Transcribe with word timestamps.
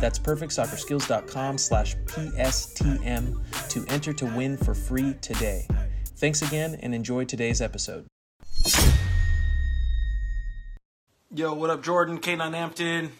That's 0.00 0.18
perfectsoccerskills.com 0.18 1.58
slash 1.58 1.94
PSTM 2.06 3.68
to 3.68 3.84
enter 3.88 4.12
to 4.14 4.26
win 4.26 4.56
for 4.56 4.74
free 4.74 5.14
today. 5.20 5.66
Thanks 6.16 6.40
again 6.40 6.78
and 6.82 6.94
enjoy 6.94 7.24
today's 7.24 7.60
episode. 7.60 8.06
Yo, 11.32 11.54
what 11.54 11.70
up, 11.70 11.82
Jordan? 11.82 12.18
K9 12.18 12.54
Hampton, 12.54 13.12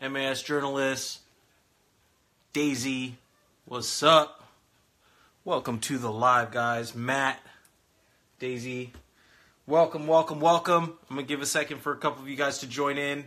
MAS 0.00 0.42
journalist, 0.42 1.20
Daisy, 2.52 3.18
what's 3.66 4.02
up? 4.02 4.42
Welcome 5.44 5.78
to 5.80 5.98
the 5.98 6.10
live, 6.10 6.50
guys. 6.50 6.94
Matt, 6.94 7.40
Daisy, 8.38 8.92
welcome, 9.66 10.06
welcome, 10.06 10.40
welcome. 10.40 10.98
I'm 11.08 11.16
gonna 11.16 11.26
give 11.26 11.42
a 11.42 11.46
second 11.46 11.82
for 11.82 11.92
a 11.92 11.96
couple 11.96 12.22
of 12.22 12.28
you 12.28 12.36
guys 12.36 12.58
to 12.58 12.66
join 12.66 12.98
in. 12.98 13.26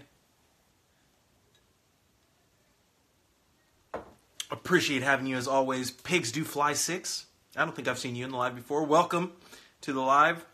Appreciate 4.51 5.01
having 5.01 5.25
you 5.25 5.37
as 5.37 5.47
always. 5.47 5.89
Pigs 5.89 6.31
do 6.31 6.43
fly 6.43 6.73
six. 6.73 7.25
I 7.55 7.65
don't 7.65 7.75
think 7.75 7.87
I've 7.87 7.97
seen 7.97 8.15
you 8.15 8.25
in 8.25 8.31
the 8.31 8.37
live 8.37 8.55
before. 8.55 8.83
Welcome 8.83 9.33
to 9.81 9.91
the 9.91 10.01
live. 10.01 10.45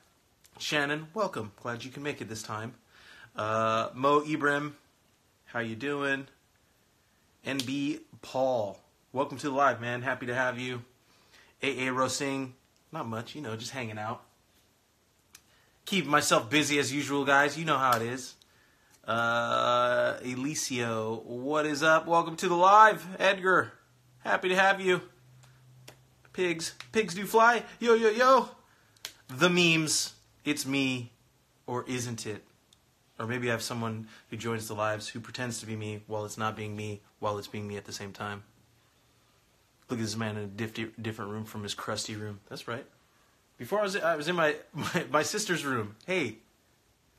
Shannon, 0.60 1.08
welcome. 1.14 1.52
Glad 1.62 1.84
you 1.84 1.92
can 1.92 2.02
make 2.04 2.22
it 2.22 2.30
this 2.30 2.44
time. 2.44 2.76
Uh, 3.36 3.90
Mo 3.94 4.24
Ibrahim, 4.26 4.78
how 5.46 5.60
you 5.60 5.76
doing? 5.76 6.28
NB 7.46 8.00
Paul, 8.22 8.80
welcome 9.12 9.38
to 9.40 9.50
the 9.50 9.56
live, 9.56 9.82
man. 9.82 10.04
Happy 10.04 10.28
to 10.28 10.36
have 10.36 10.60
you. 10.60 10.84
AA 11.64 11.90
Rosing, 11.92 12.54
not 12.92 13.08
much, 13.08 13.36
you 13.36 13.42
know, 13.42 13.56
just 13.56 13.72
hanging 13.72 13.98
out. 13.98 14.22
Keep 15.86 16.06
myself 16.06 16.50
busy 16.50 16.80
as 16.80 16.94
usual, 16.94 17.26
guys. 17.26 17.58
You 17.58 17.66
know 17.66 17.78
how 17.78 17.98
it 17.98 18.04
is. 18.04 18.36
Uh, 19.06 20.18
Elicio, 20.20 21.24
what 21.26 21.66
is 21.66 21.82
up? 21.82 22.08
Welcome 22.08 22.36
to 22.38 22.48
the 22.48 22.56
live. 22.56 23.06
Edgar, 23.20 23.74
happy 24.24 24.50
to 24.50 24.56
have 24.56 24.82
you. 24.82 25.02
Pigs, 26.34 26.74
pigs 26.92 27.14
do 27.14 27.26
fly. 27.26 27.64
Yo, 27.80 27.94
yo, 27.94 28.10
yo. 28.10 28.50
The 29.30 29.50
memes, 29.50 30.14
it's 30.46 30.66
me, 30.66 31.12
or 31.68 31.86
isn't 31.88 32.26
it? 32.26 32.44
Or 33.20 33.28
maybe 33.28 33.50
I 33.50 33.52
have 33.52 33.62
someone 33.62 34.08
who 34.30 34.38
joins 34.38 34.68
the 34.68 34.74
lives 34.74 35.10
who 35.10 35.20
pretends 35.20 35.60
to 35.60 35.66
be 35.66 35.76
me 35.76 36.02
while 36.08 36.26
it's 36.26 36.38
not 36.38 36.56
being 36.56 36.76
me, 36.76 37.02
while 37.20 37.38
it's 37.38 37.48
being 37.48 37.68
me 37.68 37.78
at 37.78 37.86
the 37.86 37.94
same 37.94 38.12
time. 38.12 38.44
Look 39.90 40.00
at 40.00 40.04
this 40.04 40.16
man 40.16 40.38
in 40.38 40.44
a 40.44 40.48
diff- 40.48 41.02
different 41.02 41.32
room 41.32 41.46
from 41.46 41.64
his 41.64 41.74
crusty 41.74 42.16
room. 42.16 42.40
That's 42.50 42.68
right. 42.68 42.86
Before 43.58 43.80
I 43.80 43.84
was, 43.84 43.96
I 43.96 44.16
was 44.16 44.28
in 44.28 44.36
my, 44.36 44.56
my, 44.74 45.06
my 45.12 45.24
sister's 45.24 45.66
room. 45.66 45.96
Hey, 46.08 46.38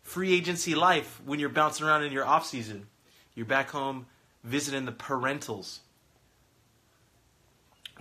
free 0.03 0.33
agency 0.33 0.75
life 0.75 1.20
when 1.25 1.39
you're 1.39 1.48
bouncing 1.48 1.86
around 1.86 2.03
in 2.03 2.12
your 2.12 2.25
off 2.25 2.47
season. 2.47 2.86
You're 3.34 3.47
back 3.47 3.70
home 3.70 4.06
visiting 4.42 4.84
the 4.84 4.92
parentals. 4.92 5.78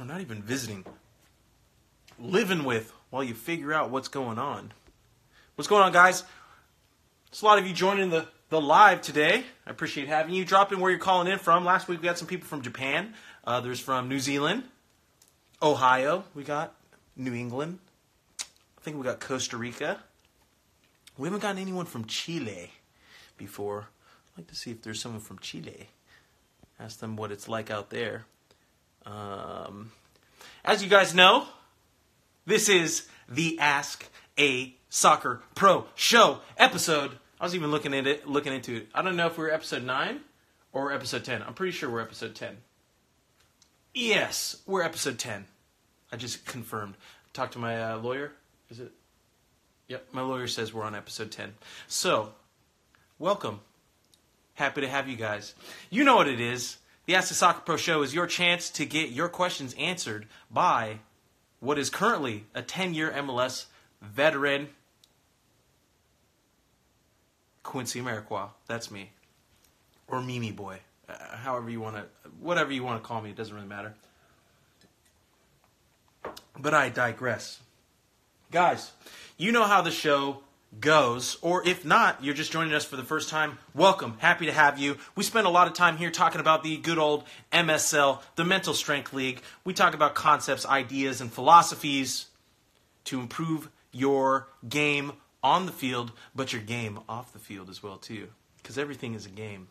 Well, 0.01 0.07
not 0.07 0.21
even 0.21 0.41
visiting. 0.41 0.83
Living 2.17 2.63
with 2.63 2.91
while 3.11 3.23
you 3.23 3.35
figure 3.35 3.71
out 3.71 3.91
what's 3.91 4.07
going 4.07 4.39
on. 4.39 4.73
What's 5.53 5.67
going 5.67 5.83
on, 5.83 5.91
guys? 5.91 6.23
There's 7.29 7.43
a 7.43 7.45
lot 7.45 7.59
of 7.59 7.67
you 7.67 7.73
joining 7.75 8.09
the, 8.09 8.25
the 8.49 8.59
live 8.59 9.03
today. 9.03 9.43
I 9.67 9.69
appreciate 9.69 10.07
having 10.07 10.33
you. 10.33 10.43
Drop 10.43 10.73
in 10.73 10.79
where 10.79 10.89
you're 10.89 10.99
calling 10.99 11.31
in 11.31 11.37
from. 11.37 11.65
Last 11.65 11.87
week 11.87 12.01
we 12.01 12.07
got 12.07 12.17
some 12.17 12.27
people 12.27 12.47
from 12.47 12.63
Japan. 12.63 13.13
Others 13.45 13.79
from 13.79 14.09
New 14.09 14.17
Zealand, 14.17 14.63
Ohio. 15.61 16.23
We 16.33 16.43
got 16.45 16.73
New 17.15 17.35
England. 17.35 17.77
I 18.39 18.81
think 18.81 18.97
we 18.97 19.03
got 19.03 19.19
Costa 19.19 19.55
Rica. 19.55 19.99
We 21.15 21.27
haven't 21.27 21.41
gotten 21.41 21.61
anyone 21.61 21.85
from 21.85 22.05
Chile 22.05 22.71
before. 23.37 23.89
I'd 24.33 24.39
like 24.39 24.47
to 24.47 24.55
see 24.55 24.71
if 24.71 24.81
there's 24.81 24.99
someone 24.99 25.21
from 25.21 25.37
Chile. 25.37 25.89
Ask 26.79 26.97
them 27.01 27.17
what 27.17 27.31
it's 27.31 27.47
like 27.47 27.69
out 27.69 27.91
there. 27.91 28.25
Um, 29.05 29.91
as 30.63 30.83
you 30.83 30.89
guys 30.89 31.13
know, 31.13 31.45
this 32.45 32.69
is 32.69 33.07
the 33.27 33.59
Ask 33.59 34.09
a 34.37 34.75
Soccer 34.89 35.41
Pro 35.55 35.85
Show 35.95 36.39
episode. 36.57 37.11
I 37.39 37.45
was 37.45 37.55
even 37.55 37.71
looking 37.71 37.93
at 37.93 38.05
it, 38.07 38.27
looking 38.27 38.53
into 38.53 38.75
it. 38.75 38.87
I 38.93 39.01
don't 39.01 39.15
know 39.15 39.27
if 39.27 39.37
we're 39.37 39.49
episode 39.49 39.83
nine 39.83 40.21
or 40.73 40.91
episode 40.91 41.23
ten. 41.23 41.41
I'm 41.41 41.53
pretty 41.53 41.71
sure 41.71 41.89
we're 41.89 42.01
episode 42.01 42.35
ten. 42.35 42.57
Yes, 43.93 44.61
we're 44.65 44.83
episode 44.83 45.19
10. 45.19 45.45
I 46.13 46.15
just 46.15 46.45
confirmed. 46.45 46.95
Talked 47.33 47.53
to 47.53 47.59
my 47.59 47.91
uh, 47.91 47.97
lawyer. 47.97 48.31
Is 48.69 48.79
it? 48.79 48.91
Yep, 49.89 50.07
my 50.13 50.21
lawyer 50.21 50.47
says 50.47 50.73
we're 50.73 50.85
on 50.85 50.95
episode 50.95 51.29
10. 51.29 51.53
So, 51.87 52.31
welcome. 53.19 53.59
Happy 54.53 54.79
to 54.79 54.87
have 54.87 55.09
you 55.09 55.17
guys. 55.17 55.55
You 55.89 56.05
know 56.05 56.15
what 56.15 56.29
it 56.29 56.39
is. 56.39 56.77
The 57.05 57.15
Ask 57.15 57.29
the 57.29 57.35
Soccer 57.35 57.61
Pro 57.61 57.77
show 57.77 58.03
is 58.03 58.13
your 58.13 58.27
chance 58.27 58.69
to 58.71 58.85
get 58.85 59.09
your 59.09 59.27
questions 59.27 59.75
answered 59.77 60.27
by 60.51 60.99
what 61.59 61.79
is 61.79 61.89
currently 61.89 62.45
a 62.53 62.61
10 62.61 62.93
year 62.93 63.11
MLS 63.11 63.65
veteran, 64.01 64.69
Quincy 67.63 68.01
Amarikwa. 68.01 68.49
That's 68.67 68.91
me. 68.91 69.11
Or 70.07 70.21
Mimi 70.21 70.51
Boy. 70.51 70.79
Uh, 71.09 71.13
however 71.37 71.69
you 71.69 71.81
want 71.81 71.95
to, 71.95 72.05
whatever 72.39 72.71
you 72.71 72.83
want 72.83 73.01
to 73.01 73.07
call 73.07 73.21
me, 73.21 73.31
it 73.31 73.35
doesn't 73.35 73.53
really 73.53 73.67
matter. 73.67 73.93
But 76.57 76.73
I 76.73 76.89
digress. 76.89 77.59
Guys, 78.51 78.91
you 79.37 79.51
know 79.51 79.63
how 79.63 79.81
the 79.81 79.91
show 79.91 80.43
goes, 80.79 81.37
or 81.41 81.67
if 81.67 81.83
not, 81.83 82.23
you're 82.23 82.33
just 82.33 82.51
joining 82.51 82.73
us 82.73 82.85
for 82.85 82.95
the 82.95 83.03
first 83.03 83.29
time, 83.29 83.57
welcome. 83.73 84.15
Happy 84.19 84.45
to 84.45 84.51
have 84.51 84.79
you. 84.79 84.97
We 85.15 85.23
spend 85.23 85.45
a 85.45 85.49
lot 85.49 85.67
of 85.67 85.73
time 85.73 85.97
here 85.97 86.09
talking 86.09 86.39
about 86.39 86.63
the 86.63 86.77
good 86.77 86.97
old 86.97 87.25
MSL, 87.51 88.21
the 88.35 88.45
Mental 88.45 88.73
Strength 88.73 89.13
League. 89.13 89.41
We 89.65 89.73
talk 89.73 89.93
about 89.93 90.15
concepts, 90.15 90.65
ideas, 90.65 91.19
and 91.19 91.31
philosophies 91.31 92.27
to 93.05 93.19
improve 93.19 93.69
your 93.91 94.47
game 94.67 95.13
on 95.43 95.65
the 95.65 95.71
field, 95.71 96.11
but 96.35 96.53
your 96.53 96.61
game 96.61 96.99
off 97.09 97.33
the 97.33 97.39
field 97.39 97.69
as 97.69 97.83
well 97.83 97.97
too, 97.97 98.29
because 98.61 98.77
everything 98.77 99.13
is 99.13 99.25
a 99.25 99.29
game 99.29 99.67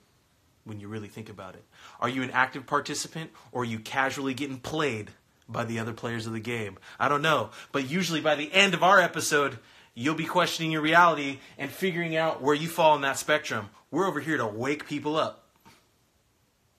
when 0.64 0.80
you 0.80 0.88
really 0.88 1.08
think 1.08 1.28
about 1.28 1.54
it? 1.54 1.64
Are 2.00 2.08
you 2.08 2.22
an 2.22 2.30
active 2.30 2.66
participant 2.66 3.30
or 3.52 3.62
are 3.62 3.66
you 3.66 3.78
casually 3.78 4.34
getting 4.34 4.58
played 4.58 5.10
by 5.48 5.64
the 5.64 5.78
other 5.78 5.92
players 5.92 6.26
of 6.26 6.32
the 6.32 6.40
game? 6.40 6.78
I 6.98 7.08
don't 7.08 7.22
know. 7.22 7.50
But 7.72 7.88
usually 7.88 8.20
by 8.20 8.34
the 8.34 8.52
end 8.52 8.74
of 8.74 8.82
our 8.82 9.00
episode, 9.00 9.58
you'll 10.00 10.14
be 10.14 10.24
questioning 10.24 10.70
your 10.70 10.80
reality 10.80 11.38
and 11.58 11.70
figuring 11.70 12.16
out 12.16 12.40
where 12.40 12.54
you 12.54 12.68
fall 12.68 12.96
in 12.96 13.02
that 13.02 13.18
spectrum. 13.18 13.68
We're 13.90 14.06
over 14.06 14.18
here 14.18 14.38
to 14.38 14.46
wake 14.46 14.86
people 14.86 15.16
up 15.16 15.44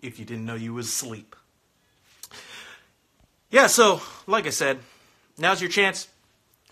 if 0.02 0.18
you 0.18 0.26
didn't 0.26 0.46
know 0.46 0.56
you 0.56 0.74
was 0.74 0.88
asleep. 0.88 1.36
Yeah, 3.52 3.68
so 3.68 4.02
like 4.26 4.48
I 4.48 4.50
said, 4.50 4.80
now's 5.38 5.62
your 5.62 5.70
chance 5.70 6.08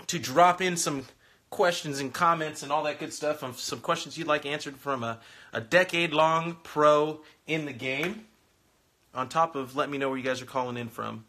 to 0.07 0.17
drop 0.17 0.59
in 0.59 0.75
some 0.75 1.05
questions 1.51 1.99
and 1.99 2.11
comments 2.11 2.63
and 2.63 2.71
all 2.71 2.83
that 2.83 2.99
good 2.99 3.13
stuff 3.13 3.43
on 3.43 3.53
some 3.53 3.79
questions 3.79 4.17
you'd 4.17 4.27
like 4.27 4.45
answered 4.45 4.75
from 4.77 5.03
a, 5.03 5.19
a 5.53 5.61
decade 5.61 6.13
long 6.13 6.57
pro 6.63 7.19
in 7.45 7.65
the 7.65 7.73
game. 7.73 8.25
On 9.13 9.29
top 9.29 9.55
of 9.55 9.75
let 9.75 9.89
me 9.89 9.99
know 9.99 10.09
where 10.09 10.17
you 10.17 10.23
guys 10.23 10.41
are 10.41 10.45
calling 10.45 10.77
in 10.77 10.87
from. 10.87 11.25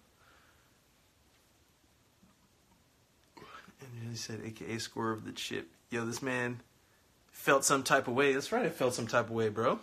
And 3.80 3.99
he 4.10 4.16
said, 4.16 4.40
AKA 4.44 4.78
score 4.78 5.10
of 5.10 5.24
the 5.24 5.32
chip. 5.32 5.68
Yo, 5.90 6.04
this 6.04 6.22
man 6.22 6.60
felt 7.30 7.64
some 7.64 7.82
type 7.82 8.08
of 8.08 8.14
way. 8.14 8.32
That's 8.32 8.52
right, 8.52 8.66
I 8.66 8.68
felt 8.68 8.94
some 8.94 9.06
type 9.06 9.26
of 9.26 9.32
way, 9.32 9.48
bro. 9.48 9.78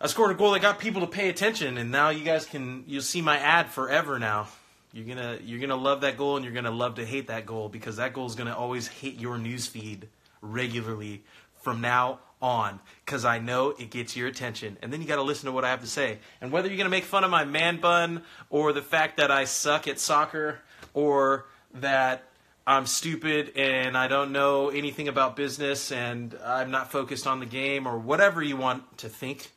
I 0.00 0.06
scored 0.06 0.30
a 0.30 0.34
goal 0.34 0.52
that 0.52 0.62
got 0.62 0.78
people 0.78 1.02
to 1.02 1.06
pay 1.06 1.28
attention, 1.28 1.76
and 1.76 1.90
now 1.90 2.08
you 2.08 2.24
guys 2.24 2.46
can 2.46 2.84
you'll 2.86 3.02
see 3.02 3.20
my 3.20 3.38
ad 3.38 3.68
forever 3.68 4.18
now. 4.18 4.48
You're 4.92 5.06
gonna 5.06 5.38
you're 5.44 5.60
gonna 5.60 5.76
love 5.76 6.00
that 6.00 6.16
goal 6.16 6.36
and 6.36 6.44
you're 6.44 6.54
gonna 6.54 6.70
love 6.70 6.94
to 6.94 7.04
hate 7.04 7.26
that 7.26 7.44
goal 7.44 7.68
because 7.68 7.96
that 7.96 8.14
goal 8.14 8.26
is 8.26 8.34
gonna 8.34 8.56
always 8.56 8.88
hit 8.88 9.14
your 9.14 9.36
newsfeed 9.36 10.04
regularly 10.40 11.22
from 11.60 11.80
now 11.82 12.20
on 12.42 12.80
because 13.04 13.24
I 13.24 13.38
know 13.38 13.70
it 13.70 13.90
gets 13.90 14.16
your 14.16 14.28
attention. 14.28 14.76
And 14.82 14.92
then 14.92 15.00
you 15.00 15.06
got 15.06 15.16
to 15.16 15.22
listen 15.22 15.46
to 15.46 15.52
what 15.52 15.64
I 15.64 15.70
have 15.70 15.80
to 15.80 15.86
say. 15.86 16.18
And 16.40 16.50
whether 16.50 16.68
you're 16.68 16.76
going 16.76 16.86
to 16.86 16.90
make 16.90 17.04
fun 17.04 17.24
of 17.24 17.30
my 17.30 17.44
man 17.44 17.80
bun 17.80 18.22
or 18.48 18.72
the 18.72 18.82
fact 18.82 19.18
that 19.18 19.30
I 19.30 19.44
suck 19.44 19.86
at 19.86 19.98
soccer 19.98 20.60
or 20.94 21.46
that 21.74 22.24
I'm 22.70 22.86
stupid 22.86 23.54
and 23.56 23.98
I 23.98 24.06
don't 24.06 24.30
know 24.30 24.68
anything 24.68 25.08
about 25.08 25.34
business 25.34 25.90
and 25.90 26.38
I'm 26.44 26.70
not 26.70 26.92
focused 26.92 27.26
on 27.26 27.40
the 27.40 27.46
game 27.46 27.84
or 27.84 27.98
whatever 27.98 28.40
you 28.40 28.56
want 28.56 28.98
to 28.98 29.08
think, 29.08 29.50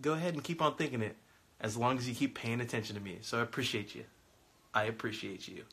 go 0.00 0.12
ahead 0.12 0.34
and 0.34 0.44
keep 0.44 0.62
on 0.62 0.76
thinking 0.76 1.02
it. 1.02 1.16
as 1.60 1.76
long 1.76 1.98
as 1.98 2.08
you 2.08 2.14
keep 2.14 2.36
paying 2.36 2.60
attention 2.60 2.94
to 2.94 3.02
me. 3.02 3.18
So 3.22 3.40
I 3.40 3.42
appreciate 3.42 3.92
you. 3.96 4.04
I 4.72 4.84
appreciate 4.84 5.48
you. 5.48 5.64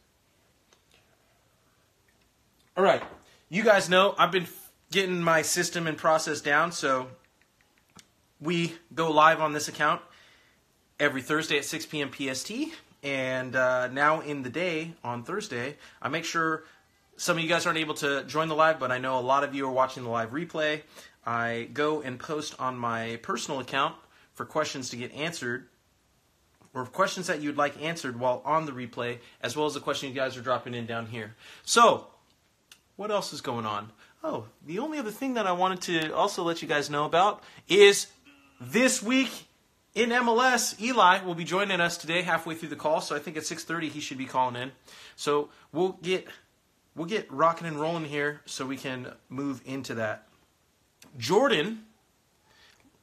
All 2.75 2.83
right. 2.83 3.03
You 3.47 3.61
guys 3.61 3.87
know 3.87 4.15
I've 4.17 4.31
been 4.31 4.47
getting 4.91 5.21
my 5.21 5.43
system 5.43 5.85
and 5.85 5.95
process 5.95 6.41
down, 6.41 6.71
so 6.71 7.09
we 8.41 8.73
go 8.95 9.11
live 9.11 9.39
on 9.39 9.53
this 9.53 9.67
account 9.67 10.01
every 10.99 11.21
Thursday 11.21 11.59
at 11.59 11.65
6 11.65 11.85
p.m. 11.85 12.11
PST. 12.11 12.51
And 13.05 13.55
uh, 13.55 13.87
now 13.89 14.21
in 14.21 14.41
the 14.41 14.49
day 14.49 14.95
on 15.03 15.23
Thursday, 15.23 15.77
I 16.01 16.09
make 16.09 16.25
sure 16.25 16.63
some 17.17 17.37
of 17.37 17.43
you 17.43 17.47
guys 17.47 17.67
aren't 17.67 17.77
able 17.77 17.93
to 17.95 18.23
join 18.23 18.47
the 18.47 18.55
live, 18.55 18.79
but 18.79 18.91
I 18.91 18.97
know 18.97 19.19
a 19.19 19.21
lot 19.21 19.43
of 19.43 19.53
you 19.53 19.67
are 19.67 19.71
watching 19.71 20.03
the 20.03 20.09
live 20.09 20.31
replay. 20.31 20.81
I 21.23 21.69
go 21.71 22.01
and 22.01 22.19
post 22.19 22.59
on 22.59 22.75
my 22.75 23.19
personal 23.21 23.59
account 23.59 23.95
for 24.33 24.43
questions 24.43 24.89
to 24.89 24.95
get 24.95 25.13
answered 25.13 25.67
or 26.73 26.83
questions 26.87 27.27
that 27.27 27.41
you'd 27.41 27.57
like 27.57 27.79
answered 27.81 28.19
while 28.19 28.41
on 28.43 28.65
the 28.65 28.71
replay, 28.71 29.19
as 29.39 29.55
well 29.55 29.67
as 29.67 29.75
the 29.75 29.79
question 29.79 30.09
you 30.09 30.15
guys 30.15 30.35
are 30.35 30.41
dropping 30.41 30.73
in 30.73 30.87
down 30.87 31.05
here. 31.05 31.35
So, 31.63 32.07
what 32.95 33.11
else 33.11 33.33
is 33.33 33.39
going 33.39 33.67
on? 33.67 33.91
Oh, 34.23 34.45
the 34.65 34.79
only 34.79 34.97
other 34.97 35.11
thing 35.11 35.35
that 35.35 35.45
I 35.45 35.51
wanted 35.51 35.81
to 35.81 36.15
also 36.15 36.43
let 36.43 36.63
you 36.63 36.67
guys 36.67 36.89
know 36.89 37.05
about 37.05 37.43
is 37.67 38.07
this 38.59 39.03
week 39.03 39.47
in 39.95 40.09
MLS, 40.09 40.79
Eli 40.79 41.23
will 41.23 41.35
be 41.35 41.45
joining 41.45 41.79
us 41.79 41.97
today 41.97 42.21
halfway 42.21 42.53
through 42.53 42.69
the 42.69 42.75
call. 42.75 42.99
So 42.99 43.15
I 43.15 43.19
think 43.19 43.37
at 43.37 43.43
6:30 43.43 43.89
he 43.89 44.01
should 44.01 44.17
be 44.17 44.25
calling 44.25 44.55
in. 44.61 44.73
So 45.15 45.49
we'll 45.71 45.93
get 45.93 46.27
we'll 46.95 47.07
get 47.07 47.31
rocking 47.31 47.65
and 47.65 47.79
rolling 47.79 48.05
here 48.05 48.41
so 48.45 48.65
we 48.65 48.77
can 48.77 49.13
move 49.29 49.61
into 49.65 49.95
that. 49.95 50.27
Jordan 51.17 51.85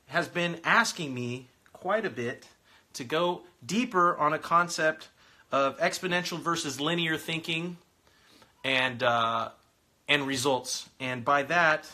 has 0.08 0.28
been 0.28 0.60
asking 0.64 1.14
me 1.14 1.48
quite 1.72 2.04
a 2.04 2.10
bit 2.10 2.46
to 2.92 3.04
go 3.04 3.42
deeper 3.64 4.16
on 4.18 4.34
a 4.34 4.38
concept 4.38 5.08
of 5.50 5.78
exponential 5.78 6.38
versus 6.38 6.78
linear 6.78 7.16
thinking 7.16 7.78
and 8.64 9.02
uh, 9.02 9.48
and 10.08 10.26
results. 10.26 10.90
And 11.00 11.24
by 11.24 11.42
that, 11.44 11.88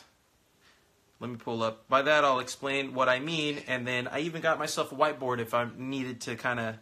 let 1.20 1.30
me 1.30 1.36
pull 1.36 1.62
up. 1.62 1.88
By 1.88 2.02
that, 2.02 2.24
I'll 2.24 2.38
explain 2.38 2.94
what 2.94 3.08
I 3.08 3.18
mean, 3.18 3.60
and 3.66 3.86
then 3.86 4.06
I 4.06 4.20
even 4.20 4.40
got 4.40 4.58
myself 4.58 4.92
a 4.92 4.94
whiteboard 4.94 5.40
if 5.40 5.52
I 5.52 5.66
needed 5.76 6.20
to 6.22 6.36
kind 6.36 6.60
of 6.60 6.76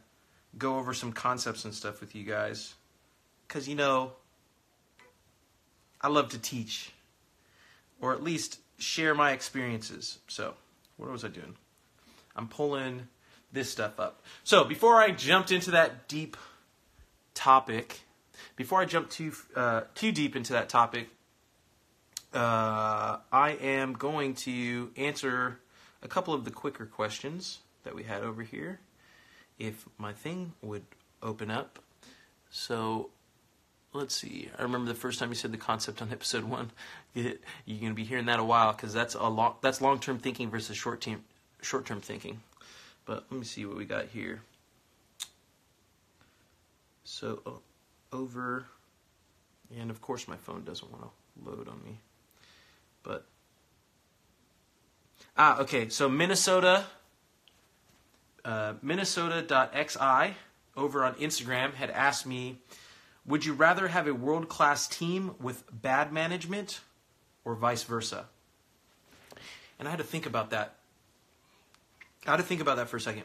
go 0.59 0.79
over 0.79 0.93
some 0.93 1.13
concepts 1.13 1.65
and 1.65 1.75
stuff 1.75 2.01
with 2.01 2.15
you 2.15 2.25
guys. 2.25 2.75
Because, 3.47 3.69
you 3.69 3.75
know, 3.75 4.13
I 6.01 6.09
love 6.09 6.29
to 6.31 6.39
teach, 6.39 6.93
or 8.01 8.13
at 8.13 8.23
least 8.23 8.61
share 8.79 9.15
my 9.15 9.33
experiences. 9.33 10.19
So, 10.29 10.55
what 10.97 11.11
was 11.11 11.25
I 11.25 11.29
doing? 11.29 11.57
I'm 12.35 12.49
pulling 12.49 13.09
this 13.53 13.71
stuff 13.71 13.99
up. 13.99 14.23
So, 14.45 14.65
before 14.65 14.97
I 14.97 15.13
jumped 15.13 15.51
into 15.51 15.71
that 15.71 16.09
deep 16.09 16.37
topic, 17.35 18.01
before 18.57 18.81
I 18.83 18.85
jump 18.85 19.09
too 19.09 19.33
uh, 19.55 19.83
too 19.95 20.13
deep 20.13 20.37
into 20.37 20.53
that 20.53 20.69
topic, 20.69 21.09
uh, 22.37 23.19
I 23.33 23.51
am 23.61 23.95
going 23.95 24.35
to 24.35 24.91
answer 24.97 25.59
a 26.03 26.09
couple 26.09 26.35
of 26.35 26.45
the 26.45 26.51
quicker 26.51 26.87
questions 26.87 27.61
that 27.85 27.95
we 27.95 28.03
had 28.03 28.23
over 28.23 28.43
here. 28.43 28.81
If 29.59 29.87
my 29.97 30.13
thing 30.13 30.53
would 30.63 30.85
open 31.23 31.51
up. 31.51 31.79
So 32.51 33.11
let's 33.93 34.15
see. 34.15 34.51
I 34.59 34.63
remember 34.63 34.89
the 34.89 34.99
first 34.99 35.19
time 35.19 35.31
you 35.31 35.35
said 35.35 35.53
the 35.53 35.59
concept 35.59 36.03
on 36.03 36.13
episode 36.13 36.45
one. 36.45 36.71
You're 37.15 37.35
going 37.67 37.89
to 37.89 37.95
be 37.95 38.05
hearing 38.05 38.27
that 38.27 38.39
a 38.39 38.45
while 38.45 38.73
because 38.73 38.93
that's 38.93 39.15
a 39.15 39.29
long 39.29 39.55
that's 39.63 39.81
long 39.81 39.99
term 39.99 40.19
thinking 40.19 40.51
versus 40.51 40.77
short 40.77 41.01
term 41.01 41.25
short 41.63 41.87
term 41.87 42.01
thinking. 42.01 42.41
But 43.07 43.25
let 43.31 43.39
me 43.39 43.47
see 43.47 43.65
what 43.65 43.77
we 43.77 43.85
got 43.85 44.07
here. 44.07 44.43
So 47.05 47.63
over, 48.13 48.67
and 49.77 49.91
of 49.91 50.01
course 50.01 50.29
my 50.29 50.37
phone 50.37 50.65
doesn't 50.65 50.91
want 50.91 51.05
to 51.05 51.49
load 51.51 51.69
on 51.69 51.83
me. 51.85 52.01
But 53.07 53.25
ah, 55.37 55.61
okay. 55.61 55.89
So 55.89 56.09
Minnesota, 56.09 56.87
uh, 58.45 58.75
Minnesota.xi 58.83 60.35
over 60.77 61.05
on 61.05 61.15
Instagram 61.15 61.75
had 61.75 61.91
asked 61.91 62.27
me, 62.27 62.59
would 63.25 63.45
you 63.45 63.55
rather 63.55 63.89
have 63.89 64.07
a 64.07 64.15
world 64.15 64.49
class 64.49 64.87
team 64.87 65.35
with 65.41 65.65
bad 65.73 66.13
management, 66.13 66.81
or 67.45 67.55
vice 67.55 67.85
versa? 67.85 68.27
And 69.79 69.87
I 69.87 69.91
had 69.91 69.99
to 69.99 70.05
think 70.05 70.27
about 70.27 70.51
that. 70.51 70.75
I 72.27 72.33
had 72.33 72.37
to 72.39 72.43
think 72.43 72.61
about 72.61 72.77
that 72.77 72.89
for 72.89 72.97
a 72.97 73.01
second, 73.01 73.23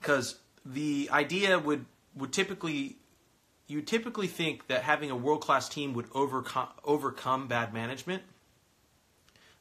because 0.00 0.36
the 0.64 1.08
idea 1.12 1.58
would 1.58 1.84
would 2.16 2.32
typically 2.32 2.96
you 3.66 3.82
typically 3.82 4.28
think 4.28 4.68
that 4.68 4.82
having 4.82 5.10
a 5.10 5.16
world 5.16 5.42
class 5.42 5.68
team 5.68 5.92
would 5.92 6.06
overcome 6.14 6.68
overcome 6.84 7.48
bad 7.48 7.74
management 7.74 8.22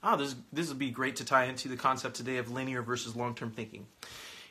ah, 0.05 0.15
this, 0.15 0.35
this 0.53 0.69
would 0.69 0.79
be 0.79 0.91
great 0.91 1.15
to 1.17 1.25
tie 1.25 1.45
into 1.45 1.67
the 1.67 1.75
concept 1.75 2.15
today 2.15 2.37
of 2.37 2.51
linear 2.51 2.81
versus 2.81 3.15
long 3.15 3.35
term 3.35 3.51
thinking. 3.51 3.87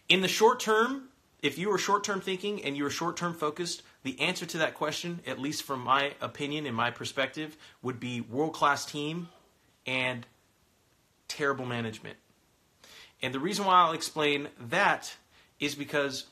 In 0.08 0.20
the 0.20 0.28
short 0.28 0.60
term, 0.60 1.08
if 1.40 1.56
you 1.56 1.70
are 1.70 1.78
short 1.78 2.04
term 2.04 2.20
thinking 2.20 2.62
and 2.64 2.76
you 2.76 2.84
are 2.84 2.90
short 2.90 3.16
term 3.16 3.32
focused, 3.32 3.82
the 4.02 4.20
answer 4.20 4.44
to 4.46 4.58
that 4.58 4.74
question, 4.74 5.20
at 5.26 5.38
least 5.38 5.62
from 5.62 5.80
my 5.80 6.12
opinion 6.20 6.66
and 6.66 6.76
my 6.76 6.90
perspective, 6.90 7.56
would 7.82 8.00
be 8.00 8.20
world 8.20 8.52
class 8.52 8.84
team 8.84 9.28
and 9.86 10.26
terrible 11.28 11.64
management. 11.64 12.16
And 13.22 13.32
the 13.32 13.40
reason 13.40 13.64
why 13.64 13.74
I'll 13.74 13.92
explain 13.92 14.48
that 14.68 15.16
is 15.60 15.74
because 15.74 16.26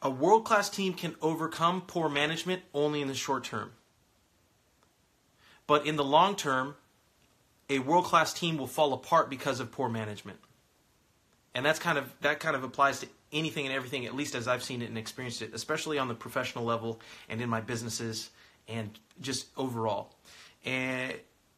a 0.00 0.10
world 0.10 0.44
class 0.44 0.68
team 0.68 0.94
can 0.94 1.16
overcome 1.20 1.80
poor 1.80 2.08
management 2.08 2.62
only 2.72 3.00
in 3.00 3.08
the 3.08 3.14
short 3.14 3.42
term. 3.42 3.72
But 5.68 5.86
in 5.86 5.94
the 5.94 6.04
long 6.04 6.34
term, 6.34 6.74
a 7.70 7.78
world 7.78 8.06
class 8.06 8.32
team 8.32 8.56
will 8.56 8.66
fall 8.66 8.92
apart 8.92 9.30
because 9.30 9.60
of 9.60 9.70
poor 9.70 9.88
management. 9.88 10.38
And 11.54 11.64
that's 11.64 11.78
kind 11.78 11.98
of 11.98 12.12
that 12.22 12.40
kind 12.40 12.56
of 12.56 12.64
applies 12.64 13.00
to 13.00 13.06
anything 13.32 13.66
and 13.66 13.74
everything, 13.74 14.06
at 14.06 14.16
least 14.16 14.34
as 14.34 14.48
I've 14.48 14.64
seen 14.64 14.82
it 14.82 14.88
and 14.88 14.98
experienced 14.98 15.42
it, 15.42 15.54
especially 15.54 15.98
on 15.98 16.08
the 16.08 16.14
professional 16.14 16.64
level 16.64 17.00
and 17.28 17.40
in 17.40 17.48
my 17.48 17.60
businesses 17.60 18.30
and 18.66 18.98
just 19.20 19.46
overall. 19.56 20.14
And 20.64 21.14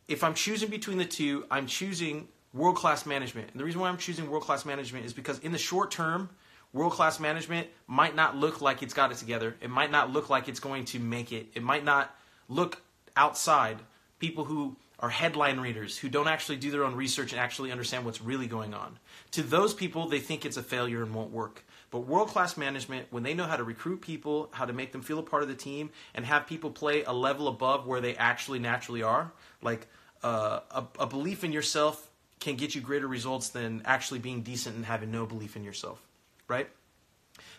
if 0.08 0.24
I'm 0.24 0.34
choosing 0.34 0.68
between 0.68 0.98
the 0.98 1.04
two, 1.04 1.46
I'm 1.50 1.66
choosing 1.66 2.28
world 2.52 2.76
class 2.76 3.06
management. 3.06 3.50
And 3.52 3.60
the 3.60 3.64
reason 3.64 3.80
why 3.80 3.88
I'm 3.88 3.98
choosing 3.98 4.28
world 4.28 4.42
class 4.42 4.64
management 4.64 5.06
is 5.06 5.12
because 5.12 5.38
in 5.38 5.52
the 5.52 5.58
short 5.58 5.93
term, 5.93 6.31
world 6.72 6.93
class 6.93 7.20
management 7.20 7.69
might 7.86 8.17
not 8.17 8.36
look 8.36 8.60
like 8.60 8.82
it's 8.82 8.94
got 8.94 9.12
it 9.12 9.19
together. 9.19 9.55
It 9.60 9.70
might 9.70 9.93
not 9.93 10.10
look 10.12 10.29
like 10.29 10.48
it's 10.48 10.60
going 10.60 10.86
to 10.86 10.98
make 10.98 11.31
it. 11.31 11.46
It 11.55 11.62
might 11.62 11.84
not 11.84 12.12
look 12.48 12.82
outside 13.17 13.79
people 14.20 14.44
who 14.44 14.77
are 15.00 15.08
headline 15.08 15.58
readers 15.58 15.96
who 15.96 16.08
don't 16.08 16.29
actually 16.29 16.56
do 16.56 16.70
their 16.70 16.84
own 16.84 16.94
research 16.94 17.32
and 17.32 17.41
actually 17.41 17.72
understand 17.72 18.05
what's 18.05 18.20
really 18.20 18.46
going 18.46 18.74
on. 18.74 18.98
To 19.32 19.43
those 19.43 19.74
people, 19.74 20.08
they 20.08 20.20
think 20.20 20.44
it's 20.44 20.58
a 20.58 20.62
failure 20.62 21.03
and 21.03 21.15
won't 21.15 21.32
work. 21.32 21.65
But 21.91 22.00
world 22.00 22.29
class 22.29 22.56
management, 22.56 23.06
when 23.10 23.24
they 23.24 23.34
know 23.34 23.46
how 23.46 23.56
to 23.56 23.65
recruit 23.65 24.03
people, 24.03 24.48
how 24.53 24.67
to 24.67 24.72
make 24.72 24.93
them 24.93 25.03
feel 25.03 25.19
a 25.19 25.22
part 25.22 25.43
of 25.43 25.48
the 25.48 25.56
team, 25.56 25.91
and 26.15 26.24
have 26.24 26.46
people 26.46 26.70
play 26.70 27.03
a 27.03 27.12
level 27.12 27.48
above 27.48 27.86
where 27.86 28.00
they 28.00 28.15
actually 28.15 28.60
naturally 28.60 29.03
are, 29.03 29.32
like 29.60 29.89
uh, 30.22 30.60
a, 30.70 30.84
a 31.00 31.06
belief 31.06 31.43
in 31.43 31.50
yourself 31.50 32.08
can 32.39 32.56
get 32.56 32.74
you 32.74 32.81
greater 32.81 33.08
results 33.08 33.48
than 33.48 33.82
actually 33.84 34.20
being 34.20 34.43
decent 34.43 34.77
and 34.77 34.84
having 34.84 35.10
no 35.10 35.27
belief 35.27 35.56
in 35.56 35.65
yourself, 35.65 36.00
right? 36.46 36.69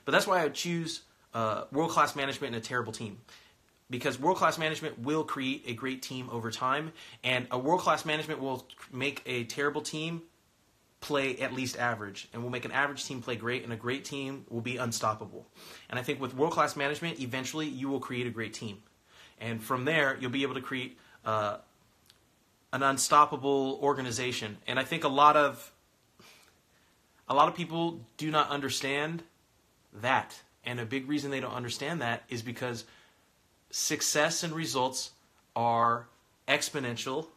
But 0.06 0.12
that's 0.14 0.28
why 0.28 0.44
I 0.44 0.50
choose 0.50 1.02
uh, 1.34 1.66
world 1.72 1.92
class 1.92 2.16
management 2.16 2.56
and 2.56 2.64
a 2.64 2.66
terrible 2.66 2.94
team 2.94 3.20
because 3.92 4.18
world 4.18 4.38
class 4.38 4.58
management 4.58 4.98
will 4.98 5.26
create 5.26 5.64
a 5.68 5.74
great 5.74 6.02
team 6.02 6.30
over 6.32 6.50
time, 6.50 6.94
and 7.24 7.46
a 7.52 7.60
world 7.60 7.82
class 7.82 8.06
management 8.06 8.40
will 8.40 8.66
make 8.92 9.22
a 9.26 9.44
terrible 9.44 9.82
team 9.82 10.24
play 11.02 11.38
at 11.38 11.54
least 11.54 11.78
average, 11.78 12.30
and 12.32 12.42
will 12.42 12.50
make 12.50 12.64
an 12.64 12.72
average 12.72 13.06
team 13.06 13.22
play 13.22 13.36
great, 13.36 13.64
and 13.64 13.74
a 13.74 13.76
great 13.76 14.06
team 14.06 14.46
will 14.50 14.62
be 14.62 14.78
unstoppable. 14.78 15.46
And 15.90 16.00
I 16.00 16.04
think 16.04 16.22
with 16.22 16.34
world 16.34 16.54
class 16.54 16.76
management, 16.76 17.20
eventually 17.20 17.68
you 17.68 17.90
will 17.90 18.00
create 18.00 18.26
a 18.26 18.30
great 18.30 18.54
team, 18.54 18.82
and 19.40 19.62
from 19.62 19.86
there 19.86 20.18
you'll 20.20 20.32
be 20.32 20.44
able 20.44 20.56
to 20.56 20.62
create 20.62 20.98
uh, 21.26 21.58
an 22.72 22.84
unstoppable 22.84 23.78
organization. 23.82 24.58
And 24.66 24.80
I 24.80 24.84
think 24.84 25.04
a 25.04 25.10
lot 25.10 25.36
of 25.36 25.72
a 27.28 27.36
lot 27.36 27.50
of 27.50 27.56
people 27.56 28.00
do 28.16 28.32
not 28.32 28.50
understand 28.50 29.24
that, 29.94 30.42
and 30.64 30.80
a 30.80 30.86
big 30.86 31.10
reason 31.10 31.30
they 31.30 31.42
don't 31.42 31.54
understand 31.54 32.02
that 32.02 32.24
is 32.30 32.42
because 32.42 32.86
success 33.72 34.44
and 34.44 34.54
results 34.54 35.12
are 35.56 36.08
exponential 36.48 37.28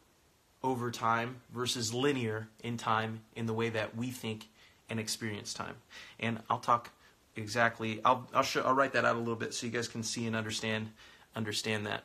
over 0.63 0.91
time 0.91 1.37
versus 1.55 1.93
linear 1.93 2.49
in 2.63 2.77
time 2.77 3.21
in 3.37 3.47
the 3.47 3.53
way 3.53 3.69
that 3.69 3.97
we 3.97 4.11
think 4.11 4.49
and 4.89 4.99
experience 4.99 5.55
time. 5.55 5.77
And 6.19 6.41
I'll 6.51 6.59
talk 6.59 6.91
exactly. 7.37 8.01
I'll 8.05 8.29
I'll 8.35 8.43
show. 8.43 8.63
I'll 8.63 8.75
write 8.75 8.93
that 8.93 9.05
out 9.05 9.17
a 9.17 9.19
little 9.19 9.37
bit 9.37 9.55
so 9.55 9.67
you 9.67 9.73
guys 9.73 9.89
can 9.89 10.03
see 10.03 10.27
and 10.27 10.35
understand 10.35 10.91
understand 11.37 11.87
that 11.87 12.05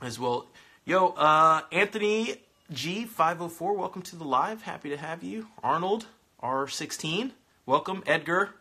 as 0.00 0.18
well. 0.18 0.46
Yo, 0.84 1.08
uh, 1.08 1.62
Anthony 1.70 2.36
G 2.72 3.04
five 3.04 3.38
hundred 3.38 3.50
four, 3.50 3.76
Welcome 3.76 4.02
to 4.02 4.16
the 4.16 4.24
live. 4.24 4.62
Happy 4.62 4.88
to 4.90 4.96
have 4.96 5.22
you, 5.22 5.48
Arnold. 5.62 6.06
R16. 6.42 7.30
Welcome, 7.66 8.02
Edgar. 8.04 8.54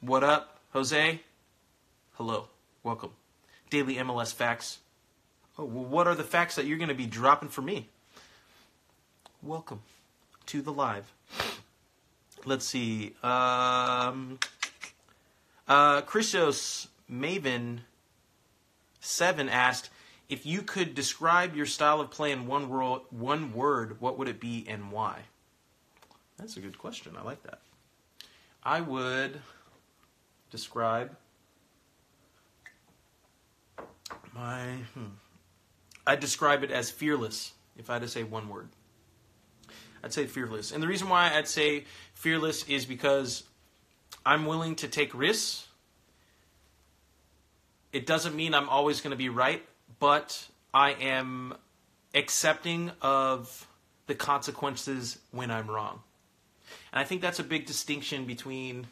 What 0.00 0.24
up, 0.24 0.58
Jose? 0.72 1.20
Hello. 2.14 2.48
Welcome. 2.82 3.12
Daily 3.70 3.96
MLS 3.96 4.32
facts. 4.32 4.78
Oh, 5.58 5.64
what 5.64 6.06
are 6.06 6.14
the 6.14 6.24
facts 6.24 6.56
that 6.56 6.66
you're 6.66 6.78
going 6.78 6.88
to 6.88 6.94
be 6.94 7.06
dropping 7.06 7.48
for 7.48 7.62
me? 7.62 7.88
Welcome 9.42 9.82
to 10.46 10.62
the 10.62 10.72
live. 10.72 11.12
Let's 12.44 12.66
see. 12.66 13.14
Um, 13.22 14.38
uh, 15.68 16.02
Christos 16.02 16.88
Maven 17.10 17.80
Seven 19.00 19.50
asked 19.50 19.90
if 20.30 20.46
you 20.46 20.62
could 20.62 20.94
describe 20.94 21.54
your 21.54 21.66
style 21.66 22.00
of 22.00 22.10
play 22.10 22.32
in 22.32 22.46
one 22.46 22.70
word, 22.70 23.02
one 23.10 23.52
word, 23.52 24.00
what 24.00 24.18
would 24.18 24.28
it 24.28 24.40
be 24.40 24.64
and 24.66 24.90
why? 24.90 25.20
That's 26.38 26.56
a 26.56 26.60
good 26.60 26.78
question. 26.78 27.14
I 27.18 27.22
like 27.22 27.42
that. 27.42 27.60
I 28.62 28.80
would 28.80 29.40
describe 30.50 31.14
my. 34.34 34.62
Hmm. 34.94 35.14
I'd 36.06 36.20
describe 36.20 36.62
it 36.62 36.70
as 36.70 36.90
fearless. 36.90 37.52
If 37.76 37.90
I 37.90 37.94
had 37.94 38.02
to 38.02 38.08
say 38.08 38.22
one 38.22 38.48
word, 38.48 38.68
I'd 40.02 40.12
say 40.12 40.26
fearless. 40.26 40.70
And 40.70 40.82
the 40.82 40.86
reason 40.86 41.08
why 41.08 41.32
I'd 41.34 41.48
say 41.48 41.84
fearless 42.14 42.68
is 42.68 42.84
because 42.84 43.44
I'm 44.24 44.46
willing 44.46 44.76
to 44.76 44.88
take 44.88 45.14
risks. 45.14 45.66
It 47.92 48.06
doesn't 48.06 48.34
mean 48.34 48.54
I'm 48.54 48.68
always 48.68 49.00
going 49.00 49.12
to 49.12 49.16
be 49.16 49.28
right, 49.28 49.62
but 49.98 50.46
I 50.72 50.92
am 50.92 51.54
accepting 52.14 52.90
of 53.00 53.66
the 54.06 54.14
consequences 54.14 55.18
when 55.30 55.50
I'm 55.50 55.68
wrong. 55.68 56.00
And 56.92 57.00
I 57.00 57.04
think 57.04 57.20
that's 57.20 57.38
a 57.38 57.44
big 57.44 57.66
distinction 57.66 58.24
between 58.24 58.86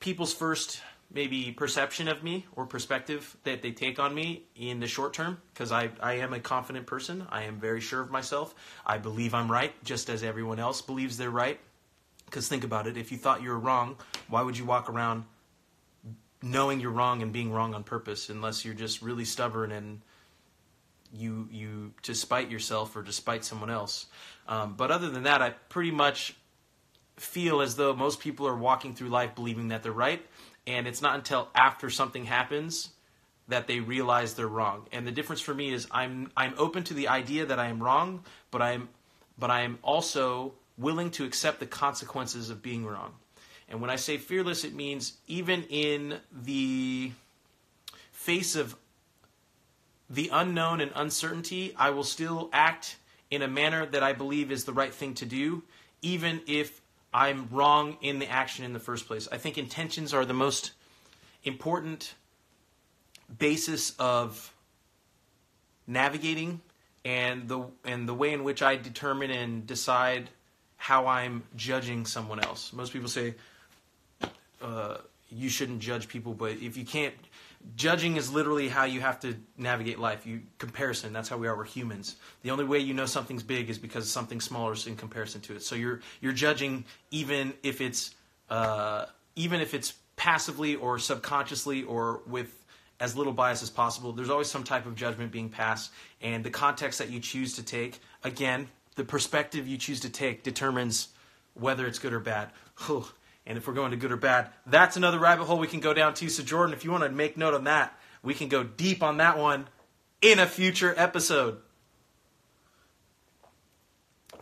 people's 0.00 0.32
first 0.32 0.80
maybe 1.10 1.52
perception 1.52 2.08
of 2.08 2.22
me 2.22 2.46
or 2.54 2.66
perspective 2.66 3.36
that 3.44 3.62
they 3.62 3.72
take 3.72 3.98
on 3.98 4.14
me 4.14 4.44
in 4.54 4.80
the 4.80 4.86
short 4.86 5.14
term 5.14 5.40
because 5.52 5.72
I, 5.72 5.90
I 6.00 6.14
am 6.14 6.32
a 6.32 6.40
confident 6.40 6.86
person. 6.86 7.26
I 7.30 7.44
am 7.44 7.58
very 7.58 7.80
sure 7.80 8.00
of 8.00 8.10
myself. 8.10 8.54
I 8.84 8.98
believe 8.98 9.34
I'm 9.34 9.50
right 9.50 9.72
just 9.84 10.10
as 10.10 10.22
everyone 10.22 10.58
else 10.58 10.82
believes 10.82 11.16
they're 11.16 11.30
right. 11.30 11.58
Because 12.26 12.46
think 12.46 12.62
about 12.62 12.86
it 12.86 12.98
if 12.98 13.10
you 13.10 13.16
thought 13.16 13.42
you 13.42 13.48
were 13.48 13.58
wrong, 13.58 13.96
why 14.28 14.42
would 14.42 14.58
you 14.58 14.66
walk 14.66 14.90
around 14.90 15.24
knowing 16.42 16.78
you're 16.80 16.90
wrong 16.90 17.22
and 17.22 17.32
being 17.32 17.50
wrong 17.50 17.74
on 17.74 17.82
purpose 17.82 18.28
unless 18.28 18.64
you're 18.64 18.74
just 18.74 19.02
really 19.02 19.24
stubborn 19.24 19.72
and 19.72 20.00
you 21.12 21.48
you 21.50 21.92
to 22.02 22.14
spite 22.14 22.50
yourself 22.50 22.94
or 22.94 23.02
to 23.02 23.12
spite 23.12 23.44
someone 23.44 23.70
else. 23.70 24.06
Um, 24.46 24.74
but 24.76 24.90
other 24.90 25.08
than 25.08 25.24
that, 25.24 25.42
I 25.42 25.50
pretty 25.50 25.90
much 25.90 26.36
feel 27.16 27.60
as 27.60 27.76
though 27.76 27.94
most 27.94 28.20
people 28.20 28.46
are 28.46 28.56
walking 28.56 28.94
through 28.94 29.08
life 29.08 29.34
believing 29.34 29.68
that 29.68 29.82
they're 29.82 29.90
right, 29.90 30.24
and 30.68 30.86
it's 30.86 31.00
not 31.00 31.14
until 31.14 31.48
after 31.54 31.88
something 31.88 32.26
happens 32.26 32.90
that 33.48 33.66
they 33.66 33.80
realize 33.80 34.34
they're 34.34 34.46
wrong. 34.46 34.86
And 34.92 35.06
the 35.06 35.10
difference 35.10 35.40
for 35.40 35.54
me 35.54 35.72
is 35.72 35.88
I'm 35.90 36.30
I'm 36.36 36.54
open 36.58 36.84
to 36.84 36.94
the 36.94 37.08
idea 37.08 37.46
that 37.46 37.58
I 37.58 37.68
am 37.68 37.82
wrong, 37.82 38.22
but 38.50 38.60
I'm 38.60 38.90
but 39.38 39.50
I 39.50 39.62
am 39.62 39.78
also 39.82 40.52
willing 40.76 41.10
to 41.12 41.24
accept 41.24 41.58
the 41.58 41.66
consequences 41.66 42.50
of 42.50 42.62
being 42.62 42.84
wrong. 42.84 43.14
And 43.70 43.80
when 43.80 43.90
I 43.90 43.96
say 43.96 44.18
fearless, 44.18 44.62
it 44.62 44.74
means 44.74 45.14
even 45.26 45.64
in 45.64 46.18
the 46.30 47.12
face 48.12 48.54
of 48.54 48.76
the 50.10 50.28
unknown 50.32 50.80
and 50.80 50.92
uncertainty, 50.94 51.74
I 51.76 51.90
will 51.90 52.04
still 52.04 52.50
act 52.52 52.96
in 53.30 53.42
a 53.42 53.48
manner 53.48 53.86
that 53.86 54.02
I 54.02 54.12
believe 54.12 54.52
is 54.52 54.64
the 54.64 54.72
right 54.72 54.92
thing 54.92 55.14
to 55.14 55.26
do, 55.26 55.62
even 56.02 56.42
if 56.46 56.80
I'm 57.12 57.48
wrong 57.50 57.96
in 58.00 58.18
the 58.18 58.28
action 58.28 58.64
in 58.64 58.72
the 58.72 58.80
first 58.80 59.06
place. 59.06 59.28
I 59.30 59.38
think 59.38 59.56
intentions 59.56 60.12
are 60.12 60.24
the 60.24 60.34
most 60.34 60.72
important 61.44 62.14
basis 63.38 63.94
of 63.98 64.52
navigating 65.86 66.60
and 67.04 67.48
the 67.48 67.64
and 67.84 68.08
the 68.08 68.14
way 68.14 68.32
in 68.32 68.44
which 68.44 68.62
I 68.62 68.76
determine 68.76 69.30
and 69.30 69.66
decide 69.66 70.30
how 70.76 71.06
I'm 71.06 71.42
judging 71.56 72.06
someone 72.06 72.40
else. 72.40 72.72
Most 72.72 72.92
people 72.92 73.08
say 73.08 73.34
uh, 74.62 74.98
you 75.30 75.48
shouldn't 75.48 75.80
judge 75.80 76.08
people, 76.08 76.34
but 76.34 76.52
if 76.52 76.76
you 76.76 76.84
can't, 76.84 77.14
judging 77.76 78.16
is 78.16 78.32
literally 78.32 78.68
how 78.68 78.84
you 78.84 79.00
have 79.00 79.20
to 79.20 79.36
navigate 79.56 79.98
life. 79.98 80.26
You 80.26 80.42
comparison. 80.58 81.12
That's 81.12 81.28
how 81.28 81.36
we 81.36 81.46
are. 81.48 81.56
We're 81.56 81.64
humans. 81.64 82.16
The 82.42 82.50
only 82.50 82.64
way 82.64 82.78
you 82.78 82.94
know 82.94 83.06
something's 83.06 83.42
big 83.42 83.70
is 83.70 83.78
because 83.78 84.10
something 84.10 84.40
smaller 84.40 84.72
is 84.72 84.86
in 84.86 84.96
comparison 84.96 85.40
to 85.42 85.56
it. 85.56 85.62
So 85.62 85.74
you're 85.74 86.00
you're 86.20 86.32
judging 86.32 86.84
even 87.10 87.54
if 87.62 87.80
it's 87.80 88.14
uh, 88.50 89.06
even 89.36 89.60
if 89.60 89.74
it's 89.74 89.94
passively 90.16 90.74
or 90.74 90.98
subconsciously 90.98 91.84
or 91.84 92.22
with 92.26 92.54
as 93.00 93.16
little 93.16 93.32
bias 93.32 93.62
as 93.62 93.70
possible. 93.70 94.12
There's 94.12 94.30
always 94.30 94.50
some 94.50 94.64
type 94.64 94.86
of 94.86 94.96
judgment 94.96 95.30
being 95.30 95.48
passed, 95.48 95.92
and 96.20 96.42
the 96.42 96.50
context 96.50 96.98
that 96.98 97.10
you 97.10 97.20
choose 97.20 97.54
to 97.54 97.62
take, 97.62 98.00
again, 98.24 98.68
the 98.96 99.04
perspective 99.04 99.68
you 99.68 99.78
choose 99.78 100.00
to 100.00 100.10
take 100.10 100.42
determines 100.42 101.08
whether 101.54 101.86
it's 101.86 102.00
good 102.00 102.12
or 102.12 102.20
bad. 102.20 102.50
And 103.48 103.56
if 103.56 103.66
we're 103.66 103.74
going 103.74 103.92
to 103.92 103.96
good 103.96 104.12
or 104.12 104.18
bad, 104.18 104.50
that's 104.66 104.98
another 104.98 105.18
rabbit 105.18 105.46
hole 105.46 105.58
we 105.58 105.66
can 105.66 105.80
go 105.80 105.94
down 105.94 106.12
to. 106.14 106.28
So, 106.28 106.42
Jordan, 106.42 106.74
if 106.74 106.84
you 106.84 106.92
want 106.92 107.04
to 107.04 107.08
make 107.10 107.38
note 107.38 107.54
on 107.54 107.64
that, 107.64 107.98
we 108.22 108.34
can 108.34 108.48
go 108.48 108.62
deep 108.62 109.02
on 109.02 109.16
that 109.16 109.38
one 109.38 109.68
in 110.20 110.38
a 110.38 110.46
future 110.46 110.94
episode. 110.96 111.56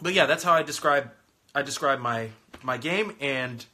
But 0.02 0.12
yeah, 0.12 0.26
that's 0.26 0.42
how 0.42 0.52
I 0.52 0.62
describe 0.62 1.12
I 1.54 1.62
describe 1.62 2.00
my 2.00 2.30
my 2.62 2.78
game, 2.78 3.14
and 3.20 3.64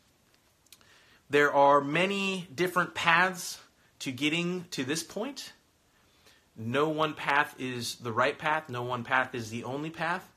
there 1.30 1.52
are 1.52 1.80
many 1.80 2.46
different 2.54 2.94
paths 2.94 3.58
to 4.00 4.12
getting 4.12 4.66
to 4.72 4.84
this 4.84 5.02
point. 5.02 5.54
No 6.56 6.90
one 6.90 7.14
path 7.14 7.54
is 7.58 7.94
the 7.96 8.12
right 8.12 8.38
path. 8.38 8.68
No 8.68 8.82
one 8.82 9.02
path 9.02 9.34
is 9.34 9.48
the 9.48 9.64
only 9.64 9.90
path. 9.90 10.28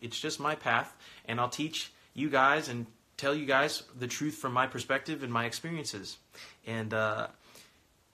It's 0.00 0.20
just 0.20 0.38
my 0.38 0.54
path, 0.54 0.94
and 1.24 1.40
I'll 1.40 1.48
teach 1.48 1.90
you 2.12 2.28
guys 2.28 2.68
and 2.68 2.86
tell 3.22 3.34
you 3.36 3.46
guys 3.46 3.84
the 3.96 4.08
truth 4.08 4.34
from 4.34 4.52
my 4.52 4.66
perspective 4.66 5.22
and 5.22 5.32
my 5.32 5.44
experiences. 5.44 6.18
And 6.66 6.92
uh, 6.92 7.28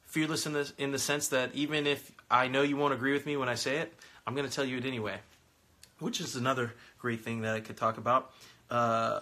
fearless 0.03 0.47
in 0.47 0.53
the 0.53 0.71
in 0.77 0.93
the 0.93 0.99
sense 0.99 1.29
that 1.29 1.55
even 1.55 1.87
if 1.87 2.13
I 2.31 2.49
know 2.49 2.63
you 2.63 2.77
won't 2.77 2.93
agree 2.93 3.13
with 3.15 3.25
me 3.25 3.37
when 3.39 3.49
I 3.49 3.55
say 3.55 3.79
it, 3.79 3.93
I'm 4.27 4.35
going 4.35 4.47
to 4.47 4.55
tell 4.55 4.67
you 4.67 4.77
it 4.77 4.85
anyway. 4.85 5.17
Which 5.99 6.21
is 6.21 6.37
another 6.37 6.75
great 6.99 7.23
thing 7.23 7.41
that 7.41 7.55
I 7.55 7.61
could 7.61 7.77
talk 7.77 7.97
about. 7.97 8.33
Uh, 8.71 9.21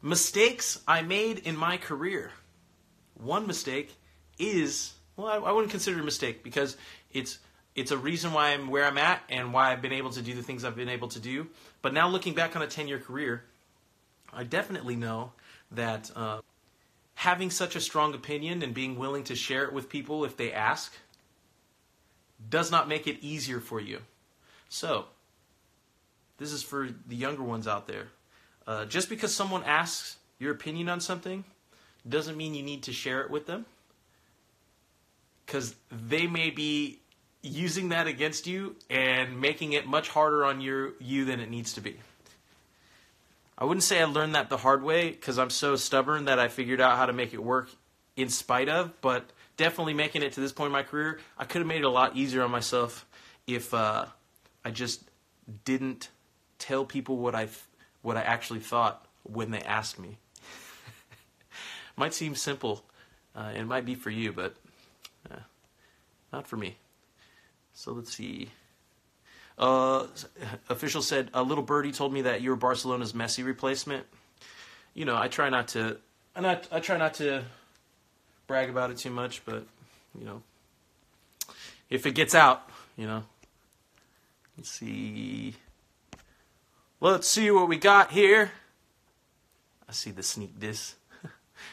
mistakes 0.00 0.80
I 0.86 1.02
made 1.02 1.40
in 1.40 1.56
my 1.56 1.76
career. 1.78 2.30
One 3.14 3.46
mistake 3.46 3.92
is 4.38 4.94
well, 5.16 5.26
I, 5.26 5.36
I 5.36 5.52
wouldn't 5.52 5.72
consider 5.72 5.98
it 5.98 6.02
a 6.02 6.04
mistake 6.04 6.44
because 6.44 6.76
it's 7.12 7.38
it's 7.74 7.90
a 7.90 7.98
reason 7.98 8.32
why 8.32 8.50
I'm 8.50 8.68
where 8.68 8.84
I'm 8.84 8.98
at 8.98 9.20
and 9.28 9.52
why 9.52 9.72
I've 9.72 9.82
been 9.82 9.92
able 9.92 10.10
to 10.10 10.22
do 10.22 10.32
the 10.34 10.42
things 10.42 10.64
I've 10.64 10.76
been 10.76 10.88
able 10.88 11.08
to 11.08 11.18
do. 11.18 11.48
But 11.82 11.92
now 11.92 12.08
looking 12.08 12.34
back 12.34 12.54
on 12.54 12.62
a 12.62 12.68
10 12.68 12.86
year 12.86 13.00
career, 13.00 13.42
I 14.34 14.44
definitely 14.44 14.96
know 14.96 15.32
that 15.70 16.10
uh, 16.14 16.40
having 17.14 17.50
such 17.50 17.76
a 17.76 17.80
strong 17.80 18.14
opinion 18.14 18.62
and 18.62 18.74
being 18.74 18.96
willing 18.98 19.24
to 19.24 19.34
share 19.34 19.64
it 19.64 19.72
with 19.72 19.88
people 19.88 20.24
if 20.24 20.36
they 20.36 20.52
ask 20.52 20.92
does 22.48 22.70
not 22.70 22.88
make 22.88 23.06
it 23.06 23.18
easier 23.22 23.60
for 23.60 23.80
you. 23.80 24.00
So, 24.68 25.06
this 26.38 26.52
is 26.52 26.62
for 26.62 26.88
the 27.06 27.16
younger 27.16 27.42
ones 27.42 27.68
out 27.68 27.86
there. 27.86 28.08
Uh, 28.66 28.84
just 28.86 29.08
because 29.08 29.34
someone 29.34 29.62
asks 29.64 30.16
your 30.38 30.52
opinion 30.52 30.88
on 30.88 31.00
something 31.00 31.44
doesn't 32.08 32.36
mean 32.36 32.54
you 32.54 32.62
need 32.62 32.82
to 32.82 32.92
share 32.92 33.22
it 33.22 33.30
with 33.30 33.46
them 33.46 33.64
because 35.46 35.74
they 35.90 36.26
may 36.26 36.50
be 36.50 36.98
using 37.42 37.90
that 37.90 38.06
against 38.06 38.46
you 38.46 38.74
and 38.88 39.40
making 39.40 39.74
it 39.74 39.86
much 39.86 40.08
harder 40.08 40.44
on 40.44 40.60
your 40.60 40.92
you 40.98 41.24
than 41.24 41.40
it 41.40 41.50
needs 41.50 41.74
to 41.74 41.80
be. 41.80 41.98
I 43.56 43.64
wouldn't 43.64 43.84
say 43.84 44.00
I 44.00 44.04
learned 44.04 44.34
that 44.34 44.48
the 44.48 44.56
hard 44.56 44.82
way 44.82 45.10
because 45.10 45.38
I'm 45.38 45.50
so 45.50 45.76
stubborn 45.76 46.24
that 46.24 46.38
I 46.38 46.48
figured 46.48 46.80
out 46.80 46.96
how 46.96 47.06
to 47.06 47.12
make 47.12 47.32
it 47.32 47.42
work 47.42 47.70
in 48.16 48.28
spite 48.28 48.68
of, 48.68 49.00
but 49.00 49.30
definitely 49.56 49.94
making 49.94 50.22
it 50.22 50.32
to 50.32 50.40
this 50.40 50.52
point 50.52 50.66
in 50.66 50.72
my 50.72 50.82
career, 50.82 51.20
I 51.38 51.44
could 51.44 51.60
have 51.60 51.66
made 51.66 51.78
it 51.78 51.84
a 51.84 51.90
lot 51.90 52.16
easier 52.16 52.42
on 52.42 52.50
myself 52.50 53.06
if 53.46 53.72
uh, 53.72 54.06
I 54.64 54.70
just 54.70 55.08
didn't 55.64 56.08
tell 56.58 56.84
people 56.84 57.16
what 57.18 57.34
I 57.34 57.48
what 58.02 58.16
I 58.16 58.22
actually 58.22 58.60
thought 58.60 59.06
when 59.22 59.50
they 59.50 59.60
asked 59.60 59.98
me. 59.98 60.18
might 61.96 62.12
seem 62.12 62.34
simple, 62.34 62.84
uh, 63.34 63.52
it 63.54 63.64
might 63.64 63.84
be 63.84 63.94
for 63.94 64.10
you, 64.10 64.32
but 64.32 64.56
uh, 65.30 65.36
not 66.32 66.46
for 66.46 66.56
me. 66.56 66.76
So 67.72 67.92
let's 67.92 68.14
see. 68.14 68.50
Uh, 69.56 70.06
official 70.68 71.02
said 71.02 71.30
a 71.32 71.42
little 71.42 71.62
birdie 71.62 71.92
told 71.92 72.12
me 72.12 72.22
that 72.22 72.42
you're 72.42 72.56
Barcelona's 72.56 73.12
Messi 73.12 73.44
replacement. 73.44 74.06
You 74.94 75.04
know, 75.04 75.16
I 75.16 75.28
try 75.28 75.48
not 75.48 75.68
to, 75.68 75.98
I 76.34 76.60
I 76.72 76.80
try 76.80 76.96
not 76.96 77.14
to 77.14 77.44
brag 78.46 78.68
about 78.68 78.90
it 78.90 78.98
too 78.98 79.10
much, 79.10 79.44
but 79.44 79.64
you 80.18 80.24
know, 80.24 80.42
if 81.90 82.06
it 82.06 82.12
gets 82.12 82.34
out, 82.34 82.68
you 82.96 83.06
know. 83.06 83.24
Let's 84.56 84.70
see. 84.70 85.54
Let's 87.00 87.28
see 87.28 87.50
what 87.50 87.68
we 87.68 87.76
got 87.76 88.12
here. 88.12 88.52
I 89.88 89.92
see 89.92 90.10
the 90.10 90.22
sneak 90.22 90.58
diss. 90.58 90.94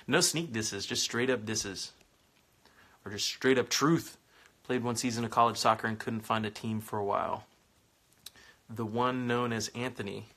no 0.08 0.20
sneak 0.20 0.52
disses, 0.52 0.86
just 0.86 1.04
straight 1.04 1.30
up 1.30 1.46
disses. 1.46 1.92
Or 3.06 3.12
just 3.12 3.26
straight 3.26 3.58
up 3.58 3.70
truth. 3.70 4.18
Played 4.64 4.84
one 4.84 4.96
season 4.96 5.24
of 5.24 5.32
college 5.32 5.58
soccer 5.58 5.88
and 5.88 5.98
couldn't 5.98 6.22
find 6.22 6.46
a 6.46 6.52
team 6.52 6.82
for 6.82 6.98
a 6.98 7.06
while. 7.06 7.46
The 8.74 8.86
one 8.86 9.28
known 9.28 9.52
as 9.52 9.70
Anthony. 9.76 10.28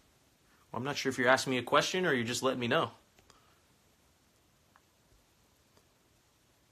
Well, 0.70 0.78
I'm 0.78 0.84
not 0.84 0.96
sure 0.96 1.10
if 1.10 1.18
you're 1.18 1.28
asking 1.28 1.52
me 1.52 1.58
a 1.58 1.62
question 1.62 2.04
or 2.04 2.12
you're 2.12 2.24
just 2.24 2.42
letting 2.42 2.60
me 2.60 2.66
know. 2.66 2.90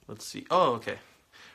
Let's 0.09 0.26
see. 0.26 0.45
Oh, 0.50 0.75
okay. 0.75 0.97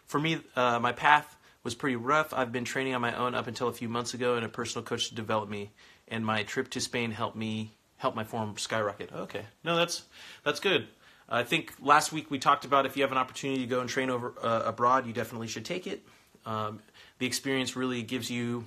For 0.05 0.19
me, 0.19 0.39
uh, 0.55 0.79
my 0.79 0.93
path 0.93 1.35
was 1.63 1.75
pretty 1.75 1.97
rough. 1.97 2.33
I've 2.33 2.51
been 2.51 2.63
training 2.63 2.95
on 2.95 3.01
my 3.01 3.13
own 3.15 3.35
up 3.35 3.47
until 3.47 3.67
a 3.67 3.73
few 3.73 3.89
months 3.89 4.13
ago, 4.13 4.35
and 4.35 4.45
a 4.45 4.49
personal 4.49 4.85
coach 4.85 5.13
developed 5.13 5.51
me. 5.51 5.71
And 6.07 6.25
my 6.25 6.43
trip 6.43 6.69
to 6.69 6.79
Spain 6.79 7.11
helped 7.11 7.35
me 7.35 7.73
help 7.97 8.15
my 8.15 8.23
form 8.23 8.57
skyrocket. 8.57 9.11
Okay, 9.13 9.43
no, 9.63 9.75
that's 9.75 10.03
that's 10.45 10.61
good. 10.61 10.87
I 11.27 11.43
think 11.43 11.73
last 11.81 12.13
week 12.13 12.31
we 12.31 12.39
talked 12.39 12.63
about 12.63 12.85
if 12.85 12.95
you 12.95 13.03
have 13.03 13.11
an 13.11 13.17
opportunity 13.17 13.59
to 13.59 13.67
go 13.67 13.81
and 13.81 13.89
train 13.89 14.09
over 14.09 14.33
uh, 14.41 14.63
abroad, 14.65 15.05
you 15.05 15.11
definitely 15.11 15.47
should 15.47 15.65
take 15.65 15.85
it. 15.85 16.01
Um, 16.45 16.79
the 17.19 17.25
experience 17.25 17.75
really 17.75 18.01
gives 18.01 18.31
you 18.31 18.63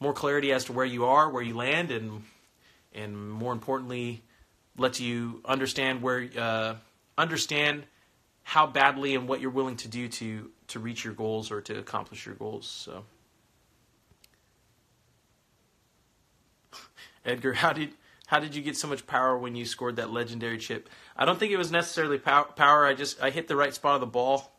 more 0.00 0.12
clarity 0.12 0.52
as 0.52 0.64
to 0.64 0.72
where 0.72 0.86
you 0.86 1.06
are, 1.06 1.28
where 1.30 1.42
you 1.42 1.56
land, 1.56 1.90
and 1.90 2.22
and 2.94 3.30
more 3.30 3.52
importantly, 3.52 4.22
lets 4.76 5.00
you 5.00 5.40
understand 5.44 6.02
where 6.02 6.28
uh, 6.36 6.74
understand 7.16 7.84
how 8.42 8.66
badly 8.66 9.14
and 9.14 9.28
what 9.28 9.40
you're 9.40 9.50
willing 9.50 9.76
to 9.76 9.88
do 9.88 10.08
to 10.08 10.50
to 10.68 10.78
reach 10.78 11.04
your 11.04 11.14
goals 11.14 11.50
or 11.50 11.60
to 11.60 11.78
accomplish 11.78 12.24
your 12.26 12.34
goals. 12.34 12.66
So, 12.66 13.04
Edgar, 17.24 17.54
how 17.54 17.72
did 17.72 17.94
how 18.26 18.38
did 18.40 18.54
you 18.54 18.62
get 18.62 18.76
so 18.76 18.88
much 18.88 19.06
power 19.06 19.36
when 19.36 19.56
you 19.56 19.64
scored 19.64 19.96
that 19.96 20.10
legendary 20.10 20.58
chip? 20.58 20.88
I 21.16 21.24
don't 21.24 21.38
think 21.38 21.52
it 21.52 21.56
was 21.56 21.72
necessarily 21.72 22.18
power. 22.18 22.86
I 22.86 22.94
just 22.94 23.22
I 23.22 23.30
hit 23.30 23.48
the 23.48 23.56
right 23.56 23.74
spot 23.74 23.94
of 23.94 24.00
the 24.00 24.06
ball. 24.06 24.52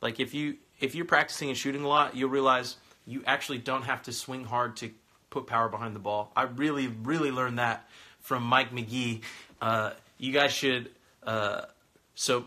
Like 0.00 0.20
if 0.20 0.34
you 0.34 0.56
if 0.80 0.94
you're 0.94 1.04
practicing 1.04 1.48
and 1.48 1.58
shooting 1.58 1.82
a 1.82 1.88
lot, 1.88 2.16
you'll 2.16 2.30
realize 2.30 2.76
you 3.08 3.22
actually 3.26 3.58
don't 3.58 3.82
have 3.82 4.02
to 4.02 4.12
swing 4.12 4.44
hard 4.44 4.76
to 4.76 4.90
put 5.30 5.46
power 5.46 5.68
behind 5.68 5.94
the 5.96 6.00
ball. 6.00 6.30
I 6.36 6.42
really 6.42 6.86
really 6.86 7.30
learned 7.30 7.58
that 7.58 7.88
from 8.20 8.42
Mike 8.42 8.72
Magee. 8.72 9.22
Uh, 9.60 9.92
you 10.18 10.32
guys 10.32 10.52
should. 10.52 10.90
Uh, 11.22 11.62
so 12.14 12.44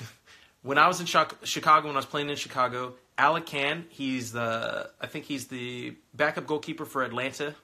when 0.62 0.78
I 0.78 0.86
was 0.86 1.00
in 1.00 1.06
Chicago, 1.06 1.86
when 1.86 1.96
I 1.96 1.98
was 1.98 2.06
playing 2.06 2.28
in 2.28 2.36
Chicago, 2.36 2.94
Alec 3.16 3.46
Kann, 3.46 3.86
he's 3.88 4.32
the 4.32 4.90
I 5.00 5.06
think 5.06 5.24
he's 5.24 5.46
the 5.46 5.96
backup 6.12 6.46
goalkeeper 6.46 6.84
for 6.84 7.02
Atlanta 7.02 7.54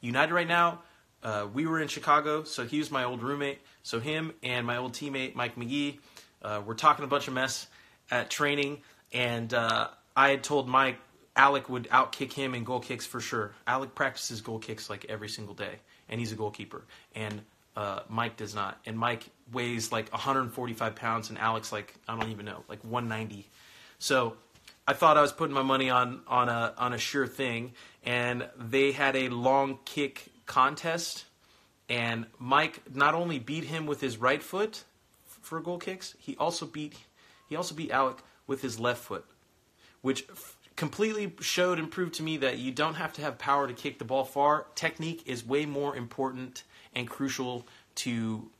United 0.00 0.34
right 0.34 0.48
now. 0.48 0.80
Uh, 1.22 1.46
we 1.52 1.66
were 1.66 1.80
in 1.80 1.88
Chicago, 1.88 2.44
so 2.44 2.64
he 2.64 2.78
was 2.78 2.90
my 2.90 3.04
old 3.04 3.22
roommate. 3.22 3.60
So 3.82 4.00
him 4.00 4.32
and 4.42 4.66
my 4.66 4.76
old 4.76 4.92
teammate 4.92 5.34
Mike 5.34 5.56
Magee 5.56 5.98
uh, 6.42 6.60
were 6.64 6.74
talking 6.74 7.04
a 7.04 7.08
bunch 7.08 7.26
of 7.26 7.34
mess 7.34 7.66
at 8.10 8.30
training, 8.30 8.82
and 9.12 9.52
uh, 9.52 9.88
I 10.14 10.30
had 10.30 10.42
told 10.42 10.68
Mike 10.68 10.98
Alec 11.36 11.68
would 11.68 11.88
outkick 11.90 12.32
him 12.32 12.54
in 12.54 12.64
goal 12.64 12.80
kicks 12.80 13.04
for 13.04 13.20
sure. 13.20 13.52
Alec 13.66 13.94
practices 13.94 14.40
goal 14.40 14.58
kicks 14.58 14.88
like 14.88 15.04
every 15.08 15.28
single 15.28 15.54
day, 15.54 15.76
and 16.08 16.18
he's 16.18 16.32
a 16.32 16.34
goalkeeper. 16.34 16.82
And 17.14 17.42
uh, 17.76 18.00
Mike 18.08 18.36
does 18.38 18.54
not. 18.54 18.80
And 18.86 18.98
Mike 18.98 19.28
weighs 19.52 19.92
like 19.92 20.10
145 20.10 20.96
pounds, 20.96 21.28
and 21.28 21.38
Alex 21.38 21.72
like 21.72 21.94
I 22.08 22.18
don't 22.18 22.30
even 22.30 22.46
know, 22.46 22.64
like 22.68 22.82
190. 22.82 23.46
So 23.98 24.36
I 24.88 24.94
thought 24.94 25.18
I 25.18 25.20
was 25.20 25.32
putting 25.32 25.54
my 25.54 25.62
money 25.62 25.90
on 25.90 26.22
on 26.26 26.48
a 26.48 26.72
on 26.78 26.94
a 26.94 26.98
sure 26.98 27.26
thing, 27.26 27.74
and 28.04 28.48
they 28.56 28.92
had 28.92 29.14
a 29.14 29.28
long 29.28 29.78
kick 29.84 30.26
contest, 30.46 31.26
and 31.88 32.26
Mike 32.38 32.82
not 32.94 33.14
only 33.14 33.38
beat 33.38 33.64
him 33.64 33.86
with 33.86 34.00
his 34.00 34.16
right 34.16 34.42
foot 34.42 34.84
for 35.26 35.60
goal 35.60 35.78
kicks, 35.78 36.14
he 36.18 36.34
also 36.36 36.64
beat 36.64 36.94
he 37.48 37.56
also 37.56 37.74
beat 37.74 37.90
Alec 37.90 38.18
with 38.46 38.62
his 38.62 38.80
left 38.80 39.02
foot, 39.02 39.24
which 40.00 40.24
completely 40.76 41.32
showed 41.40 41.78
and 41.78 41.90
proved 41.90 42.14
to 42.14 42.22
me 42.22 42.36
that 42.38 42.58
you 42.58 42.70
don't 42.70 42.94
have 42.94 43.12
to 43.14 43.22
have 43.22 43.38
power 43.38 43.66
to 43.66 43.74
kick 43.74 43.98
the 43.98 44.04
ball 44.04 44.24
far. 44.24 44.66
Technique 44.74 45.22
is 45.26 45.44
way 45.44 45.66
more 45.66 45.96
important 45.96 46.62
and 46.94 47.08
crucial 47.08 47.66
to 47.96 48.50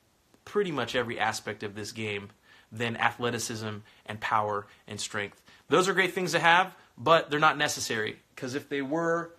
pretty 0.44 0.72
much 0.72 0.94
every 0.94 1.18
aspect 1.18 1.62
of 1.62 1.74
this 1.74 1.92
game 1.92 2.30
than 2.72 2.96
athleticism 2.96 3.76
and 4.06 4.20
power 4.20 4.66
and 4.88 5.00
strength. 5.00 5.42
Those 5.68 5.88
are 5.88 5.92
great 5.92 6.14
things 6.14 6.32
to 6.32 6.38
have, 6.38 6.74
but 6.96 7.30
they're 7.30 7.38
not 7.38 7.58
necessary 7.58 8.18
because 8.34 8.54
if 8.54 8.68
they 8.68 8.82
were, 8.82 9.32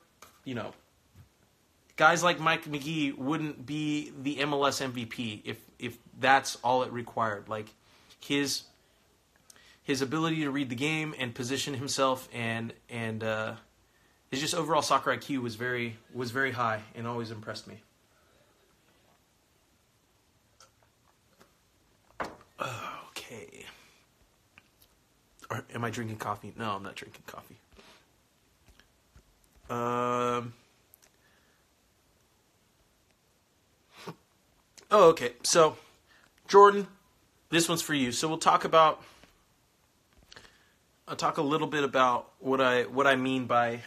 you 0.44 0.56
know, 0.56 0.74
guys 1.96 2.24
like 2.24 2.40
Mike 2.40 2.68
Magee 2.68 3.12
wouldn't 3.12 3.66
be 3.66 4.12
the 4.22 4.38
MLS 4.38 4.86
MVP 4.86 5.42
if 5.44 5.60
if 5.80 5.98
that's 6.20 6.56
all 6.58 6.84
it 6.84 6.92
required. 6.92 7.50
Like 7.50 7.68
his 8.20 8.64
his 9.88 10.02
ability 10.02 10.42
to 10.42 10.52
read 10.52 10.70
the 10.70 10.76
game 10.76 11.16
and 11.18 11.34
position 11.34 11.74
himself 11.76 12.28
and 12.34 12.74
and 12.90 13.24
uh, 13.24 13.54
his 14.30 14.42
just 14.42 14.54
overall 14.54 14.82
soccer 14.82 15.16
IQ 15.16 15.42
was 15.42 15.56
very 15.56 15.98
was 16.14 16.32
very 16.32 16.52
high 16.52 16.82
and 16.94 17.08
always 17.08 17.32
impressed 17.32 17.68
me. 17.68 17.82
Okay. 23.08 23.66
Or 25.50 25.64
am 25.74 25.86
I 25.86 25.90
drinking 25.90 26.18
coffee? 26.18 26.52
No, 26.58 26.72
I'm 26.72 26.84
not 26.84 26.96
drinking 26.96 27.24
coffee. 27.26 27.56
Um. 29.70 30.54
Oh, 34.92 35.10
okay. 35.10 35.32
So, 35.44 35.78
Jordan, 36.50 36.88
this 37.50 37.70
one's 37.70 37.82
for 37.82 37.94
you. 37.94 38.12
So 38.12 38.28
we'll 38.28 38.38
talk 38.38 38.66
about. 38.66 39.02
I'll 41.08 41.16
talk 41.16 41.38
a 41.38 41.42
little 41.42 41.68
bit 41.68 41.84
about 41.84 42.30
what 42.40 42.60
I 42.60 42.84
what 42.84 43.08
I 43.08 43.16
mean 43.16 43.46
by 43.46 43.80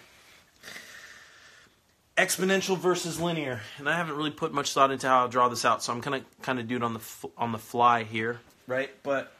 exponential 2.16 2.78
versus 2.78 3.20
linear, 3.20 3.60
and 3.78 3.88
I 3.88 3.96
haven't 3.96 4.16
really 4.16 4.30
put 4.30 4.54
much 4.54 4.72
thought 4.72 4.90
into 4.90 5.06
how 5.06 5.20
I'll 5.20 5.28
draw 5.28 5.48
this 5.48 5.64
out, 5.64 5.82
so 5.82 5.92
I'm 5.92 6.00
gonna 6.00 6.22
kind 6.40 6.58
of 6.58 6.66
do 6.66 6.76
it 6.76 6.82
on 6.82 6.94
the 6.94 7.00
on 7.36 7.52
the 7.52 7.58
fly 7.58 8.04
here, 8.04 8.40
right? 8.66 8.90
But 9.02 9.32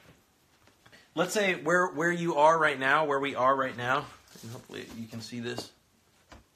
let's 1.15 1.33
say 1.33 1.55
where 1.55 1.87
where 1.87 2.13
you 2.13 2.37
are 2.37 2.59
right 2.59 2.79
now, 2.79 3.07
where 3.07 3.19
we 3.19 3.35
are 3.35 3.57
right 3.57 3.77
now, 3.77 4.05
and 4.43 4.53
hopefully 4.53 4.85
you 4.99 5.07
can 5.07 5.23
see 5.23 5.41
this. 5.41 5.71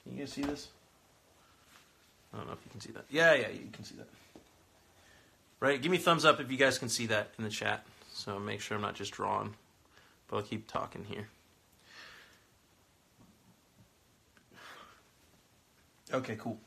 Can 0.03 0.13
you 0.13 0.19
guys 0.19 0.33
see 0.33 0.43
this? 0.43 0.69
I 2.35 2.37
don't 2.37 2.47
know 2.49 2.53
if 2.53 2.59
you 2.65 2.71
can 2.71 2.81
see 2.81 2.93
that. 2.93 3.05
Yeah, 3.11 3.33
yeah, 3.33 3.49
you 3.49 3.71
can 3.73 3.85
see 3.85 3.95
that. 3.97 4.09
Right? 5.61 5.81
Give 5.81 5.91
me 5.91 5.97
thumbs 5.97 6.27
up 6.27 6.41
if 6.41 6.51
you 6.51 6.59
guys 6.59 6.79
can 6.79 6.91
see 6.91 7.07
that 7.07 7.31
in 7.39 7.45
the 7.45 7.51
chat. 7.51 7.87
So 8.13 8.39
make 8.39 8.61
sure 8.61 8.77
I'm 8.77 8.83
not 8.83 8.95
just 8.95 9.13
drawing, 9.13 9.55
but 10.29 10.37
I'll 10.37 10.43
keep 10.43 10.67
talking 10.67 11.05
here. 11.05 11.29
Okay, 16.13 16.37
cool. 16.39 16.59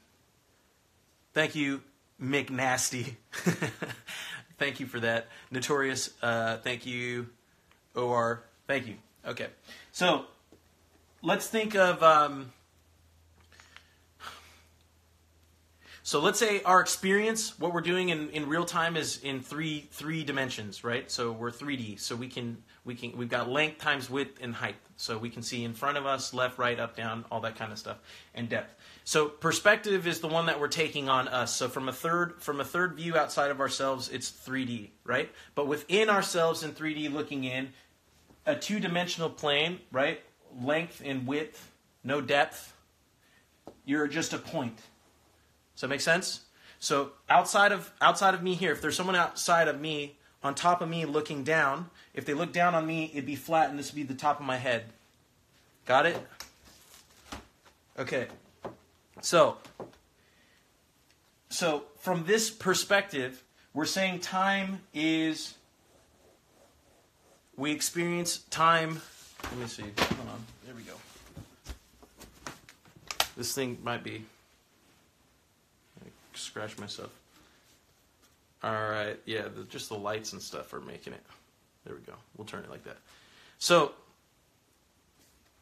Thank 1.33 1.55
you, 1.55 1.81
McNasty. 2.21 3.15
thank 4.57 4.79
you 4.79 4.85
for 4.85 4.99
that. 4.99 5.27
Notorious, 5.51 6.09
uh, 6.21 6.57
thank 6.57 6.85
you. 6.85 7.27
OR, 7.95 8.43
thank 8.67 8.87
you. 8.87 8.95
Okay. 9.25 9.47
So 9.91 10.25
let's 11.21 11.47
think 11.47 11.75
of. 11.75 12.01
Um, 12.03 12.51
so 16.03 16.19
let's 16.19 16.39
say 16.39 16.61
our 16.63 16.79
experience, 16.79 17.59
what 17.59 17.73
we're 17.73 17.81
doing 17.81 18.09
in, 18.09 18.29
in 18.29 18.47
real 18.47 18.65
time 18.65 18.95
is 18.95 19.21
in 19.23 19.41
three 19.41 19.87
three 19.91 20.23
dimensions, 20.23 20.83
right? 20.83 21.09
So 21.11 21.31
we're 21.31 21.51
3D. 21.51 21.99
So 21.99 22.15
we 22.15 22.27
can 22.27 22.63
we 22.87 22.95
can 22.95 23.15
we've 23.15 23.29
got 23.29 23.49
length 23.49 23.79
times 23.79 24.09
width 24.09 24.39
and 24.41 24.55
height. 24.55 24.77
So 24.95 25.19
we 25.19 25.29
can 25.29 25.43
see 25.43 25.63
in 25.63 25.73
front 25.73 25.97
of 25.97 26.07
us, 26.07 26.33
left, 26.33 26.57
right, 26.57 26.79
up, 26.79 26.95
down, 26.95 27.25
all 27.29 27.41
that 27.41 27.55
kind 27.55 27.71
of 27.71 27.77
stuff, 27.77 27.97
and 28.33 28.49
depth. 28.49 28.73
So 29.03 29.27
perspective 29.27 30.07
is 30.07 30.21
the 30.21 30.27
one 30.27 30.47
that 30.47 30.59
we're 30.59 30.69
taking 30.69 31.07
on 31.07 31.27
us. 31.27 31.55
So 31.55 31.69
from 31.69 31.87
a 31.87 31.93
third 31.93 32.41
from 32.41 32.59
a 32.59 32.63
third 32.65 32.95
view 32.95 33.15
outside 33.15 33.51
of 33.51 33.59
ourselves, 33.59 34.09
it's 34.09 34.31
3D, 34.31 34.89
right? 35.03 35.29
But 35.53 35.67
within 35.67 36.09
ourselves 36.09 36.63
in 36.63 36.71
3D 36.71 37.13
looking 37.13 37.43
in, 37.43 37.69
a 38.45 38.55
two-dimensional 38.55 39.29
plane, 39.29 39.79
right? 39.91 40.21
Length 40.59 41.03
and 41.05 41.27
width, 41.27 41.71
no 42.03 42.21
depth. 42.21 42.73
You're 43.85 44.07
just 44.07 44.33
a 44.33 44.37
point. 44.37 44.77
Does 45.75 45.81
that 45.81 45.89
make 45.89 46.01
sense? 46.01 46.41
So 46.79 47.11
outside 47.29 47.71
of 47.71 47.91
outside 48.01 48.33
of 48.33 48.41
me 48.41 48.55
here, 48.55 48.71
if 48.71 48.81
there's 48.81 48.95
someone 48.95 49.15
outside 49.15 49.67
of 49.67 49.79
me, 49.79 50.16
on 50.43 50.55
top 50.55 50.81
of 50.81 50.89
me 50.89 51.05
looking 51.05 51.43
down, 51.43 51.89
if 52.13 52.25
they 52.25 52.33
look 52.33 52.53
down 52.53 52.75
on 52.75 52.85
me, 52.85 53.09
it'd 53.13 53.25
be 53.25 53.35
flat 53.35 53.69
and 53.69 53.77
this 53.77 53.91
would 53.91 53.95
be 53.95 54.03
the 54.03 54.13
top 54.13 54.39
of 54.39 54.45
my 54.45 54.57
head. 54.57 54.85
Got 55.85 56.05
it? 56.05 56.27
Okay. 57.97 58.27
So, 59.21 59.57
so 61.49 61.83
from 61.99 62.25
this 62.25 62.49
perspective, 62.49 63.43
we're 63.73 63.85
saying 63.85 64.19
time 64.19 64.81
is 64.93 65.55
we 67.55 67.71
experience 67.71 68.39
time. 68.49 69.01
Let 69.43 69.57
me 69.57 69.67
see. 69.67 69.83
Hold 69.83 70.29
on. 70.29 70.45
There 70.65 70.75
we 70.75 70.83
go. 70.83 70.93
This 73.35 73.53
thing 73.53 73.77
might 73.83 74.03
be. 74.03 74.23
I 76.03 76.09
scratch 76.33 76.77
myself. 76.77 77.11
All 78.63 78.71
right. 78.71 79.19
Yeah, 79.25 79.47
the, 79.53 79.63
just 79.63 79.89
the 79.89 79.97
lights 79.97 80.33
and 80.33 80.41
stuff 80.41 80.73
are 80.73 80.81
making 80.81 81.13
it. 81.13 81.23
There 81.85 81.95
we 81.95 82.01
go. 82.01 82.13
We'll 82.35 82.45
turn 82.45 82.63
it 82.63 82.69
like 82.69 82.83
that. 82.83 82.97
So, 83.59 83.93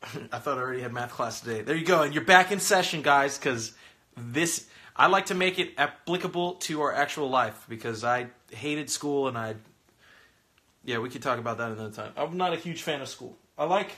I 0.32 0.40
thought 0.40 0.58
I 0.58 0.62
already 0.62 0.82
had 0.82 0.94
math 0.94 1.12
class 1.12 1.42
today. 1.42 1.62
There 1.62 1.76
you 1.76 1.86
go. 1.86 2.04
And 2.04 2.14
you're 2.14 2.24
back 2.24 2.52
in 2.52 2.60
session, 2.60 3.02
guys, 3.02 3.38
because 3.38 3.74
this, 4.18 4.68
I 4.96 5.08
like 5.08 5.28
to 5.28 5.36
make 5.36 5.60
it 5.60 5.74
applicable 5.78 6.54
to 6.54 6.82
our 6.82 6.94
actual 6.94 7.30
life 7.30 7.66
because 7.68 8.04
I 8.04 8.28
hated 8.52 8.90
school 8.90 9.28
and 9.28 9.38
I, 9.38 9.56
yeah, 10.84 11.00
we 11.00 11.10
could 11.10 11.22
talk 11.22 11.40
about 11.40 11.58
that 11.58 11.72
another 11.72 11.92
time. 11.94 12.12
I'm 12.16 12.38
not 12.38 12.54
a 12.54 12.58
huge 12.58 12.82
fan 12.82 13.02
of 13.02 13.10
school. 13.10 13.38
I 13.58 13.66
like 13.66 13.92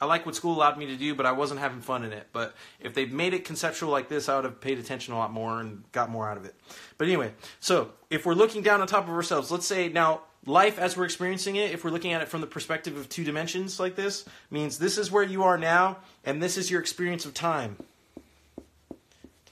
I 0.00 0.06
like 0.06 0.24
what 0.24 0.34
school 0.34 0.56
allowed 0.56 0.78
me 0.78 0.86
to 0.86 0.96
do, 0.96 1.14
but 1.14 1.26
I 1.26 1.32
wasn't 1.32 1.60
having 1.60 1.80
fun 1.80 2.04
in 2.04 2.12
it. 2.12 2.28
But 2.32 2.54
if 2.80 2.94
they 2.94 3.04
made 3.04 3.34
it 3.34 3.44
conceptual 3.44 3.90
like 3.90 4.08
this, 4.08 4.28
I 4.28 4.36
would 4.36 4.44
have 4.44 4.60
paid 4.60 4.78
attention 4.78 5.12
a 5.12 5.18
lot 5.18 5.30
more 5.30 5.60
and 5.60 5.84
got 5.92 6.08
more 6.08 6.28
out 6.28 6.38
of 6.38 6.46
it. 6.46 6.54
But 6.96 7.08
anyway, 7.08 7.32
so 7.60 7.90
if 8.08 8.24
we're 8.24 8.34
looking 8.34 8.62
down 8.62 8.80
on 8.80 8.86
top 8.86 9.04
of 9.04 9.10
ourselves, 9.10 9.50
let's 9.50 9.66
say 9.66 9.88
now 9.88 10.22
life 10.46 10.78
as 10.78 10.96
we're 10.96 11.04
experiencing 11.04 11.56
it, 11.56 11.72
if 11.72 11.84
we're 11.84 11.90
looking 11.90 12.12
at 12.12 12.22
it 12.22 12.28
from 12.28 12.40
the 12.40 12.46
perspective 12.46 12.96
of 12.96 13.08
two 13.10 13.24
dimensions 13.24 13.78
like 13.78 13.94
this, 13.94 14.24
means 14.50 14.78
this 14.78 14.96
is 14.96 15.10
where 15.10 15.22
you 15.22 15.42
are 15.42 15.58
now, 15.58 15.98
and 16.24 16.42
this 16.42 16.56
is 16.56 16.70
your 16.70 16.80
experience 16.80 17.26
of 17.26 17.34
time. 17.34 17.76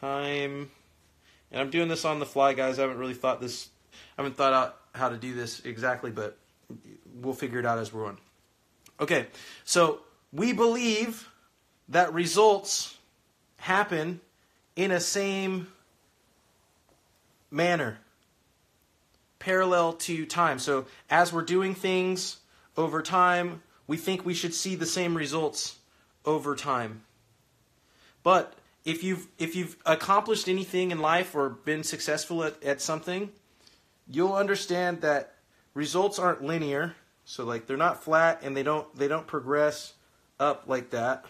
Time. 0.01 0.71
And 1.53 1.61
I'm 1.61 1.71
doing 1.71 1.89
this 1.89 2.05
on 2.05 2.21
the 2.21 2.27
fly, 2.27 2.55
guys. 2.55 2.79
I 2.79 2.83
haven't 2.83 2.99
really 2.99 3.15
thought 3.15 3.41
this, 3.41 3.69
I 4.17 4.23
haven't 4.23 4.37
thought 4.37 4.53
out 4.55 4.77
how 4.95 5.11
to 5.11 5.17
do 5.17 5.35
this 5.35 5.61
exactly, 5.61 6.11
but 6.11 6.39
we'll 7.21 7.35
figure 7.35 7.59
it 7.59 7.67
out 7.67 7.79
as 7.79 7.93
we're 7.93 8.07
on. 8.07 8.17
Okay, 9.01 9.27
so 9.65 10.01
we 10.33 10.53
believe 10.53 11.29
that 11.89 12.13
results 12.13 12.97
happen 13.57 14.21
in 14.77 14.91
a 14.91 15.01
same 15.01 15.69
manner, 17.51 17.99
parallel 19.39 19.95
to 19.95 20.27
time. 20.27 20.59
So 20.59 20.87
as 21.11 21.33
we're 21.33 21.43
doing 21.43 21.75
things 21.75 22.39
over 22.77 23.03
time, 23.03 23.63
we 23.87 23.97
think 23.97 24.25
we 24.25 24.35
should 24.35 24.55
see 24.55 24.75
the 24.75 24.87
same 24.87 25.17
results 25.17 25.79
over 26.25 26.55
time. 26.55 27.03
But 28.23 28.55
if 28.85 29.03
you've 29.03 29.27
if 29.39 29.57
you've 29.57 29.77
accomplished 29.87 30.49
anything 30.49 30.91
in 30.91 30.99
life 31.01 31.35
or 31.35 31.49
been 31.49 31.83
successful 31.83 32.45
at, 32.45 32.63
at 32.63 32.81
something, 32.81 33.31
you'll 34.09 34.35
understand 34.35 35.01
that 35.01 35.35
results 35.75 36.19
aren't 36.19 36.43
linear. 36.43 36.95
So 37.25 37.45
like 37.45 37.67
they're 37.67 37.77
not 37.77 38.03
flat 38.03 38.41
and 38.43 38.57
they 38.57 38.63
don't 38.63 38.95
they 38.95 39.09
don't 39.09 39.27
progress 39.27 39.95
up 40.41 40.65
like 40.67 40.91
that. 40.91 41.25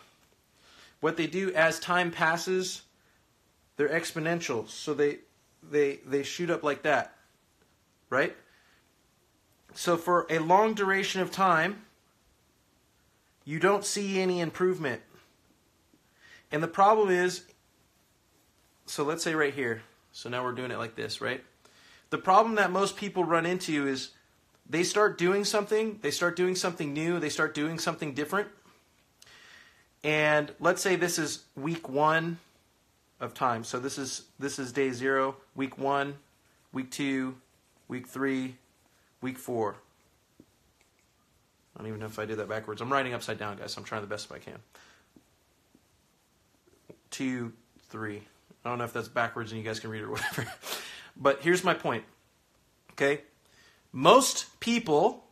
What 1.01 1.17
they 1.17 1.27
do 1.27 1.53
as 1.55 1.79
time 1.79 2.11
passes, 2.11 2.83
they're 3.77 3.89
exponential. 3.89 4.69
So 4.69 4.95
they 4.95 5.19
they 5.63 6.01
they 6.07 6.23
shoot 6.23 6.51
up 6.51 6.63
like 6.63 6.83
that. 6.83 7.15
Right? 8.11 8.37
So 9.75 9.97
for 9.97 10.27
a 10.29 10.39
long 10.39 10.75
duration 10.75 11.21
of 11.21 11.31
time, 11.31 11.83
you 13.45 13.59
don't 13.59 13.85
see 13.85 14.21
any 14.21 14.41
improvement. 14.41 15.03
And 16.51 16.63
the 16.63 16.69
problem 16.69 17.11
is 17.11 17.45
so 18.87 19.05
let's 19.05 19.23
say 19.23 19.35
right 19.35 19.55
here. 19.55 19.83
So 20.13 20.29
now 20.29 20.43
we're 20.43 20.53
doing 20.53 20.71
it 20.71 20.79
like 20.79 20.97
this, 20.97 21.21
right? 21.21 21.45
The 22.11 22.19
problem 22.19 22.55
that 22.57 22.73
most 22.73 22.97
people 22.97 23.23
run 23.25 23.45
into 23.47 23.87
is 23.87 24.11
they 24.69 24.83
start 24.83 25.19
doing 25.19 25.45
something, 25.45 25.99
they 26.03 26.11
start 26.11 26.37
doing 26.37 26.55
something 26.55 26.93
new, 26.93 27.21
they 27.21 27.29
start 27.29 27.55
doing 27.55 27.79
something 27.79 28.15
different, 28.15 28.49
and 30.09 30.51
let's 30.59 30.81
say 30.81 30.97
this 30.97 31.19
is 31.19 31.45
week 31.55 31.87
one 31.87 32.39
of 33.21 33.35
time. 33.35 33.63
So 33.63 33.79
this 33.79 33.99
is 33.99 34.23
this 34.39 34.59
is 34.59 34.73
day 34.73 34.91
zero, 34.91 35.37
week 35.55 35.77
one, 35.77 36.15
week 36.73 36.91
two, 36.91 37.37
week 37.89 38.09
three, 38.09 38.55
week 39.21 39.37
four. 39.37 39.77
I 41.77 41.81
don't 41.81 41.89
even 41.89 42.01
know 42.01 42.07
if 42.07 42.19
I 42.19 42.25
did 42.25 42.39
that 42.39 42.49
backwards. 42.49 42.81
I'm 42.81 42.91
writing 42.91 43.13
upside 43.13 43.39
down, 43.39 43.59
guys. 43.59 43.77
I'm 43.77 43.85
trying 43.85 44.01
the 44.01 44.07
best 44.07 44.33
I 44.33 44.39
can. 44.39 44.59
Two, 47.11 47.53
three. 47.91 48.23
I 48.65 48.71
don't 48.71 48.79
know 48.79 48.85
if 48.85 48.95
that's 48.95 49.09
backwards 49.09 49.53
and 49.53 49.61
you 49.61 49.67
guys 49.67 49.79
can 49.79 49.91
read 49.91 50.01
it 50.01 50.07
or 50.07 50.13
whatever. 50.13 50.51
but 51.19 51.43
here's 51.43 51.63
my 51.63 51.75
point. 51.75 52.05
Okay? 52.93 53.21
Most 53.93 54.59
people 54.59 55.25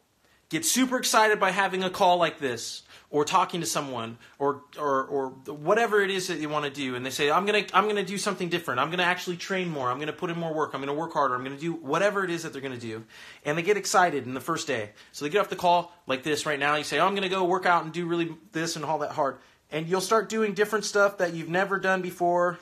get 0.51 0.67
super 0.67 0.99
excited 0.99 1.41
by 1.41 1.51
having 1.51 1.83
a 1.83 1.89
call 1.89 2.19
like 2.19 2.41
this 2.41 2.83
or 3.11 3.25
talking 3.25 3.61
to 3.61 3.67
someone 3.67 4.19
or 4.39 4.63
or 4.79 5.05
or 5.05 5.29
whatever 5.53 6.03
it 6.03 6.11
is 6.11 6.29
that 6.29 6.39
you 6.39 6.49
want 6.49 6.65
to 6.65 6.71
do 6.71 6.95
and 6.95 7.07
they 7.07 7.11
say 7.11 7.31
I'm 7.31 7.47
going 7.47 7.65
to 7.65 7.77
I'm 7.77 7.85
going 7.85 7.97
to 7.97 8.05
do 8.05 8.19
something 8.19 8.49
different. 8.49 8.81
I'm 8.81 8.89
going 8.89 8.99
to 8.99 9.05
actually 9.05 9.37
train 9.37 9.69
more. 9.69 9.91
I'm 9.91 9.99
going 9.99 10.09
to 10.09 10.13
put 10.13 10.31
in 10.31 10.39
more 10.39 10.53
work. 10.53 10.75
I'm 10.75 10.81
going 10.81 10.95
to 10.95 11.01
work 11.01 11.13
harder. 11.13 11.35
I'm 11.35 11.45
going 11.45 11.57
to 11.57 11.61
do 11.61 11.73
whatever 11.75 12.25
it 12.25 12.31
is 12.31 12.43
that 12.43 12.53
they're 12.53 12.63
going 12.63 12.75
to 12.75 12.81
do. 12.81 13.05
And 13.45 13.57
they 13.57 13.63
get 13.63 13.77
excited 13.77 14.27
in 14.27 14.35
the 14.35 14.41
first 14.41 14.67
day. 14.67 14.91
So 15.13 15.25
they 15.25 15.31
get 15.31 15.41
off 15.41 15.49
the 15.49 15.57
call 15.57 15.93
like 16.07 16.23
this 16.23 16.47
right 16.47 16.59
now. 16.59 16.77
You 16.77 16.85
say, 16.85 16.99
oh, 16.99 17.07
"I'm 17.07 17.15
going 17.15 17.23
to 17.23 17.29
go 17.29 17.45
work 17.45 17.67
out 17.67 17.85
and 17.85 17.93
do 17.93 18.07
really 18.07 18.37
this 18.53 18.77
and 18.77 18.85
all 18.85 18.99
that 18.99 19.13
hard." 19.13 19.39
And 19.71 19.89
you'll 19.89 20.01
start 20.01 20.29
doing 20.29 20.55
different 20.55 20.85
stuff 20.85 21.19
that 21.19 21.35
you've 21.35 21.49
never 21.49 21.79
done 21.79 22.03
before. 22.03 22.59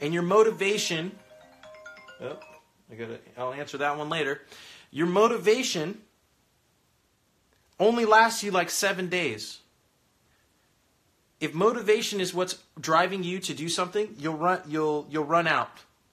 And 0.00 0.12
your 0.12 0.24
motivation 0.24 1.12
Oh, 2.22 2.38
I 2.90 2.94
got 2.94 3.08
to 3.08 3.18
I'll 3.36 3.52
answer 3.52 3.78
that 3.78 3.98
one 3.98 4.08
later. 4.08 4.42
Your 4.90 5.06
motivation 5.06 6.00
only 7.80 8.04
lasts 8.04 8.44
you 8.44 8.52
like 8.52 8.70
7 8.70 9.08
days 9.08 9.58
if 11.42 11.52
motivation 11.54 12.20
is 12.20 12.32
what's 12.32 12.62
driving 12.80 13.24
you 13.24 13.40
to 13.40 13.52
do 13.52 13.68
something, 13.68 14.14
you'll 14.16 14.36
run 14.36 14.62
you'll 14.68 15.06
you'll 15.10 15.24
run 15.24 15.48
out. 15.48 15.70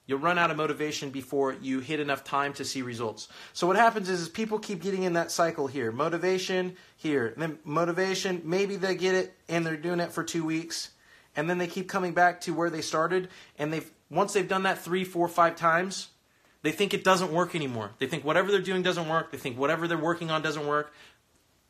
You'll 0.07 0.17
run 0.17 0.39
out 0.39 0.49
of 0.49 0.57
motivation 0.57 1.11
before 1.11 1.55
you 1.61 1.81
hit 1.81 1.99
enough 1.99 2.23
time 2.23 2.51
to 2.53 2.65
see 2.65 2.81
results. 2.81 3.27
So 3.53 3.67
what 3.67 3.75
happens 3.75 4.09
is, 4.09 4.21
is 4.21 4.29
people 4.29 4.57
keep 4.57 4.81
getting 4.81 5.03
in 5.03 5.13
that 5.13 5.31
cycle 5.31 5.67
here. 5.67 5.91
Motivation 5.91 6.75
here, 6.97 7.35
then 7.37 7.59
motivation, 7.63 8.41
maybe 8.43 8.75
they 8.75 8.95
get 8.95 9.13
it 9.13 9.35
and 9.47 9.63
they're 9.63 9.77
doing 9.77 9.99
it 9.99 10.11
for 10.11 10.23
2 10.23 10.43
weeks, 10.43 10.89
and 11.35 11.47
then 11.47 11.59
they 11.59 11.67
keep 11.67 11.87
coming 11.87 12.13
back 12.13 12.41
to 12.41 12.53
where 12.55 12.71
they 12.71 12.81
started 12.81 13.29
and 13.59 13.71
they've 13.71 13.91
once 14.09 14.33
they've 14.33 14.47
done 14.47 14.63
that 14.63 14.79
three, 14.79 15.03
four, 15.03 15.27
five 15.27 15.55
times, 15.55 16.07
they 16.63 16.71
think 16.71 16.95
it 16.95 17.03
doesn't 17.03 17.31
work 17.31 17.53
anymore. 17.53 17.91
They 17.99 18.07
think 18.07 18.25
whatever 18.25 18.49
they're 18.49 18.61
doing 18.61 18.81
doesn't 18.81 19.07
work. 19.07 19.31
They 19.31 19.37
think 19.37 19.59
whatever 19.59 19.87
they're 19.87 19.95
working 19.95 20.31
on 20.31 20.41
doesn't 20.41 20.65
work 20.65 20.91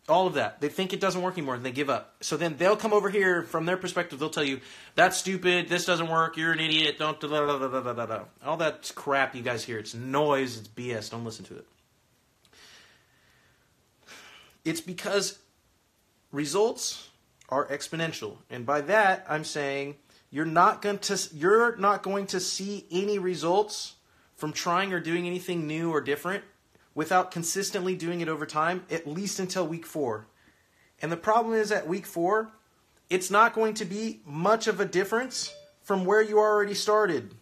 all 0.09 0.27
of 0.27 0.33
that. 0.33 0.59
They 0.59 0.69
think 0.69 0.93
it 0.93 0.99
doesn't 0.99 1.21
work 1.21 1.37
anymore 1.37 1.55
and 1.55 1.65
they 1.65 1.71
give 1.71 1.89
up. 1.89 2.15
So 2.21 2.37
then 2.37 2.57
they'll 2.57 2.75
come 2.75 2.93
over 2.93 3.09
here 3.09 3.43
from 3.43 3.65
their 3.65 3.77
perspective. 3.77 4.19
They'll 4.19 4.29
tell 4.29 4.43
you, 4.43 4.59
that's 4.95 5.17
stupid. 5.17 5.69
This 5.69 5.85
doesn't 5.85 6.09
work. 6.09 6.37
You're 6.37 6.51
an 6.51 6.59
idiot. 6.59 6.97
Don't, 6.99 7.19
da, 7.19 7.27
da, 7.27 7.57
da, 7.57 7.93
da, 7.93 8.05
da. 8.05 8.23
All 8.45 8.57
that 8.57 8.91
crap 8.95 9.35
you 9.35 9.41
guys 9.41 9.63
hear. 9.63 9.77
It's 9.77 9.93
noise. 9.93 10.57
It's 10.57 10.67
BS. 10.67 11.11
Don't 11.11 11.23
listen 11.23 11.45
to 11.45 11.57
it. 11.57 11.67
It's 14.65 14.81
because 14.81 15.39
results 16.31 17.09
are 17.47 17.67
exponential. 17.67 18.37
And 18.49 18.65
by 18.65 18.81
that, 18.81 19.25
I'm 19.29 19.43
saying 19.43 19.95
you're 20.31 20.45
not 20.45 20.81
going 20.81 20.99
to, 20.99 21.19
you're 21.33 21.75
not 21.77 22.03
going 22.03 22.27
to 22.27 22.39
see 22.39 22.85
any 22.91 23.19
results 23.19 23.95
from 24.35 24.53
trying 24.53 24.93
or 24.93 24.99
doing 24.99 25.27
anything 25.27 25.67
new 25.67 25.91
or 25.91 26.01
different 26.01 26.43
without 26.99 27.31
consistently 27.31 27.95
doing 27.95 28.19
it 28.19 28.27
over 28.27 28.45
time, 28.45 28.83
at 28.91 29.07
least 29.07 29.39
until 29.39 29.65
week 29.65 29.85
four. 29.85 30.27
And 31.01 31.09
the 31.09 31.15
problem 31.15 31.53
is 31.53 31.71
at 31.71 31.87
week 31.87 32.05
four, 32.05 32.51
it's 33.09 33.31
not 33.31 33.53
going 33.53 33.73
to 33.75 33.85
be 33.85 34.19
much 34.25 34.67
of 34.67 34.81
a 34.81 34.85
difference 34.85 35.55
from 35.81 36.03
where 36.03 36.21
you 36.21 36.37
already 36.37 36.73
started. 36.73 37.35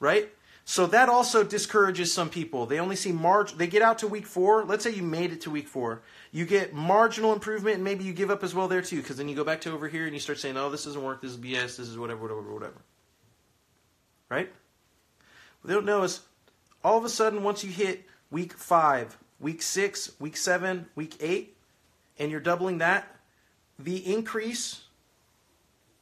Right? 0.00 0.30
So 0.64 0.86
that 0.86 1.10
also 1.10 1.44
discourages 1.44 2.10
some 2.10 2.30
people. 2.30 2.64
They 2.64 2.80
only 2.80 2.96
see 2.96 3.12
marg 3.12 3.48
they 3.58 3.66
get 3.66 3.82
out 3.82 3.98
to 3.98 4.06
week 4.06 4.26
4. 4.26 4.64
Let's 4.64 4.82
say 4.82 4.94
you 4.94 5.02
made 5.02 5.32
it 5.32 5.42
to 5.42 5.50
week 5.50 5.68
4. 5.68 6.00
You 6.32 6.46
get 6.46 6.72
marginal 6.72 7.34
improvement 7.34 7.74
and 7.74 7.84
maybe 7.84 8.02
you 8.02 8.14
give 8.14 8.30
up 8.30 8.42
as 8.42 8.54
well 8.54 8.68
there 8.68 8.80
too 8.80 9.02
cuz 9.02 9.18
then 9.18 9.28
you 9.28 9.36
go 9.36 9.44
back 9.44 9.60
to 9.62 9.72
over 9.72 9.88
here 9.88 10.06
and 10.06 10.14
you 10.14 10.20
start 10.20 10.38
saying, 10.38 10.56
"Oh, 10.56 10.70
this 10.70 10.84
doesn't 10.84 11.02
work. 11.02 11.20
This 11.20 11.32
is 11.32 11.36
BS. 11.36 11.76
This 11.76 11.88
is 11.88 11.98
whatever 11.98 12.22
whatever 12.22 12.52
whatever." 12.52 12.80
Right? 14.30 14.50
What 15.60 15.68
they 15.68 15.74
don't 15.74 15.86
know 15.86 16.02
is 16.02 16.20
all 16.88 16.96
of 16.96 17.04
a 17.04 17.08
sudden, 17.10 17.42
once 17.42 17.62
you 17.62 17.70
hit 17.70 18.06
week 18.30 18.54
five, 18.54 19.18
week 19.38 19.60
six, 19.60 20.10
week 20.18 20.38
seven, 20.38 20.86
week 20.94 21.16
eight, 21.20 21.54
and 22.18 22.30
you're 22.30 22.40
doubling 22.40 22.78
that, 22.78 23.14
the 23.78 23.98
increase 24.10 24.84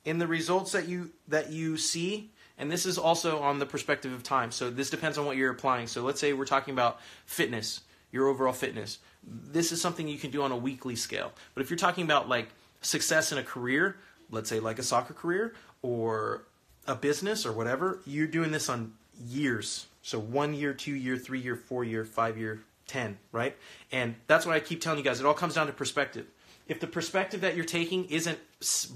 in 0.05 0.18
the 0.18 0.29
results 0.29 0.70
that 0.70 0.87
you 0.87 1.11
that 1.27 1.51
you 1.51 1.77
see 1.77 2.31
and 2.57 2.70
this 2.70 2.87
is 2.87 2.96
also 2.96 3.40
on 3.40 3.59
the 3.59 3.66
perspective 3.66 4.12
of 4.12 4.22
time. 4.22 4.51
So 4.51 4.70
this 4.70 4.88
depends 4.88 5.18
on 5.18 5.27
what 5.27 5.37
you're 5.37 5.51
applying. 5.51 5.88
So 5.88 6.03
let's 6.03 6.20
say 6.20 6.33
we're 6.33 6.46
talking 6.46 6.72
about 6.72 7.01
fitness 7.27 7.81
your 8.12 8.29
overall 8.29 8.53
fitness. 8.53 9.01
This 9.25 9.72
is 9.72 9.83
something 9.83 10.07
you 10.07 10.16
can 10.16 10.31
do 10.31 10.42
on 10.42 10.53
a 10.53 10.57
weekly 10.57 10.94
scale. 10.94 11.33
But 11.55 11.62
if 11.62 11.68
you're 11.68 11.77
talking 11.77 12.05
about 12.05 12.29
like 12.29 12.49
success 12.81 13.33
in 13.33 13.38
a 13.38 13.42
career 13.42 13.96
let's 14.31 14.49
say 14.49 14.61
like 14.61 14.79
a 14.79 14.83
soccer 14.83 15.14
career 15.14 15.55
or 15.83 16.44
a 16.87 16.94
business 16.94 17.44
or 17.44 17.53
whatever 17.53 18.01
you're 18.07 18.27
doing 18.27 18.53
this 18.53 18.68
on 18.68 18.92
years 19.27 19.87
so 20.07 20.21
one 20.21 20.55
year, 20.55 20.73
two 20.73 20.95
year, 20.95 21.16
three 21.16 21.40
year, 21.40 21.57
four 21.57 21.83
year, 21.83 22.05
five 22.05 22.38
year, 22.38 22.61
ten, 22.87 23.19
right? 23.33 23.57
And 23.90 24.14
that's 24.29 24.47
what 24.47 24.55
I 24.55 24.61
keep 24.61 24.81
telling 24.81 25.01
you 25.01 25.05
guys. 25.05 25.19
It 25.19 25.27
all 25.27 25.35
comes 25.35 25.55
down 25.55 25.66
to 25.66 25.73
perspective. 25.73 26.27
If 26.69 26.79
the 26.79 26.87
perspective 26.87 27.40
that 27.40 27.57
you're 27.57 27.64
taking 27.64 28.05
isn't 28.05 28.38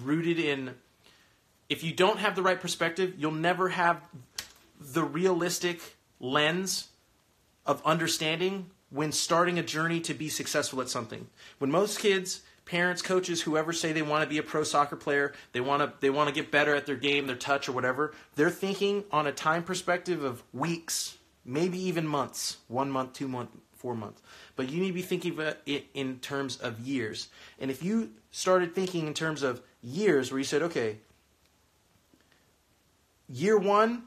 rooted 0.04 0.38
in, 0.38 0.76
if 1.68 1.82
you 1.82 1.92
don't 1.92 2.20
have 2.20 2.36
the 2.36 2.42
right 2.42 2.60
perspective, 2.60 3.14
you'll 3.18 3.32
never 3.32 3.70
have 3.70 4.00
the 4.78 5.02
realistic 5.02 5.80
lens 6.20 6.90
of 7.66 7.82
understanding 7.84 8.70
when 8.90 9.10
starting 9.10 9.58
a 9.58 9.64
journey 9.64 9.98
to 10.02 10.14
be 10.14 10.28
successful 10.28 10.80
at 10.80 10.88
something. 10.88 11.26
When 11.58 11.72
most 11.72 11.98
kids, 11.98 12.42
parents, 12.70 13.02
coaches, 13.02 13.42
whoever 13.42 13.72
say 13.72 13.90
they 13.90 14.00
want 14.00 14.22
to 14.22 14.28
be 14.28 14.38
a 14.38 14.44
pro 14.44 14.62
soccer 14.62 14.94
player, 14.94 15.32
they 15.50 15.60
want 15.60 15.82
to 15.82 15.92
they 15.98 16.08
want 16.08 16.28
to 16.28 16.34
get 16.34 16.52
better 16.52 16.72
at 16.72 16.86
their 16.86 16.94
game, 16.94 17.26
their 17.26 17.34
touch 17.34 17.68
or 17.68 17.72
whatever, 17.72 18.14
they're 18.36 18.48
thinking 18.48 19.02
on 19.10 19.26
a 19.26 19.32
time 19.32 19.64
perspective 19.64 20.22
of 20.22 20.44
weeks, 20.52 21.18
maybe 21.44 21.78
even 21.80 22.06
months, 22.06 22.58
1 22.68 22.88
month, 22.88 23.12
2 23.14 23.26
month, 23.26 23.50
4 23.74 23.96
months. 23.96 24.22
But 24.54 24.70
you 24.70 24.80
need 24.80 24.88
to 24.88 24.94
be 24.94 25.02
thinking 25.02 25.32
of 25.32 25.56
it 25.66 25.86
in 25.94 26.20
terms 26.20 26.58
of 26.58 26.78
years. 26.78 27.28
And 27.58 27.72
if 27.72 27.82
you 27.82 28.12
started 28.30 28.72
thinking 28.72 29.08
in 29.08 29.14
terms 29.14 29.42
of 29.42 29.62
years 29.82 30.30
where 30.30 30.38
you 30.38 30.44
said, 30.44 30.62
"Okay, 30.62 30.98
year 33.28 33.58
1 33.58 34.06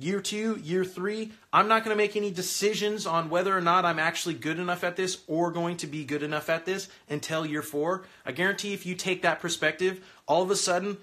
year 0.00 0.20
two, 0.20 0.56
year 0.62 0.84
three, 0.84 1.32
I'm 1.52 1.68
not 1.68 1.84
going 1.84 1.94
to 1.94 2.02
make 2.02 2.16
any 2.16 2.30
decisions 2.30 3.06
on 3.06 3.28
whether 3.28 3.56
or 3.56 3.60
not 3.60 3.84
I'm 3.84 3.98
actually 3.98 4.34
good 4.34 4.58
enough 4.58 4.82
at 4.82 4.96
this 4.96 5.18
or 5.26 5.50
going 5.50 5.76
to 5.78 5.86
be 5.86 6.04
good 6.04 6.22
enough 6.22 6.48
at 6.48 6.64
this 6.64 6.88
until 7.08 7.44
year 7.44 7.62
four. 7.62 8.04
I 8.24 8.32
guarantee 8.32 8.72
if 8.72 8.86
you 8.86 8.94
take 8.94 9.22
that 9.22 9.40
perspective, 9.40 10.04
all 10.26 10.42
of 10.42 10.50
a 10.50 10.56
sudden, 10.56 10.96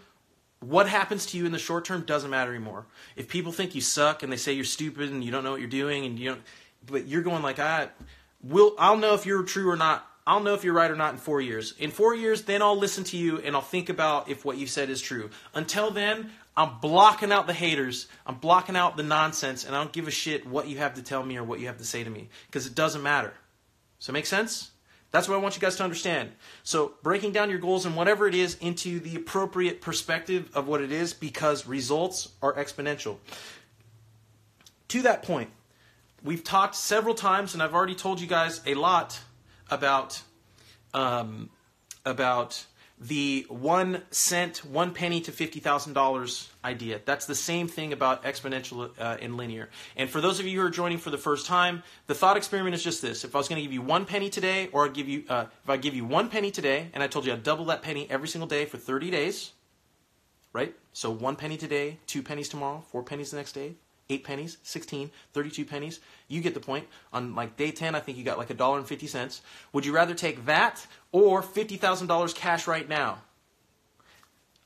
what 0.59 0.89
happens 0.89 1.27
to 1.27 1.37
you 1.37 1.45
in 1.45 1.51
the 1.51 1.59
short 1.59 1.85
term 1.85 2.01
doesn't 2.01 2.31
matter 2.31 2.51
anymore. 2.51 2.87
If 3.15 3.27
people 3.27 3.51
think 3.51 3.75
you 3.75 3.81
suck 3.81 4.23
and 4.23 4.31
they 4.31 4.37
say 4.37 4.53
you're 4.53 4.65
stupid 4.65 5.11
and 5.11 5.23
you 5.23 5.31
don't 5.31 5.43
know 5.43 5.51
what 5.51 5.59
you're 5.59 5.69
doing 5.69 6.05
and 6.05 6.17
you 6.17 6.29
don't, 6.29 6.41
but 6.85 7.07
you're 7.07 7.21
going 7.21 7.43
like, 7.43 7.59
I 7.59 7.89
will, 8.41 8.73
I'll 8.79 8.97
know 8.97 9.13
if 9.13 9.25
you're 9.25 9.43
true 9.43 9.69
or 9.69 9.77
not. 9.77 10.09
I'll 10.27 10.41
know 10.41 10.53
if 10.53 10.65
you're 10.65 10.73
right 10.73 10.91
or 10.91 10.95
not 10.97 11.13
in 11.13 11.19
four 11.19 11.39
years. 11.39 11.73
In 11.79 11.89
four 11.89 12.13
years, 12.13 12.41
then 12.41 12.61
I'll 12.61 12.77
listen 12.77 13.05
to 13.05 13.17
you 13.17 13.39
and 13.39 13.55
I'll 13.55 13.61
think 13.61 13.87
about 13.87 14.29
if 14.29 14.43
what 14.43 14.57
you 14.57 14.67
said 14.67 14.89
is 14.89 15.01
true. 15.01 15.29
Until 15.53 15.89
then, 15.89 16.31
I'm 16.57 16.79
blocking 16.81 17.31
out 17.31 17.47
the 17.47 17.53
haters. 17.53 18.07
I'm 18.25 18.35
blocking 18.35 18.75
out 18.75 18.97
the 18.97 19.03
nonsense, 19.03 19.63
and 19.63 19.73
I 19.73 19.79
don't 19.79 19.93
give 19.93 20.07
a 20.07 20.11
shit 20.11 20.45
what 20.45 20.67
you 20.67 20.79
have 20.79 20.95
to 20.95 21.01
tell 21.01 21.23
me 21.23 21.37
or 21.37 21.43
what 21.43 21.61
you 21.61 21.67
have 21.67 21.77
to 21.77 21.85
say 21.85 22.03
to 22.03 22.09
me 22.09 22.27
because 22.47 22.67
it 22.67 22.75
doesn't 22.75 23.01
matter. 23.01 23.31
So, 23.99 24.11
make 24.11 24.25
sense? 24.25 24.71
That's 25.11 25.29
what 25.29 25.35
I 25.35 25.37
want 25.37 25.55
you 25.55 25.61
guys 25.61 25.77
to 25.77 25.83
understand. 25.83 26.31
So, 26.63 26.93
breaking 27.03 27.31
down 27.31 27.49
your 27.49 27.59
goals 27.59 27.85
and 27.85 27.95
whatever 27.95 28.27
it 28.27 28.35
is 28.35 28.57
into 28.59 28.99
the 28.99 29.15
appropriate 29.15 29.79
perspective 29.81 30.49
of 30.53 30.67
what 30.67 30.81
it 30.81 30.91
is 30.91 31.13
because 31.13 31.67
results 31.67 32.29
are 32.41 32.53
exponential. 32.53 33.17
To 34.89 35.03
that 35.03 35.23
point, 35.23 35.51
we've 36.21 36.43
talked 36.43 36.75
several 36.75 37.15
times, 37.15 37.53
and 37.53 37.63
I've 37.63 37.73
already 37.73 37.95
told 37.95 38.19
you 38.19 38.27
guys 38.27 38.61
a 38.65 38.73
lot 38.73 39.21
about 39.69 40.21
um, 40.93 41.49
about 42.05 42.65
the 42.99 43.45
one 43.49 44.01
cent, 44.09 44.65
one 44.65 44.91
penny 44.91 45.21
to 45.21 45.31
$50,000 45.31 46.47
idea. 46.65 46.99
That's 47.05 47.27
the 47.27 47.35
same 47.35 47.67
thing 47.67 47.93
about 47.93 48.23
exponential 48.23 48.89
uh, 48.99 49.17
and 49.21 49.37
linear. 49.37 49.69
And 49.95 50.09
for 50.09 50.19
those 50.19 50.39
of 50.39 50.47
you 50.47 50.59
who 50.59 50.65
are 50.65 50.71
joining 50.71 50.97
for 50.97 51.11
the 51.11 51.17
first 51.17 51.45
time, 51.45 51.83
the 52.07 52.15
thought 52.15 52.37
experiment 52.37 52.73
is 52.73 52.83
just 52.83 53.01
this. 53.03 53.23
If 53.23 53.35
I 53.35 53.37
was 53.37 53.47
going 53.47 53.57
to 53.57 53.61
give 53.61 53.73
you 53.73 53.83
one 53.83 54.05
penny 54.05 54.29
today, 54.29 54.69
or 54.71 54.85
I'd 54.85 54.93
give 54.93 55.07
you, 55.07 55.25
uh, 55.29 55.45
if 55.63 55.69
I 55.69 55.77
give 55.77 55.93
you 55.93 56.05
one 56.05 56.29
penny 56.29 56.49
today, 56.49 56.89
and 56.93 57.03
I 57.03 57.07
told 57.07 57.25
you 57.25 57.33
I'd 57.33 57.43
double 57.43 57.65
that 57.65 57.83
penny 57.83 58.07
every 58.09 58.27
single 58.27 58.47
day 58.47 58.65
for 58.65 58.77
30 58.77 59.11
days, 59.11 59.51
right? 60.51 60.73
So 60.91 61.11
one 61.11 61.35
penny 61.35 61.57
today, 61.57 61.99
two 62.07 62.23
pennies 62.23 62.49
tomorrow, 62.49 62.83
four 62.89 63.03
pennies 63.03 63.29
the 63.29 63.37
next 63.37 63.51
day, 63.51 63.75
8 64.09 64.23
pennies, 64.23 64.57
16, 64.63 65.11
32 65.33 65.65
pennies. 65.65 65.99
You 66.27 66.41
get 66.41 66.53
the 66.53 66.59
point. 66.59 66.87
On 67.11 67.35
like 67.35 67.57
day 67.57 67.71
10, 67.71 67.95
I 67.95 67.99
think 67.99 68.17
you 68.17 68.23
got 68.23 68.37
like 68.37 68.49
a 68.49 68.53
dollar 68.53 68.77
and 68.77 68.87
50 68.87 69.07
cents. 69.07 69.41
Would 69.73 69.85
you 69.85 69.93
rather 69.93 70.13
take 70.13 70.45
that 70.45 70.85
or 71.11 71.41
$50,000 71.41 72.35
cash 72.35 72.67
right 72.67 72.87
now? 72.87 73.19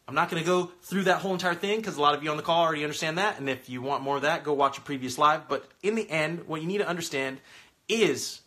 I'm 0.08 0.15
not 0.15 0.30
going 0.30 0.43
to 0.43 0.47
go 0.47 0.71
through 0.82 1.04
that 1.04 1.21
whole 1.21 1.34
entire 1.34 1.56
thing 1.56 1.77
because 1.77 1.95
a 1.95 2.01
lot 2.01 2.15
of 2.15 2.23
you 2.23 2.30
on 2.32 2.38
the 2.38 2.43
call 2.43 2.65
already 2.65 2.84
understand 2.84 3.17
that. 3.17 3.39
And 3.39 3.49
if 3.49 3.69
you 3.69 3.82
want 3.82 4.04
more 4.04 4.17
of 4.17 4.23
that, 4.23 4.43
go 4.43 4.51
watch 4.51 4.77
a 4.77 4.82
previous 4.82 5.17
live. 5.17 5.47
But 5.47 5.65
in 5.82 5.95
the 5.95 6.10
end, 6.10 6.47
what 6.47 6.62
you 6.62 6.67
need 6.67 6.80
to 6.80 6.88
understand 6.88 7.39
is 7.88 8.41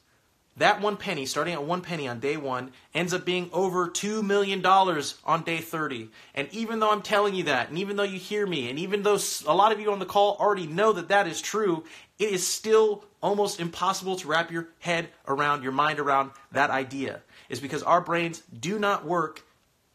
that 0.56 0.80
one 0.80 0.96
penny, 0.96 1.26
starting 1.26 1.54
at 1.54 1.64
one 1.64 1.80
penny 1.80 2.06
on 2.06 2.20
day 2.20 2.36
one, 2.36 2.70
ends 2.94 3.12
up 3.12 3.24
being 3.24 3.50
over 3.52 3.88
$2 3.88 4.22
million 4.22 4.64
on 4.64 5.42
day 5.42 5.58
30. 5.58 6.10
And 6.34 6.48
even 6.52 6.78
though 6.78 6.92
I'm 6.92 7.02
telling 7.02 7.34
you 7.34 7.44
that, 7.44 7.70
and 7.70 7.78
even 7.78 7.96
though 7.96 8.04
you 8.04 8.18
hear 8.18 8.46
me, 8.46 8.70
and 8.70 8.78
even 8.78 9.02
though 9.02 9.18
a 9.46 9.54
lot 9.54 9.72
of 9.72 9.80
you 9.80 9.90
on 9.90 9.98
the 9.98 10.06
call 10.06 10.36
already 10.38 10.66
know 10.66 10.92
that 10.92 11.08
that 11.08 11.26
is 11.26 11.40
true, 11.40 11.84
it 12.18 12.30
is 12.30 12.46
still 12.46 13.04
almost 13.20 13.58
impossible 13.58 14.16
to 14.16 14.28
wrap 14.28 14.52
your 14.52 14.68
head 14.78 15.08
around, 15.26 15.62
your 15.62 15.72
mind 15.72 15.98
around 15.98 16.30
that 16.52 16.70
idea. 16.70 17.20
Is 17.48 17.60
because 17.60 17.82
our 17.82 18.00
brains 18.00 18.42
do 18.58 18.78
not 18.78 19.04
work 19.04 19.44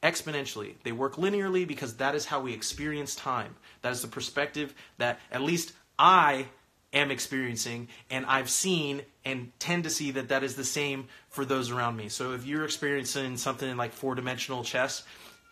exponentially. 0.03 0.75
They 0.83 0.91
work 0.91 1.15
linearly 1.15 1.67
because 1.67 1.95
that 1.95 2.15
is 2.15 2.25
how 2.25 2.41
we 2.41 2.53
experience 2.53 3.15
time. 3.15 3.55
That 3.81 3.91
is 3.91 4.01
the 4.01 4.07
perspective 4.07 4.73
that 4.97 5.19
at 5.31 5.41
least 5.41 5.73
I 5.97 6.47
am 6.93 7.11
experiencing 7.11 7.87
and 8.09 8.25
I've 8.25 8.49
seen 8.49 9.03
and 9.25 9.51
tend 9.59 9.83
to 9.83 9.89
see 9.89 10.11
that 10.11 10.29
that 10.29 10.43
is 10.43 10.55
the 10.55 10.63
same 10.63 11.07
for 11.29 11.45
those 11.45 11.69
around 11.71 11.95
me. 11.95 12.09
So 12.09 12.33
if 12.33 12.45
you're 12.45 12.65
experiencing 12.65 13.37
something 13.37 13.77
like 13.77 13.93
four 13.93 14.15
dimensional 14.15 14.63
chess, 14.63 15.03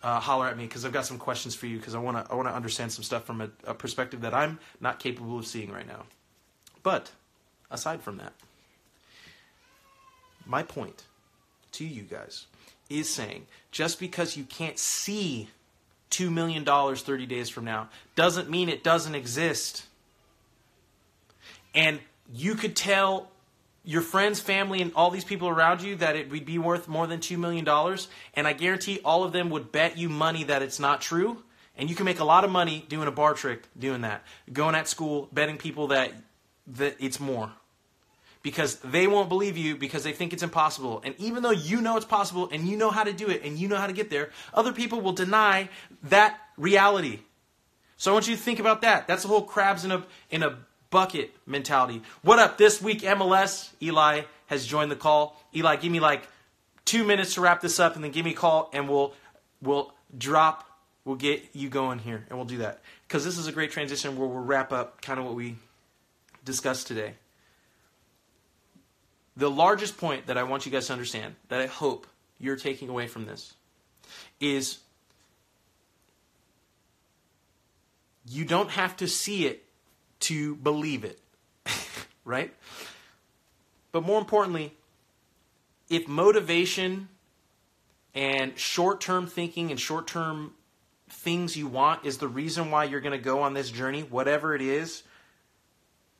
uh, 0.02 0.20
holler 0.20 0.46
at 0.46 0.56
me 0.56 0.64
because 0.64 0.84
I've 0.84 0.92
got 0.92 1.06
some 1.06 1.18
questions 1.18 1.54
for 1.54 1.66
you 1.66 1.78
because 1.78 1.94
I 1.94 1.98
want 1.98 2.24
to 2.24 2.32
I 2.32 2.36
want 2.36 2.48
to 2.48 2.54
understand 2.54 2.92
some 2.92 3.02
stuff 3.02 3.24
from 3.24 3.40
a, 3.40 3.50
a 3.64 3.74
perspective 3.74 4.20
that 4.20 4.32
I'm 4.34 4.58
not 4.80 5.00
capable 5.00 5.38
of 5.38 5.46
seeing 5.46 5.72
right 5.72 5.86
now. 5.86 6.04
But 6.82 7.10
aside 7.70 8.02
from 8.02 8.18
that, 8.18 8.32
my 10.46 10.62
point 10.62 11.04
to 11.72 11.84
you 11.84 12.02
guys 12.02 12.46
is 12.88 13.10
saying 13.10 13.46
just 13.70 14.00
because 14.00 14.36
you 14.36 14.44
can't 14.44 14.78
see 14.78 15.48
$2 16.10 16.32
million 16.32 16.64
30 16.64 17.26
days 17.26 17.50
from 17.50 17.64
now 17.64 17.88
doesn't 18.16 18.48
mean 18.48 18.68
it 18.68 18.82
doesn't 18.82 19.14
exist. 19.14 19.84
And 21.74 22.00
you 22.32 22.54
could 22.54 22.76
tell 22.76 23.30
your 23.84 24.02
friends, 24.02 24.38
family, 24.38 24.82
and 24.82 24.92
all 24.94 25.10
these 25.10 25.24
people 25.24 25.48
around 25.48 25.80
you 25.80 25.96
that 25.96 26.14
it 26.14 26.30
would 26.30 26.44
be 26.44 26.58
worth 26.58 26.88
more 26.88 27.06
than 27.06 27.20
$2 27.20 27.38
million, 27.38 27.66
and 28.34 28.46
I 28.46 28.52
guarantee 28.52 29.00
all 29.04 29.24
of 29.24 29.32
them 29.32 29.48
would 29.50 29.72
bet 29.72 29.96
you 29.96 30.10
money 30.10 30.44
that 30.44 30.60
it's 30.60 30.78
not 30.78 31.00
true. 31.00 31.42
And 31.78 31.88
you 31.88 31.94
can 31.94 32.04
make 32.04 32.18
a 32.18 32.24
lot 32.24 32.44
of 32.44 32.50
money 32.50 32.84
doing 32.88 33.06
a 33.06 33.12
bar 33.12 33.34
trick, 33.34 33.62
doing 33.78 34.00
that. 34.00 34.24
Going 34.52 34.74
at 34.74 34.88
school, 34.88 35.28
betting 35.32 35.56
people 35.56 35.86
that, 35.86 36.12
that 36.66 36.96
it's 36.98 37.20
more. 37.20 37.52
Because 38.42 38.76
they 38.80 39.06
won't 39.06 39.28
believe 39.28 39.56
you 39.56 39.76
because 39.76 40.02
they 40.02 40.12
think 40.12 40.32
it's 40.32 40.42
impossible. 40.42 41.00
And 41.04 41.14
even 41.18 41.42
though 41.42 41.52
you 41.52 41.80
know 41.80 41.96
it's 41.96 42.06
possible 42.06 42.48
and 42.52 42.66
you 42.66 42.76
know 42.76 42.90
how 42.90 43.04
to 43.04 43.12
do 43.12 43.28
it 43.28 43.42
and 43.44 43.56
you 43.56 43.68
know 43.68 43.76
how 43.76 43.86
to 43.86 43.92
get 43.92 44.10
there, 44.10 44.30
other 44.52 44.72
people 44.72 45.00
will 45.00 45.12
deny 45.12 45.68
that 46.04 46.38
reality. 46.56 47.20
So 47.96 48.10
I 48.10 48.14
want 48.14 48.28
you 48.28 48.36
to 48.36 48.42
think 48.42 48.58
about 48.58 48.82
that. 48.82 49.06
That's 49.06 49.22
the 49.22 49.28
whole 49.28 49.42
crabs 49.42 49.84
in 49.84 49.92
a, 49.92 50.04
in 50.30 50.42
a 50.42 50.58
bucket 50.90 51.34
mentality. 51.46 52.02
What 52.22 52.38
up 52.38 52.58
this 52.58 52.80
week, 52.80 53.02
MLS? 53.02 53.70
Eli 53.82 54.22
has 54.46 54.66
joined 54.66 54.90
the 54.90 54.96
call. 54.96 55.42
Eli, 55.54 55.76
give 55.76 55.92
me 55.92 56.00
like 56.00 56.26
two 56.84 57.04
minutes 57.04 57.34
to 57.34 57.40
wrap 57.40 57.60
this 57.60 57.78
up, 57.78 57.94
and 57.94 58.04
then 58.04 58.10
give 58.10 58.24
me 58.24 58.32
a 58.32 58.36
call, 58.36 58.70
and 58.72 58.88
we'll 58.88 59.14
we'll 59.62 59.92
drop. 60.16 60.64
We'll 61.04 61.16
get 61.16 61.42
you 61.54 61.70
going 61.70 61.98
here, 61.98 62.26
and 62.28 62.38
we'll 62.38 62.46
do 62.46 62.58
that 62.58 62.80
because 63.06 63.24
this 63.24 63.38
is 63.38 63.46
a 63.46 63.52
great 63.52 63.70
transition 63.70 64.18
where 64.18 64.28
we'll 64.28 64.44
wrap 64.44 64.72
up 64.72 65.00
kind 65.00 65.18
of 65.18 65.24
what 65.24 65.34
we 65.34 65.56
discussed 66.44 66.86
today. 66.86 67.14
The 69.36 69.50
largest 69.50 69.96
point 69.96 70.26
that 70.26 70.36
I 70.36 70.42
want 70.42 70.66
you 70.66 70.72
guys 70.72 70.88
to 70.88 70.92
understand, 70.92 71.36
that 71.48 71.60
I 71.60 71.66
hope 71.66 72.06
you're 72.38 72.56
taking 72.56 72.88
away 72.88 73.06
from 73.06 73.24
this, 73.24 73.54
is 74.40 74.78
you 78.28 78.44
don't 78.44 78.70
have 78.70 78.96
to 78.98 79.08
see 79.08 79.46
it 79.46 79.64
to 80.28 80.54
believe 80.56 81.04
it, 81.04 81.18
right? 82.26 82.54
But 83.92 84.02
more 84.02 84.18
importantly, 84.18 84.74
if 85.88 86.06
motivation 86.06 87.08
and 88.14 88.58
short 88.58 89.00
term 89.00 89.26
thinking 89.26 89.70
and 89.70 89.80
short 89.80 90.06
term 90.06 90.52
things 91.08 91.56
you 91.56 91.66
want 91.66 92.04
is 92.04 92.18
the 92.18 92.28
reason 92.28 92.70
why 92.70 92.84
you're 92.84 93.00
going 93.00 93.16
to 93.16 93.24
go 93.24 93.40
on 93.40 93.54
this 93.54 93.70
journey, 93.70 94.02
whatever 94.02 94.54
it 94.54 94.60
is, 94.60 95.02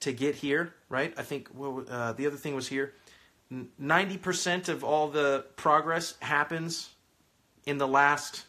to 0.00 0.12
get 0.14 0.36
here, 0.36 0.72
right? 0.88 1.12
I 1.18 1.22
think 1.22 1.50
well, 1.54 1.84
uh, 1.90 2.14
the 2.14 2.26
other 2.26 2.36
thing 2.36 2.54
was 2.54 2.66
here 2.66 2.94
90% 3.52 4.70
of 4.70 4.84
all 4.84 5.08
the 5.08 5.44
progress 5.56 6.14
happens 6.20 6.88
in 7.66 7.76
the 7.76 7.88
last 7.88 8.46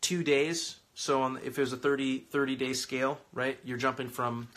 two 0.00 0.24
days 0.24 0.76
so 0.94 1.22
on, 1.22 1.38
if 1.44 1.58
it 1.58 1.60
was 1.60 1.72
a 1.72 1.76
30, 1.76 2.18
30 2.30 2.56
day 2.56 2.72
scale, 2.72 3.18
right, 3.32 3.58
you're 3.64 3.78
jumping 3.78 4.08
from 4.08 4.48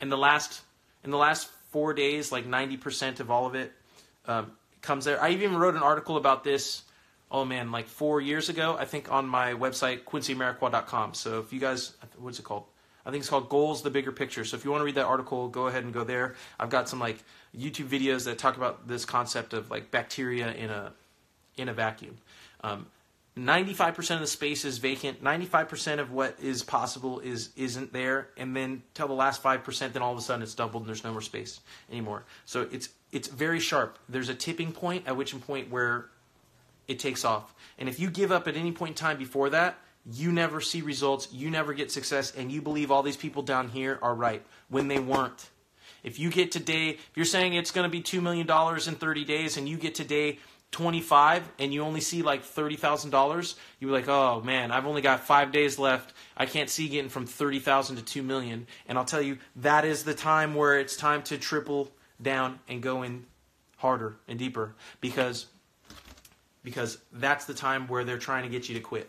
in 0.00 0.08
the 0.08 0.18
last 0.18 0.62
in 1.04 1.10
the 1.10 1.18
last 1.18 1.48
four 1.70 1.92
days, 1.92 2.32
like 2.32 2.46
90% 2.46 3.20
of 3.20 3.30
all 3.30 3.46
of 3.46 3.54
it 3.54 3.72
um, 4.26 4.52
comes 4.80 5.04
there. 5.04 5.20
I 5.22 5.30
even 5.30 5.56
wrote 5.56 5.74
an 5.74 5.82
article 5.82 6.16
about 6.16 6.44
this. 6.44 6.82
Oh 7.30 7.44
man, 7.44 7.72
like 7.72 7.88
four 7.88 8.20
years 8.20 8.48
ago, 8.48 8.76
I 8.78 8.84
think 8.84 9.10
on 9.10 9.26
my 9.26 9.54
website 9.54 10.04
quincyamarikwa.com. 10.04 11.14
So 11.14 11.40
if 11.40 11.52
you 11.52 11.60
guys, 11.60 11.92
what's 12.18 12.38
it 12.38 12.44
called? 12.44 12.64
I 13.06 13.10
think 13.10 13.20
it's 13.20 13.28
called 13.28 13.48
Goals: 13.48 13.82
The 13.82 13.90
Bigger 13.90 14.12
Picture. 14.12 14.44
So 14.44 14.56
if 14.56 14.64
you 14.64 14.70
want 14.70 14.80
to 14.80 14.84
read 14.84 14.94
that 14.94 15.06
article, 15.06 15.48
go 15.48 15.66
ahead 15.66 15.84
and 15.84 15.92
go 15.92 16.04
there. 16.04 16.36
I've 16.58 16.70
got 16.70 16.88
some 16.88 17.00
like 17.00 17.18
YouTube 17.56 17.88
videos 17.88 18.24
that 18.24 18.38
talk 18.38 18.56
about 18.56 18.88
this 18.88 19.04
concept 19.04 19.52
of 19.52 19.70
like 19.70 19.90
bacteria 19.90 20.52
in 20.52 20.70
a 20.70 20.92
in 21.56 21.68
a 21.68 21.74
vacuum. 21.74 22.16
Um, 22.62 22.86
95% 23.36 24.14
of 24.14 24.20
the 24.20 24.28
space 24.28 24.64
is 24.64 24.78
vacant 24.78 25.22
95% 25.22 25.98
of 25.98 26.12
what 26.12 26.38
is 26.40 26.62
possible 26.62 27.18
is 27.18 27.50
isn't 27.56 27.92
there 27.92 28.28
and 28.36 28.54
then 28.54 28.82
till 28.94 29.08
the 29.08 29.14
last 29.14 29.42
5% 29.42 29.92
then 29.92 30.02
all 30.02 30.12
of 30.12 30.18
a 30.18 30.22
sudden 30.22 30.42
it's 30.42 30.54
doubled 30.54 30.82
and 30.82 30.88
there's 30.88 31.02
no 31.02 31.10
more 31.10 31.20
space 31.20 31.60
anymore. 31.90 32.24
So 32.44 32.68
it's 32.70 32.90
it's 33.10 33.26
very 33.28 33.60
sharp. 33.60 33.98
There's 34.08 34.28
a 34.28 34.34
tipping 34.34 34.72
point 34.72 35.06
at 35.06 35.16
which 35.16 35.38
point 35.40 35.70
where 35.70 36.06
it 36.86 37.00
takes 37.00 37.24
off. 37.24 37.54
And 37.78 37.88
if 37.88 37.98
you 37.98 38.08
give 38.08 38.30
up 38.30 38.46
at 38.46 38.56
any 38.56 38.70
point 38.70 38.90
in 38.90 38.96
time 38.96 39.18
before 39.18 39.50
that 39.50 39.78
you 40.08 40.30
never 40.30 40.60
see 40.60 40.82
results 40.82 41.32
you 41.32 41.50
never 41.50 41.72
get 41.72 41.90
success 41.90 42.32
and 42.36 42.52
you 42.52 42.62
believe 42.62 42.92
all 42.92 43.02
these 43.02 43.16
people 43.16 43.42
down 43.42 43.68
here 43.68 43.98
are 44.00 44.14
right 44.14 44.44
when 44.68 44.86
they 44.86 45.00
weren't. 45.00 45.50
If 46.04 46.20
you 46.20 46.30
get 46.30 46.52
today 46.52 46.90
if 46.90 47.10
you're 47.16 47.24
saying 47.24 47.54
it's 47.54 47.72
going 47.72 47.90
to 47.90 47.90
be 47.90 48.00
$2 48.00 48.22
million 48.22 48.48
in 48.48 48.94
30 48.94 49.24
days 49.24 49.56
and 49.56 49.68
you 49.68 49.76
get 49.76 49.96
today 49.96 50.38
25 50.74 51.48
and 51.60 51.72
you 51.72 51.82
only 51.82 52.00
see 52.00 52.22
like 52.22 52.44
$30,000, 52.44 53.54
you're 53.78 53.92
like, 53.92 54.08
oh 54.08 54.40
man, 54.40 54.72
I've 54.72 54.86
only 54.86 55.02
got 55.02 55.20
five 55.20 55.52
days 55.52 55.78
left. 55.78 56.12
I 56.36 56.46
can't 56.46 56.68
see 56.68 56.88
getting 56.88 57.08
from 57.08 57.26
30,000 57.26 57.96
to 57.96 58.02
2 58.02 58.22
million. 58.24 58.66
And 58.88 58.98
I'll 58.98 59.04
tell 59.04 59.22
you, 59.22 59.38
that 59.56 59.84
is 59.84 60.02
the 60.02 60.14
time 60.14 60.56
where 60.56 60.80
it's 60.80 60.96
time 60.96 61.22
to 61.24 61.38
triple 61.38 61.92
down 62.20 62.58
and 62.68 62.82
go 62.82 63.04
in 63.04 63.24
harder 63.76 64.16
and 64.26 64.36
deeper 64.36 64.74
because, 65.00 65.46
because 66.64 66.98
that's 67.12 67.44
the 67.44 67.54
time 67.54 67.86
where 67.86 68.02
they're 68.02 68.18
trying 68.18 68.42
to 68.42 68.48
get 68.48 68.68
you 68.68 68.74
to 68.74 68.80
quit. 68.80 69.08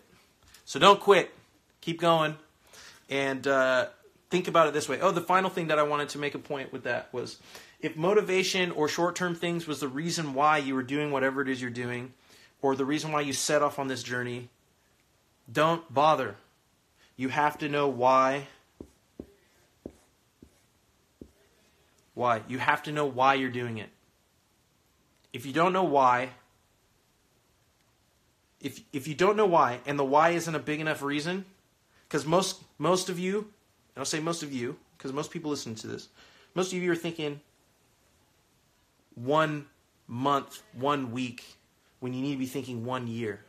So 0.65 0.79
don't 0.79 0.99
quit. 0.99 1.33
Keep 1.81 1.99
going. 1.99 2.35
And 3.09 3.47
uh, 3.47 3.87
think 4.29 4.47
about 4.47 4.67
it 4.67 4.73
this 4.75 4.87
way. 4.87 5.01
Oh, 5.01 5.09
the 5.09 5.21
final 5.21 5.49
thing 5.49 5.67
that 5.67 5.79
I 5.79 5.83
wanted 5.83 6.09
to 6.09 6.19
make 6.19 6.35
a 6.35 6.39
point 6.39 6.71
with 6.71 6.83
that 6.83 7.11
was 7.11 7.39
if 7.79 7.95
motivation 7.95 8.71
or 8.71 8.87
short 8.87 9.15
term 9.15 9.35
things 9.35 9.67
was 9.67 9.79
the 9.79 9.87
reason 9.87 10.33
why 10.33 10.57
you 10.57 10.75
were 10.75 10.83
doing 10.83 11.11
whatever 11.11 11.41
it 11.41 11.49
is 11.49 11.61
you're 11.61 11.69
doing, 11.69 12.13
or 12.61 12.75
the 12.75 12.85
reason 12.85 13.11
why 13.11 13.21
you 13.21 13.33
set 13.33 13.61
off 13.61 13.79
on 13.79 13.87
this 13.87 14.03
journey, 14.03 14.49
don't 15.51 15.93
bother. 15.93 16.35
You 17.15 17.29
have 17.29 17.57
to 17.59 17.69
know 17.69 17.87
why. 17.87 18.47
Why? 22.13 22.41
You 22.47 22.57
have 22.59 22.83
to 22.83 22.91
know 22.91 23.05
why 23.05 23.35
you're 23.35 23.49
doing 23.49 23.77
it. 23.77 23.89
If 25.33 25.45
you 25.45 25.51
don't 25.51 25.73
know 25.73 25.83
why, 25.83 26.29
if 28.61 28.81
if 28.93 29.07
you 29.07 29.15
don't 29.15 29.35
know 29.35 29.45
why, 29.45 29.79
and 29.85 29.99
the 29.99 30.03
why 30.03 30.29
isn't 30.29 30.55
a 30.55 30.59
big 30.59 30.79
enough 30.79 31.01
reason, 31.01 31.45
because 32.07 32.25
most 32.25 32.63
most 32.77 33.09
of 33.09 33.19
you, 33.19 33.39
and 33.39 33.97
I'll 33.97 34.05
say 34.05 34.19
most 34.19 34.43
of 34.43 34.51
you, 34.51 34.77
because 34.97 35.13
most 35.13 35.29
people 35.29 35.51
listen 35.51 35.75
to 35.75 35.87
this, 35.87 36.07
most 36.55 36.73
of 36.73 36.79
you 36.79 36.91
are 36.91 36.95
thinking, 36.95 37.41
one 39.15 39.65
month, 40.07 40.61
one 40.73 41.11
week, 41.11 41.43
when 41.99 42.13
you 42.13 42.21
need 42.21 42.33
to 42.33 42.39
be 42.39 42.45
thinking 42.45 42.85
one 42.85 43.07
year. 43.07 43.39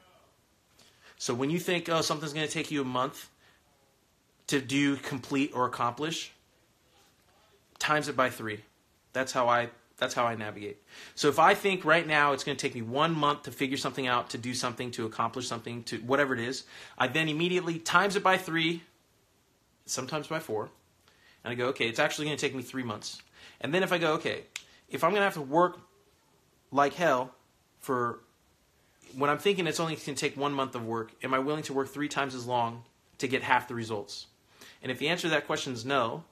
So 1.19 1.35
when 1.35 1.51
you 1.51 1.59
think, 1.59 1.89
oh, 1.89 2.01
something's 2.01 2.33
going 2.33 2.47
to 2.47 2.53
take 2.53 2.71
you 2.71 2.83
a 2.83 2.85
month 2.85 3.29
to 4.49 4.61
do, 4.61 4.97
complete, 4.97 5.53
or 5.55 5.67
accomplish, 5.67 6.33
times 7.79 8.09
it 8.09 8.17
by 8.17 8.31
three. 8.31 8.61
That's 9.13 9.33
how 9.33 9.49
I. 9.49 9.71
That's 9.99 10.13
how 10.13 10.27
I 10.27 10.35
navigate. 10.35 10.83
So 11.15 11.29
if 11.29 11.39
I 11.39 11.55
think 11.55 11.87
right 11.87 12.07
now 12.07 12.33
it's 12.35 12.45
going 12.45 12.55
to 12.55 12.61
take 12.61 12.75
me 12.75 12.83
one 12.83 13.15
month 13.15 13.45
to 13.45 13.51
figure 13.51 13.79
something 13.79 14.07
out, 14.07 14.29
to 14.29 14.37
do 14.37 14.53
something, 14.53 14.91
to 14.91 15.07
accomplish 15.07 15.49
something, 15.49 15.85
to 15.85 15.97
whatever 16.01 16.35
it 16.35 16.41
is, 16.41 16.65
I 16.99 17.07
then 17.07 17.31
immediately 17.31 17.79
times 17.79 18.15
it 18.15 18.23
by 18.23 18.37
three, 18.37 18.83
sometimes 19.87 20.27
by 20.27 20.39
four, 20.39 20.69
and 21.43 21.51
I 21.51 21.55
go, 21.55 21.69
okay, 21.69 21.89
it's 21.89 21.99
actually 21.99 22.27
going 22.27 22.37
to 22.37 22.41
take 22.47 22.55
me 22.55 22.63
three 22.63 22.83
months. 22.83 23.23
And 23.63 23.73
then 23.73 23.83
if 23.83 23.91
I 23.91 23.97
go, 23.97 24.13
okay, 24.17 24.43
if 24.89 25.05
I'm 25.05 25.11
going 25.11 25.21
to 25.21 25.25
have 25.25 25.35
to 25.35 25.41
work 25.41 25.79
like 26.71 26.95
hell 26.95 27.35
for 27.81 28.21
when 29.17 29.31
I'm 29.31 29.39
thinking 29.39 29.67
it's 29.67 29.81
only 29.81 29.95
going 29.95 30.05
to 30.05 30.15
take 30.15 30.37
one 30.37 30.53
month 30.53 30.75
of 30.75 30.85
work, 30.85 31.13
am 31.23 31.33
I 31.33 31.39
willing 31.39 31.63
to 31.65 31.73
work 31.73 31.89
three 31.89 32.09
times 32.09 32.35
as 32.35 32.47
long 32.47 32.83
to 33.19 33.29
get 33.29 33.43
half 33.43 33.69
the 33.69 33.75
results? 33.75 34.27
And 34.83 34.93
if 34.93 34.99
the 34.99 35.09
answer 35.09 35.23
to 35.23 35.29
that 35.31 35.47
question 35.47 35.73
is 35.73 35.85
no, 35.85 36.25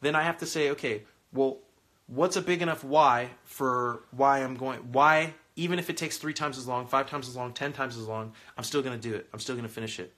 then 0.00 0.14
I 0.14 0.22
have 0.22 0.38
to 0.38 0.46
say, 0.46 0.70
okay, 0.70 1.02
well, 1.32 1.58
what's 2.06 2.36
a 2.36 2.42
big 2.42 2.62
enough 2.62 2.84
why 2.84 3.30
for 3.44 4.04
why 4.10 4.38
I'm 4.38 4.56
going, 4.56 4.78
why, 4.92 5.34
even 5.56 5.78
if 5.78 5.90
it 5.90 5.96
takes 5.96 6.18
three 6.18 6.34
times 6.34 6.58
as 6.58 6.66
long, 6.66 6.86
five 6.86 7.08
times 7.08 7.28
as 7.28 7.36
long, 7.36 7.52
ten 7.52 7.72
times 7.72 7.96
as 7.96 8.06
long, 8.06 8.32
I'm 8.56 8.64
still 8.64 8.82
going 8.82 8.98
to 8.98 9.08
do 9.08 9.14
it. 9.14 9.28
I'm 9.32 9.40
still 9.40 9.54
going 9.54 9.66
to 9.66 9.72
finish 9.72 10.00
it. 10.00 10.12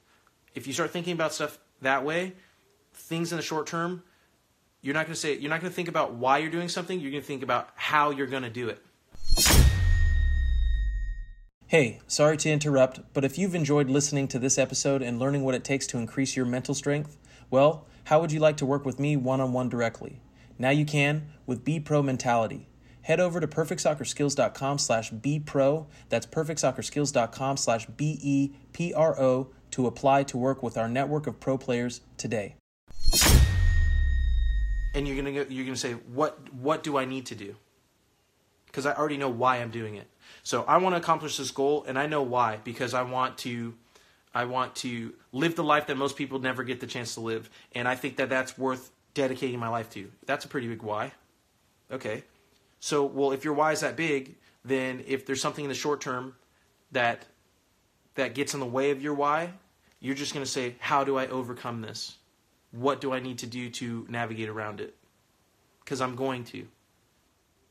If 0.55 0.67
you 0.67 0.73
start 0.73 0.91
thinking 0.91 1.13
about 1.13 1.33
stuff 1.33 1.59
that 1.83 2.05
way, 2.05 2.35
things 2.95 3.33
in 3.33 3.37
the 3.37 3.43
short 3.43 3.67
term 3.67 4.03
you're 4.85 4.93
not 4.93 5.07
going 5.07 5.15
to 5.15 5.21
say 5.21 5.39
you're 5.39 5.49
not 5.49 5.63
going 5.63 5.71
to 5.71 5.75
think 5.75 5.89
about 5.89 6.13
why 6.15 6.39
you're 6.39 6.51
doing 6.51 6.69
something. 6.69 7.01
You're 7.01 7.11
going 7.11 7.23
to 7.23 7.27
think 7.27 7.43
about 7.43 7.71
how 7.75 8.11
you're 8.11 8.27
going 8.27 8.43
to 8.43 8.51
do 8.51 8.69
it. 8.69 8.85
Hey, 11.67 12.01
sorry 12.07 12.37
to 12.37 12.51
interrupt, 12.51 13.01
but 13.15 13.25
if 13.25 13.39
you've 13.39 13.55
enjoyed 13.55 13.89
listening 13.89 14.29
to 14.29 14.39
this 14.39 14.59
episode 14.59 15.01
and 15.01 15.19
learning 15.19 15.43
what 15.43 15.55
it 15.55 15.65
takes 15.65 15.87
to 15.89 15.99
increase 15.99 16.37
your 16.37 16.45
mental 16.45 16.75
strength, 16.75 17.17
well, 17.51 17.87
how 18.05 18.21
would 18.21 18.31
you 18.31 18.39
like 18.39 18.59
to 18.59 18.67
work 18.67 18.85
with 18.85 19.01
me 19.01 19.17
one 19.17 19.41
on 19.41 19.55
one 19.55 19.71
directly? 19.71 20.21
Now 20.59 20.71
you 20.71 20.85
can 20.85 21.29
with 21.47 21.65
B 21.65 21.81
Pro 21.81 22.03
Mentality. 22.03 22.69
Head 23.01 23.21
over 23.21 23.41
to 23.41 23.47
perfectsoccerskills.com 23.47 24.79
slash 24.79 25.11
bpro. 25.13 25.87
That's 26.11 26.27
perfectsoccerskills.com 26.27 27.57
slash 27.57 27.87
B-E-P-R-O 27.87 29.49
to 29.71 29.87
apply 29.87 30.23
to 30.25 30.39
work 30.39 30.63
with 30.63 30.77
our 30.77 30.89
network 30.89 31.27
of 31.27 31.41
pro 31.41 31.59
players 31.59 32.03
today 32.17 32.57
and 34.95 35.07
you're 35.07 35.17
gonna 35.17 35.33
go, 35.33 35.47
you're 35.49 35.65
gonna 35.65 35.77
say 35.77 35.93
what 35.93 36.53
what 36.55 36.83
do 36.83 36.97
I 36.97 37.05
need 37.05 37.27
to 37.27 37.35
do? 37.35 37.57
Because 38.67 38.87
I 38.87 38.95
already 38.95 39.17
know 39.17 39.29
why 39.29 39.57
I'm 39.57 39.71
doing 39.71 39.97
it. 39.97 40.09
So 40.43 40.65
I 40.65 40.79
want 40.79 40.95
to 40.95 41.01
accomplish 41.01 41.37
this 41.37 41.51
goal, 41.51 41.85
and 41.87 41.99
I 41.99 42.07
know 42.07 42.23
why 42.23 42.59
because 42.65 42.95
I 42.95 43.03
want 43.03 43.39
to 43.39 43.75
I 44.35 44.45
want 44.45 44.75
to 44.77 45.15
live 45.33 45.57
the 45.57 45.65
life 45.65 45.87
that 45.87 45.97
most 45.97 46.17
people 46.17 46.39
never 46.39 46.65
get 46.65 46.81
the 46.81 46.87
chance 46.87 47.15
to 47.15 47.21
live, 47.21 47.51
and 47.75 47.87
I 47.87 47.95
think 47.95 48.17
that 48.17 48.29
that's 48.29 48.57
worth 48.57 48.91
dedicating 49.15 49.59
my 49.59 49.69
life 49.69 49.91
to. 49.91 50.11
That's 50.27 50.45
a 50.45 50.49
pretty 50.49 50.69
big 50.69 50.83
why. 50.83 51.13
Okay, 51.91 52.25
so 52.81 53.05
well 53.05 53.33
if 53.33 53.45
your 53.45 53.55
why 53.55 53.73
is 53.73 53.81
that 53.81 53.97
big, 53.97 54.37
then 54.65 55.05
if 55.07 55.27
there's 55.27 55.41
something 55.41 55.65
in 55.65 55.69
the 55.69 55.75
short 55.75 56.01
term 56.01 56.35
that 56.93 57.27
that 58.15 58.35
gets 58.35 58.55
in 58.55 58.61
the 58.61 58.67
way 58.67 58.91
of 58.91 59.03
your 59.03 59.15
why, 59.15 59.51
you're 60.01 60.15
just 60.15 60.35
going 60.35 60.45
to 60.45 60.51
say, 60.51 60.77
how 60.79 61.05
do 61.05 61.17
I 61.17 61.27
overcome 61.29 61.81
this? 61.81 62.17
What 62.75 63.01
do 63.01 63.13
I 63.13 63.21
need 63.21 63.39
to 63.39 63.47
do 63.47 63.71
to 63.71 64.07
navigate 64.09 64.49
around 64.49 64.81
it? 64.81 64.95
Because 65.85 66.01
I'm 66.01 66.17
going 66.17 66.45
to. 66.45 66.67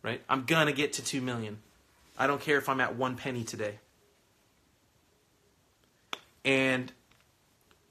Right? 0.02 0.22
I'm 0.30 0.46
going 0.46 0.68
to 0.68 0.74
get 0.74 0.94
to 0.94 1.04
2 1.04 1.22
million. 1.22 1.60
I 2.18 2.28
don't 2.28 2.42
care 2.42 2.58
if 2.58 2.70
I'm 2.70 2.80
at 2.80 2.96
one 2.96 3.16
penny 3.16 3.44
today. 3.44 3.80
And 6.46 6.92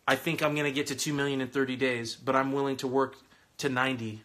I 0.07 0.16
think 0.16 0.42
I'm 0.42 0.55
going 0.55 0.66
to 0.66 0.72
get 0.72 0.88
to 0.88 0.94
2 0.94 1.12
million 1.12 1.40
in 1.40 1.48
30 1.48 1.77
days, 1.77 2.16
but 2.16 2.37
I'm 2.37 2.53
willing 2.53 2.77
to 2.79 2.87
work 2.87 3.16
to 3.59 3.68
90 3.68 4.22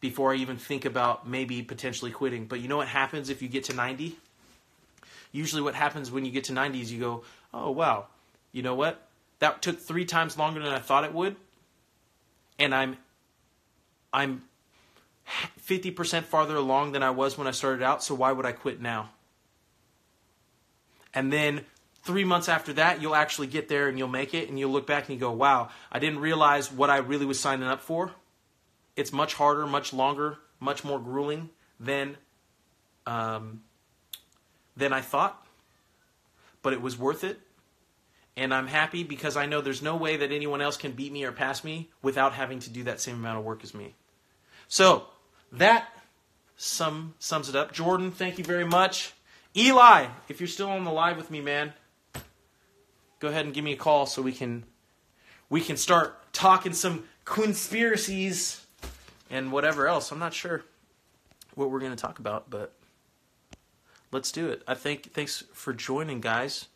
before 0.00 0.32
I 0.32 0.36
even 0.36 0.56
think 0.56 0.84
about 0.84 1.28
maybe 1.28 1.62
potentially 1.62 2.10
quitting. 2.10 2.46
But 2.46 2.60
you 2.60 2.68
know 2.68 2.76
what 2.76 2.88
happens 2.88 3.28
if 3.28 3.42
you 3.42 3.48
get 3.48 3.64
to 3.64 3.74
90? 3.74 4.16
Usually, 5.32 5.62
what 5.62 5.74
happens 5.74 6.10
when 6.10 6.24
you 6.24 6.32
get 6.32 6.44
to 6.44 6.52
90 6.52 6.80
is 6.80 6.92
you 6.92 6.98
go, 6.98 7.22
oh, 7.54 7.70
wow, 7.70 8.06
you 8.50 8.62
know 8.62 8.74
what? 8.74 9.06
That 9.38 9.62
took 9.62 9.78
three 9.78 10.04
times 10.04 10.36
longer 10.36 10.60
than 10.60 10.72
I 10.72 10.80
thought 10.80 11.04
it 11.04 11.14
would 11.14 11.36
and 12.60 12.74
I'm 12.74 12.96
I'm 14.12 14.42
50% 15.66 16.24
farther 16.24 16.56
along 16.56 16.92
than 16.92 17.02
I 17.02 17.10
was 17.10 17.38
when 17.38 17.46
I 17.46 17.52
started 17.52 17.82
out, 17.82 18.02
so 18.02 18.14
why 18.14 18.32
would 18.32 18.44
I 18.44 18.52
quit 18.52 18.80
now? 18.80 19.10
And 21.14 21.32
then 21.32 21.64
3 22.04 22.24
months 22.24 22.48
after 22.48 22.72
that, 22.74 23.00
you'll 23.00 23.14
actually 23.14 23.46
get 23.46 23.68
there 23.68 23.88
and 23.88 23.98
you'll 23.98 24.08
make 24.08 24.34
it 24.34 24.48
and 24.48 24.58
you'll 24.58 24.70
look 24.70 24.86
back 24.86 25.08
and 25.08 25.14
you 25.14 25.20
go, 25.20 25.32
"Wow, 25.32 25.70
I 25.90 25.98
didn't 25.98 26.20
realize 26.20 26.70
what 26.70 26.90
I 26.90 26.98
really 26.98 27.26
was 27.26 27.40
signing 27.40 27.66
up 27.66 27.80
for." 27.80 28.12
It's 28.96 29.12
much 29.12 29.34
harder, 29.34 29.66
much 29.66 29.92
longer, 29.92 30.38
much 30.58 30.84
more 30.84 30.98
grueling 30.98 31.50
than 31.78 32.16
um, 33.06 33.62
than 34.76 34.92
I 34.92 35.00
thought, 35.00 35.46
but 36.62 36.72
it 36.72 36.82
was 36.82 36.98
worth 36.98 37.24
it 37.24 37.40
and 38.40 38.54
I'm 38.54 38.68
happy 38.68 39.04
because 39.04 39.36
I 39.36 39.44
know 39.44 39.60
there's 39.60 39.82
no 39.82 39.96
way 39.96 40.16
that 40.16 40.32
anyone 40.32 40.62
else 40.62 40.78
can 40.78 40.92
beat 40.92 41.12
me 41.12 41.24
or 41.24 41.30
pass 41.30 41.62
me 41.62 41.90
without 42.00 42.32
having 42.32 42.58
to 42.60 42.70
do 42.70 42.84
that 42.84 42.98
same 42.98 43.16
amount 43.16 43.38
of 43.38 43.44
work 43.44 43.62
as 43.62 43.74
me. 43.74 43.94
So 44.66 45.04
that 45.52 45.86
sum, 46.56 47.12
sums 47.18 47.50
it 47.50 47.54
up. 47.54 47.72
Jordan, 47.72 48.10
thank 48.10 48.38
you 48.38 48.44
very 48.44 48.64
much. 48.64 49.12
Eli, 49.54 50.06
if 50.30 50.40
you're 50.40 50.48
still 50.48 50.70
on 50.70 50.84
the 50.84 50.90
live 50.90 51.18
with 51.18 51.30
me, 51.30 51.42
man, 51.42 51.74
go 53.18 53.28
ahead 53.28 53.44
and 53.44 53.52
give 53.52 53.62
me 53.62 53.74
a 53.74 53.76
call 53.76 54.06
so 54.06 54.22
we 54.22 54.32
can 54.32 54.64
we 55.50 55.60
can 55.60 55.76
start 55.76 56.32
talking 56.32 56.72
some 56.72 57.04
conspiracies 57.26 58.64
and 59.28 59.52
whatever 59.52 59.86
else. 59.86 60.12
I'm 60.12 60.18
not 60.18 60.32
sure 60.32 60.64
what 61.56 61.70
we're 61.70 61.80
going 61.80 61.94
to 61.94 62.02
talk 62.02 62.18
about, 62.18 62.48
but 62.48 62.72
let's 64.12 64.32
do 64.32 64.48
it. 64.48 64.62
I 64.66 64.76
think 64.76 65.12
thanks 65.12 65.44
for 65.52 65.74
joining, 65.74 66.22
guys. 66.22 66.68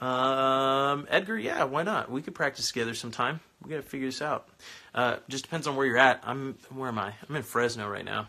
Um, 0.00 1.06
Edgar, 1.08 1.38
yeah, 1.38 1.64
why 1.64 1.82
not? 1.82 2.10
We 2.10 2.20
could 2.20 2.34
practice 2.34 2.68
together 2.68 2.94
sometime. 2.94 3.40
We 3.62 3.70
got 3.70 3.76
to 3.76 3.82
figure 3.82 4.08
this 4.08 4.20
out. 4.20 4.48
Uh, 4.94 5.16
just 5.28 5.44
depends 5.44 5.66
on 5.66 5.76
where 5.76 5.86
you're 5.86 5.98
at. 5.98 6.20
I'm 6.24 6.56
where 6.70 6.88
am 6.88 6.98
I? 6.98 7.14
I'm 7.28 7.36
in 7.36 7.42
Fresno 7.42 7.88
right 7.88 8.04
now, 8.04 8.28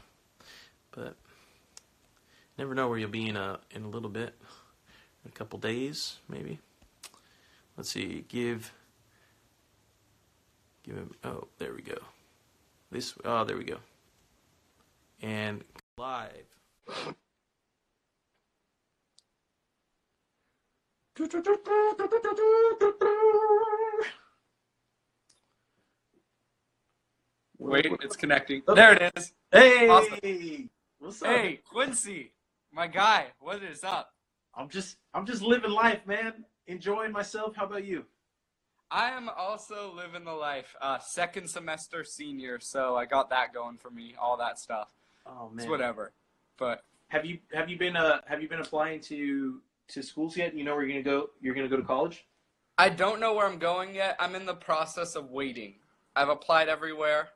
but 0.92 1.16
never 2.58 2.76
know 2.76 2.88
where 2.88 2.98
you'll 2.98 3.10
be 3.10 3.28
in 3.28 3.36
a 3.36 3.60
in 3.72 3.84
a 3.84 3.90
little 3.90 4.10
bit, 4.10 4.34
in 5.24 5.30
a 5.30 5.32
couple 5.32 5.60
days 5.60 6.18
maybe. 6.30 6.60
let's 7.78 7.90
see, 7.90 8.26
give, 8.28 8.72
give 10.84 10.96
him, 10.96 11.12
oh, 11.24 11.48
there 11.58 11.74
we 11.74 11.82
go. 11.82 11.98
This, 12.92 13.14
oh, 13.24 13.44
there 13.44 13.58
we 13.58 13.66
go. 13.66 13.78
And 15.22 15.64
live. 15.98 17.16
Wait, 27.58 27.86
it's 28.02 28.16
connecting. 28.16 28.62
There 28.68 28.94
it 28.94 29.14
is. 29.16 29.34
Hey, 29.52 29.88
Awesome. 29.88 30.70
what's 31.00 31.22
up? 31.22 31.30
Hey, 31.30 31.62
Quincy, 31.64 32.34
my 32.74 32.88
guy, 32.88 33.28
what 33.40 33.64
is 33.64 33.84
up? 33.84 34.10
I'm 34.54 34.68
just, 34.68 34.98
I'm 35.14 35.26
just 35.26 35.42
living 35.42 35.72
life, 35.72 36.06
man. 36.06 36.46
Enjoying 36.68 37.12
myself. 37.14 37.56
How 37.56 37.66
about 37.66 37.86
you? 37.86 38.06
I 38.92 39.12
am 39.12 39.30
also 39.30 39.94
living 39.96 40.26
the 40.26 40.34
life. 40.34 40.76
Uh, 40.82 41.00
second 41.00 41.48
semester 41.50 42.04
senior, 42.04 42.60
so 42.60 42.96
I 42.98 43.06
got 43.06 43.30
that 43.30 43.54
going 43.54 43.78
for 43.78 43.90
me. 43.90 44.16
All 44.20 44.36
that 44.38 44.60
stuff. 44.60 44.92
Oh 45.26 45.50
man, 45.50 45.60
It's 45.64 45.70
whatever. 45.70 46.12
But 46.58 46.84
Have 47.08 47.26
you, 47.26 47.40
have 47.54 47.70
you 47.70 47.78
been, 47.78 47.96
uh, 47.96 48.20
have 48.28 48.42
you 48.42 48.50
been 48.50 48.60
applying 48.60 49.00
to 49.02 49.62
to 49.90 50.04
schools 50.04 50.38
yet? 50.38 50.56
You 50.56 50.64
know 50.64 50.76
where 50.76 50.84
you're 50.84 51.02
gonna 51.02 51.18
go? 51.18 51.30
You're 51.42 51.56
gonna 51.56 51.68
go 51.68 51.78
to 51.78 51.84
college? 51.84 52.26
I 52.78 52.90
don't 52.90 53.20
know 53.20 53.34
where 53.34 53.46
I'm 53.46 53.60
going 53.60 53.96
yet. 53.96 54.16
I'm 54.20 54.36
in 54.36 54.46
the 54.46 54.54
process 54.54 55.16
of 55.16 55.32
waiting. 55.32 55.76
I've 56.16 56.30
applied 56.30 56.68
everywhere, 56.70 57.30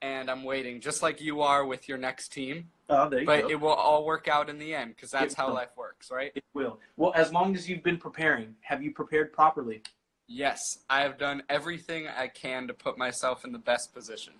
and 0.00 0.30
I'm 0.30 0.44
waiting, 0.44 0.80
just 0.80 1.02
like 1.02 1.20
you 1.20 1.42
are 1.42 1.66
with 1.66 1.88
your 1.88 1.98
next 1.98 2.32
team. 2.32 2.70
Oh, 2.88 3.08
there 3.08 3.20
you 3.20 3.26
But 3.26 3.42
go. 3.42 3.50
it 3.50 3.60
will 3.60 3.68
all 3.68 4.04
work 4.06 4.28
out 4.28 4.48
in 4.48 4.58
the 4.58 4.74
end, 4.74 4.94
because 4.94 5.10
that's 5.10 5.34
how 5.34 5.52
life 5.52 5.70
works, 5.76 6.10
right? 6.10 6.32
It 6.34 6.44
will. 6.54 6.78
Well, 6.96 7.12
as 7.14 7.32
long 7.32 7.54
as 7.54 7.68
you've 7.68 7.82
been 7.82 7.98
preparing, 7.98 8.54
have 8.60 8.82
you 8.82 8.92
prepared 8.92 9.32
properly? 9.32 9.82
Yes, 10.26 10.78
I 10.88 11.00
have 11.00 11.18
done 11.18 11.42
everything 11.48 12.06
I 12.08 12.28
can 12.28 12.66
to 12.68 12.74
put 12.74 12.96
myself 12.98 13.44
in 13.44 13.52
the 13.52 13.58
best 13.58 13.94
position. 13.94 14.34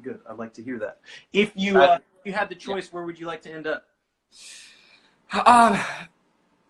Good. 0.00 0.20
I'd 0.28 0.38
like 0.38 0.54
to 0.54 0.62
hear 0.62 0.78
that. 0.80 1.00
If 1.32 1.52
you 1.54 1.78
Uh, 1.78 1.84
uh, 1.84 1.98
if 2.20 2.26
you 2.26 2.32
had 2.32 2.48
the 2.48 2.54
choice, 2.54 2.92
where 2.92 3.04
would 3.04 3.18
you 3.18 3.26
like 3.26 3.42
to 3.42 3.52
end 3.52 3.66
up? 3.66 3.84
Um, 5.46 5.78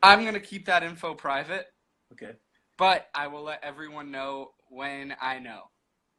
I'm 0.03 0.24
gonna 0.24 0.40
keep 0.40 0.66
that 0.66 0.82
info 0.82 1.14
private, 1.14 1.72
Okay. 2.12 2.32
but 2.76 3.09
I 3.14 3.28
will 3.28 3.42
let 3.42 3.62
everyone 3.62 4.11
know 4.11 4.53
when 4.68 5.14
I 5.20 5.38
know. 5.38 5.70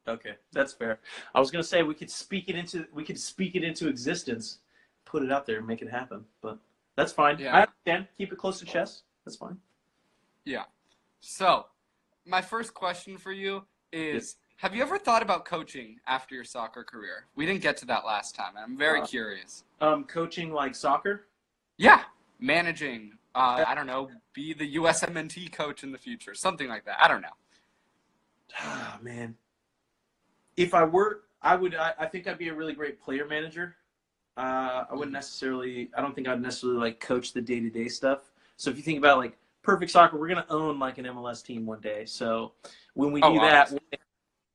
Okay, 0.08 0.36
that's 0.52 0.74
fair. 0.74 1.00
I 1.36 1.40
was 1.40 1.52
gonna 1.52 1.64
say 1.64 1.84
we 1.84 1.94
could 1.94 2.10
speak 2.12 2.50
it 2.50 2.56
into 2.56 2.88
we 2.94 3.04
could 3.04 3.20
speak 3.20 3.56
it 3.56 3.64
into 3.64 3.88
existence, 3.88 4.60
put 5.06 5.24
it 5.24 5.32
out 5.32 5.46
there 5.46 5.58
and 5.58 5.68
make 5.68 5.82
it 5.82 5.90
happen. 5.90 6.26
But 6.42 6.60
that's 6.96 7.12
fine. 7.12 7.38
Yeah. 7.40 7.56
I 7.56 7.62
understand. 7.62 8.08
Keep 8.18 8.34
it 8.34 8.38
close 8.38 8.60
to 8.60 8.66
chest. 8.66 9.04
That's 9.26 9.38
fine. 9.38 9.58
Yeah. 10.46 10.64
So, 11.22 11.68
my 12.26 12.42
first 12.42 12.74
question 12.74 13.18
for 13.18 13.32
you 13.32 13.66
is: 13.94 14.36
Have 14.58 14.76
you 14.76 14.82
ever 14.82 14.98
thought 14.98 15.22
about 15.22 15.46
coaching 15.46 16.00
after 16.08 16.36
your 16.36 16.44
soccer 16.44 16.84
career? 16.84 17.28
We 17.36 17.46
didn't 17.46 17.62
get 17.62 17.78
to 17.78 17.86
that 17.88 18.06
last 18.06 18.36
time, 18.36 18.56
and 18.56 18.64
I'm 18.64 18.78
very 18.78 19.02
Uh, 19.02 19.06
curious. 19.06 19.64
Um, 19.82 20.04
coaching 20.06 20.52
like 20.52 20.76
soccer. 20.76 21.28
Yeah, 21.78 22.04
managing. 22.40 23.18
Uh, 23.36 23.64
I 23.68 23.74
don't 23.74 23.88
know. 23.88 24.10
Be 24.34 24.54
the 24.54 24.76
USMNT 24.76 25.52
coach 25.52 25.84
in 25.84 25.92
the 25.92 25.98
future, 25.98 26.34
something 26.36 26.68
like 26.68 26.86
that. 26.86 26.98
I 27.04 27.08
don't 27.08 27.22
know. 27.22 27.30
Ah, 28.60 29.00
man. 29.02 29.36
If 30.56 30.74
I 30.74 30.84
were, 30.84 31.22
I 31.42 31.56
would. 31.56 31.74
I, 31.76 31.94
I 32.00 32.06
think 32.06 32.28
I'd 32.28 32.38
be 32.38 32.50
a 32.50 32.54
really 32.54 32.74
great 32.74 33.02
player 33.02 33.26
manager. 33.28 33.76
Uh, 34.38 34.86
I 34.90 34.94
wouldn't 34.94 35.12
necessarily. 35.14 35.90
I 35.98 36.02
don't 36.02 36.14
think 36.14 36.28
I'd 36.28 36.42
necessarily 36.42 36.78
like 36.80 37.00
coach 37.00 37.34
the 37.34 37.42
day 37.42 37.60
to 37.60 37.70
day 37.70 37.88
stuff. 37.88 38.32
So 38.58 38.70
if 38.70 38.78
you 38.78 38.84
think 38.84 39.00
about 39.00 39.18
like 39.18 39.36
perfect 39.64 39.92
soccer, 39.92 40.20
we're 40.20 40.28
gonna 40.28 40.46
own 40.50 40.78
like 40.78 41.00
an 41.00 41.06
MLS 41.06 41.44
team 41.44 41.66
one 41.66 41.82
day. 41.82 42.06
So 42.06 42.54
when 42.94 43.12
we 43.12 43.22
do 43.22 43.28
Oh, 43.28 43.36
that, 43.40 43.74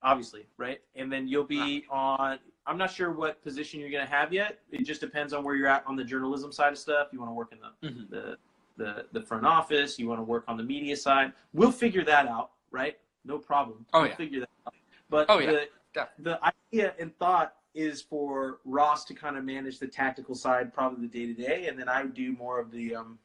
obviously. 0.02 0.46
right? 0.56 0.80
And 0.94 1.10
then 1.10 1.26
you'll 1.26 1.44
be 1.44 1.84
on. 1.90 2.38
I'm 2.66 2.78
not 2.78 2.92
sure 2.92 3.10
what 3.10 3.42
position 3.42 3.80
you're 3.80 3.90
gonna 3.90 4.06
have 4.06 4.32
yet. 4.32 4.60
It 4.70 4.84
just 4.84 5.00
depends 5.00 5.32
on 5.32 5.42
where 5.42 5.56
you're 5.56 5.66
at 5.68 5.84
on 5.86 5.96
the 5.96 6.04
journalism 6.04 6.52
side 6.52 6.72
of 6.72 6.78
stuff. 6.78 7.08
You 7.12 7.18
want 7.18 7.30
to 7.30 7.34
work 7.34 7.52
in 7.52 7.58
the 7.58 7.88
Mhm. 7.88 8.10
the 8.10 8.38
the 8.78 9.04
the 9.12 9.20
front 9.20 9.44
office. 9.44 9.98
You 9.98 10.08
want 10.08 10.20
to 10.20 10.24
work 10.24 10.44
on 10.48 10.56
the 10.56 10.62
media 10.62 10.96
side. 10.96 11.32
We'll 11.52 11.72
figure 11.72 12.04
that 12.04 12.26
out, 12.26 12.52
right? 12.70 12.96
No 13.24 13.38
problem. 13.38 13.84
Oh, 13.92 14.02
we'll 14.02 14.14
figure 14.14 14.40
that 14.40 14.48
out. 14.66 14.74
But 15.10 15.26
Oh, 15.28 15.38
yeah. 15.38 15.64
the, 15.94 16.08
the 16.20 16.40
idea 16.72 16.94
and 16.98 17.14
thought 17.18 17.54
is 17.74 18.00
for 18.00 18.60
Ross 18.64 19.04
to 19.06 19.14
kind 19.14 19.36
of 19.36 19.44
manage 19.44 19.78
the 19.78 19.86
tactical 19.86 20.34
side, 20.34 20.72
probably 20.72 21.06
the 21.06 21.12
day 21.18 21.26
to 21.26 21.34
day, 21.34 21.66
and 21.68 21.78
then 21.78 21.88
I 21.88 22.06
do 22.06 22.32
more 22.32 22.58
of 22.58 22.70
the. 22.70 22.94
Um, 22.94 23.18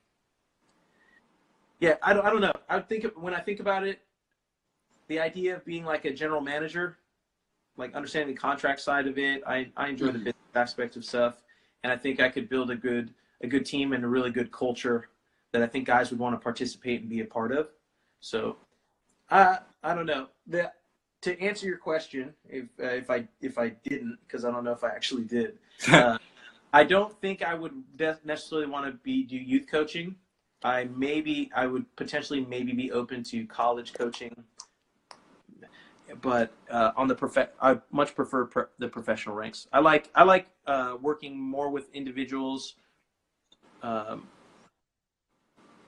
yeah, 1.79 1.95
I 2.01 2.13
don't, 2.13 2.25
I 2.25 2.29
don't 2.29 2.41
know. 2.41 2.53
I 2.69 2.79
think 2.79 3.05
when 3.15 3.33
I 3.33 3.39
think 3.39 3.59
about 3.59 3.85
it, 3.85 4.01
the 5.07 5.19
idea 5.19 5.55
of 5.55 5.65
being 5.65 5.85
like 5.85 6.05
a 6.05 6.13
general 6.13 6.41
manager, 6.41 6.97
like 7.77 7.93
understanding 7.93 8.33
the 8.33 8.39
contract 8.39 8.79
side 8.79 9.07
of 9.07 9.17
it, 9.17 9.43
I, 9.45 9.69
I 9.75 9.89
enjoy 9.89 10.07
the 10.07 10.19
Mhm. 10.19 10.23
business 10.25 10.55
aspect 10.55 10.95
of 10.95 11.03
stuff, 11.03 11.43
and 11.83 11.91
I 11.91 11.97
think 11.97 12.19
I 12.19 12.29
could 12.29 12.49
build 12.49 12.71
a 12.71 12.75
good 12.75 13.13
a 13.41 13.47
good 13.47 13.65
team 13.65 13.91
and 13.91 14.05
a 14.05 14.07
really 14.07 14.31
good 14.31 14.51
culture 14.51 15.09
that 15.53 15.61
I 15.61 15.67
think 15.67 15.87
guys 15.87 16.09
would 16.11 16.19
want 16.19 16.35
to 16.35 16.43
participate 16.43 17.01
and 17.01 17.09
be 17.09 17.21
a 17.21 17.25
part 17.25 17.53
of. 17.53 17.69
So, 18.19 18.57
I 19.29 19.59
I 19.81 19.95
don't 19.95 20.05
know. 20.05 20.27
The, 20.47 20.71
to 21.21 21.39
answer 21.39 21.65
your 21.65 21.77
question, 21.77 22.33
if 22.49 22.65
uh, 22.81 22.87
if 22.87 23.09
I 23.09 23.27
if 23.41 23.57
I 23.57 23.69
didn't, 23.69 24.17
because 24.27 24.43
I 24.43 24.51
don't 24.51 24.65
know 24.65 24.73
if 24.73 24.83
I 24.83 24.89
actually 24.89 25.23
did, 25.23 25.57
uh, 25.87 26.17
I 26.73 26.83
don't 26.83 27.13
think 27.21 27.41
I 27.41 27.53
would 27.53 27.71
necessarily 28.25 28.67
want 28.67 28.85
to 28.87 28.91
be 29.03 29.23
do 29.23 29.37
youth 29.37 29.67
coaching. 29.71 30.15
I 30.63 30.89
maybe 30.95 31.49
I 31.55 31.67
would 31.67 31.93
potentially 31.95 32.45
maybe 32.45 32.73
be 32.73 32.91
open 32.91 33.23
to 33.25 33.45
college 33.45 33.93
coaching, 33.93 34.33
but 36.21 36.53
uh, 36.69 36.91
on 36.95 37.07
the 37.07 37.15
prof 37.15 37.37
I 37.61 37.79
much 37.91 38.15
prefer 38.15 38.69
the 38.79 38.87
professional 38.87 39.35
ranks. 39.35 39.67
I 39.71 39.79
like 39.79 40.09
I 40.15 40.23
like 40.23 40.47
uh, 40.67 40.97
working 41.01 41.39
more 41.39 41.69
with 41.69 41.93
individuals, 41.93 42.75
um, 43.81 44.27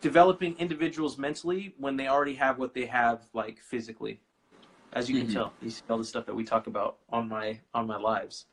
developing 0.02 0.58
individuals 0.60 1.18
mentally 1.18 1.74
when 1.78 1.98
they 1.98 2.08
already 2.08 2.36
have 2.36 2.60
what 2.60 2.74
they 2.74 2.86
have 2.86 3.28
like 3.34 3.60
physically. 3.60 4.20
As 4.94 5.10
you 5.10 5.18
can 5.18 5.28
Mhm. 5.28 5.34
tell, 5.34 5.54
you 5.62 5.70
see 5.70 5.82
all 5.90 5.98
the 5.98 6.04
stuff 6.06 6.26
that 6.26 6.36
we 6.36 6.44
talk 6.44 6.68
about 6.68 7.00
on 7.10 7.28
my 7.28 7.60
on 7.74 7.88
my 7.88 7.98
lives. 7.98 8.46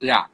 Yeah. 0.00 0.26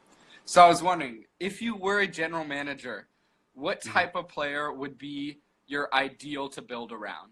So 0.45 0.63
I 0.63 0.67
was 0.67 0.81
wondering 0.83 1.25
if 1.39 1.61
you 1.61 1.75
were 1.75 1.99
a 2.01 2.07
general 2.07 2.43
manager, 2.43 3.07
what 3.53 3.81
Mhm. 3.81 3.91
type 3.93 4.15
of 4.15 4.27
player 4.27 4.71
would 4.71 4.97
be 4.97 5.41
your 5.67 5.93
ideal 5.93 6.49
to 6.49 6.61
build 6.61 6.91
around? 6.91 7.31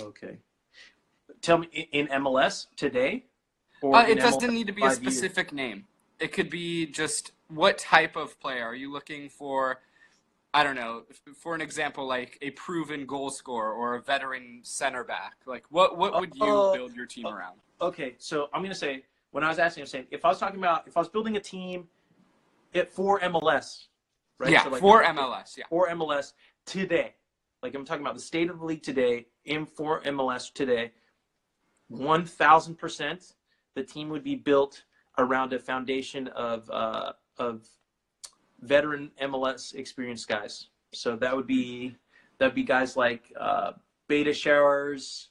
Okay. 0.00 0.38
Tell 1.40 1.58
me 1.58 1.66
in 1.92 2.08
MLS 2.08 2.68
today, 2.76 3.26
or 3.80 3.96
Uh, 3.96 4.06
it 4.08 4.16
doesn't 4.16 4.40
MLS 4.40 4.54
need 4.54 4.66
to 4.66 4.72
be 4.72 4.82
a 4.82 4.90
five 4.90 5.02
years? 5.02 5.14
specific 5.14 5.52
name. 5.52 5.86
It 6.20 6.32
could 6.32 6.50
be 6.50 6.86
just 6.86 7.32
what 7.48 7.78
type 7.78 8.16
of 8.16 8.38
player 8.40 8.64
are 8.64 8.74
you 8.74 8.90
looking 8.92 9.28
for? 9.28 9.82
I 10.54 10.62
don't 10.62 10.76
know. 10.76 11.02
For 11.36 11.56
an 11.56 11.60
example, 11.60 12.06
like 12.06 12.38
a 12.40 12.50
proven 12.50 13.06
goal 13.06 13.30
scorer 13.30 13.72
or 13.72 13.96
a 13.96 14.00
veteran 14.00 14.60
center 14.62 15.02
back. 15.02 15.34
Like, 15.46 15.64
what 15.68 15.98
what 15.98 16.18
would 16.18 16.32
you 16.36 16.42
Oh, 16.44 16.72
build 16.72 16.94
your 16.94 17.06
team 17.06 17.26
oh. 17.26 17.32
around? 17.32 17.58
Okay, 17.80 18.14
so 18.18 18.48
I'm 18.54 18.62
gonna 18.62 18.74
say 18.74 19.02
when 19.32 19.42
I 19.42 19.48
was 19.48 19.58
asking, 19.58 19.82
I'm 19.82 19.88
saying 19.88 20.06
if 20.12 20.24
I 20.24 20.28
was 20.28 20.38
talking 20.38 20.60
about 20.60 20.86
if 20.86 20.96
I 20.96 21.00
was 21.00 21.08
building 21.08 21.36
a 21.36 21.40
team, 21.40 21.88
it 22.72 22.88
for 22.88 23.18
MLS, 23.20 23.86
right? 24.38 24.52
Yeah, 24.52 24.62
So, 24.62 24.70
like, 24.70 24.80
for 24.80 25.02
MLS. 25.02 25.56
Yeah. 25.58 25.64
for 25.68 25.88
MLS 25.88 26.34
today. 26.66 27.14
Like 27.60 27.74
I'm 27.74 27.84
talking 27.84 28.02
about 28.02 28.14
the 28.14 28.22
state 28.22 28.48
of 28.48 28.60
the 28.60 28.64
league 28.64 28.82
today, 28.82 29.26
in 29.46 29.66
for 29.66 30.02
MLS 30.02 30.52
today, 30.52 30.92
one 31.88 32.24
thousand 32.24 32.76
percent, 32.76 33.34
the 33.74 33.82
team 33.82 34.08
would 34.10 34.22
be 34.22 34.36
built 34.36 34.84
around 35.18 35.52
a 35.52 35.58
foundation 35.58 36.28
of 36.28 36.70
uh, 36.70 37.12
of 37.38 37.66
veteran 38.64 39.10
MLS 39.22 39.74
experienced 39.74 40.28
guys. 40.28 40.68
So 40.92 41.16
that 41.16 41.34
would 41.34 41.46
be 41.46 41.96
that 42.38 42.46
would 42.46 42.54
be 42.54 42.64
guys 42.64 42.96
like 42.96 43.32
uh, 43.38 43.72
Beta 44.08 44.32
Showers, 44.32 45.28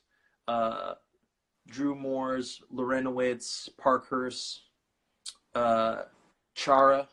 uh, 0.47 0.93
Drew 1.67 1.95
Moores, 1.95 2.61
Larentowicz, 2.73 3.69
Parkhurst, 3.77 4.61
uh, 5.55 6.03
Chara, 6.55 7.07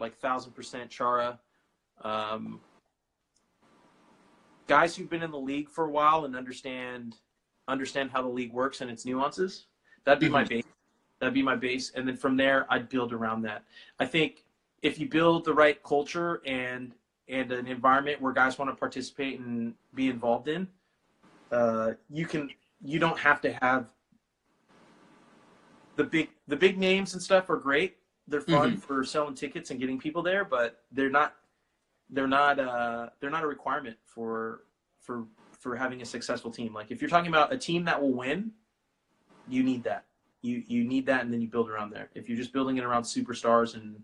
like 0.00 0.16
thousand 0.16 0.52
percent 0.52 0.90
Chara. 0.90 1.38
Um, 2.02 2.60
guys 4.66 4.96
who've 4.96 5.10
been 5.10 5.22
in 5.22 5.30
the 5.30 5.38
league 5.38 5.68
for 5.68 5.84
a 5.84 5.90
while 5.90 6.24
and 6.24 6.34
understand 6.34 7.16
understand 7.68 8.10
how 8.10 8.22
the 8.22 8.28
league 8.28 8.52
works 8.52 8.80
and 8.80 8.90
its 8.90 9.04
nuances. 9.04 9.66
That'd 10.04 10.20
be 10.20 10.28
my 10.28 10.44
base. 10.44 10.64
That'd 11.18 11.34
be 11.34 11.42
my 11.42 11.56
base, 11.56 11.92
and 11.94 12.06
then 12.06 12.16
from 12.16 12.36
there, 12.36 12.66
I'd 12.68 12.88
build 12.88 13.12
around 13.12 13.42
that. 13.42 13.64
I 13.98 14.04
think 14.04 14.43
if 14.84 14.98
you 15.00 15.08
build 15.08 15.44
the 15.44 15.54
right 15.54 15.82
culture 15.82 16.42
and 16.46 16.92
and 17.26 17.50
an 17.50 17.66
environment 17.66 18.20
where 18.20 18.34
guys 18.34 18.58
want 18.58 18.70
to 18.70 18.76
participate 18.76 19.40
and 19.40 19.74
be 19.94 20.08
involved 20.08 20.46
in, 20.46 20.68
uh, 21.50 21.92
you 22.08 22.26
can. 22.26 22.50
You 22.86 22.98
don't 22.98 23.18
have 23.18 23.40
to 23.40 23.52
have 23.62 23.86
the 25.96 26.04
big 26.04 26.28
the 26.48 26.56
big 26.56 26.76
names 26.76 27.14
and 27.14 27.22
stuff 27.22 27.48
are 27.48 27.56
great. 27.56 27.96
They're 28.28 28.42
fun 28.42 28.76
for 28.76 29.04
selling 29.04 29.34
tickets 29.34 29.70
and 29.70 29.80
getting 29.80 29.98
people 29.98 30.22
there, 30.22 30.44
but 30.44 30.82
they're 30.92 31.08
not 31.10 31.34
they're 32.10 32.28
not 32.28 32.58
uh 32.58 33.08
they're 33.20 33.30
not 33.30 33.42
a 33.42 33.46
requirement 33.46 33.96
for 34.04 34.64
for 35.00 35.24
for 35.58 35.74
having 35.76 36.02
a 36.02 36.04
successful 36.04 36.50
team. 36.50 36.74
Like 36.74 36.90
if 36.90 37.00
you're 37.00 37.08
talking 37.08 37.28
about 37.28 37.54
a 37.54 37.56
team 37.56 37.86
that 37.86 38.00
will 38.00 38.12
win, 38.12 38.50
you 39.48 39.62
need 39.62 39.82
that. 39.84 40.04
You 40.42 40.62
you 40.66 40.84
need 40.84 41.06
that, 41.06 41.22
and 41.22 41.32
then 41.32 41.40
you 41.40 41.48
build 41.48 41.70
around 41.70 41.90
there. 41.90 42.10
If 42.14 42.28
you're 42.28 42.36
just 42.36 42.52
building 42.52 42.76
it 42.76 42.84
around 42.84 43.04
superstars 43.04 43.74
and 43.74 44.02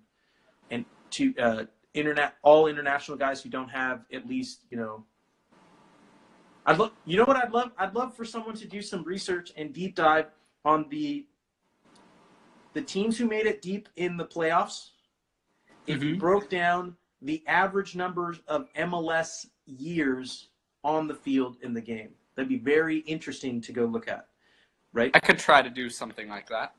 and 0.70 0.84
to 1.10 1.34
uh, 1.38 1.64
internet 1.94 2.34
all 2.42 2.66
international 2.66 3.16
guys 3.16 3.42
who 3.42 3.48
don't 3.48 3.68
have 3.68 4.04
at 4.12 4.26
least 4.28 4.64
you 4.70 4.76
know. 4.76 5.04
I'd 6.66 6.78
love, 6.78 6.92
you 7.06 7.16
know 7.16 7.24
what 7.24 7.36
I'd 7.36 7.52
love? 7.52 7.72
I'd 7.78 7.94
love 7.94 8.14
for 8.14 8.24
someone 8.24 8.54
to 8.56 8.68
do 8.68 8.82
some 8.82 9.02
research 9.02 9.50
and 9.56 9.72
deep 9.72 9.94
dive 9.94 10.26
on 10.64 10.86
the 10.90 11.26
the 12.74 12.82
teams 12.82 13.18
who 13.18 13.26
made 13.26 13.46
it 13.46 13.62
deep 13.62 13.88
in 13.96 14.16
the 14.16 14.24
playoffs. 14.24 14.90
If 15.86 16.02
you 16.02 16.14
Mhm. 16.14 16.18
broke 16.18 16.48
down 16.48 16.96
the 17.22 17.42
average 17.48 17.96
numbers 17.96 18.40
of 18.46 18.68
MLS 18.74 19.50
years 19.66 20.50
on 20.84 21.08
the 21.08 21.14
field 21.14 21.56
in 21.62 21.74
the 21.74 21.80
game, 21.80 22.14
that'd 22.34 22.48
be 22.48 22.58
very 22.58 22.98
interesting 22.98 23.60
to 23.62 23.72
go 23.72 23.86
look 23.86 24.06
at. 24.06 24.28
Right? 24.92 25.10
I 25.14 25.20
could 25.20 25.38
try 25.38 25.62
to 25.62 25.70
do 25.70 25.88
something 25.88 26.28
like 26.28 26.48
that. 26.48 26.74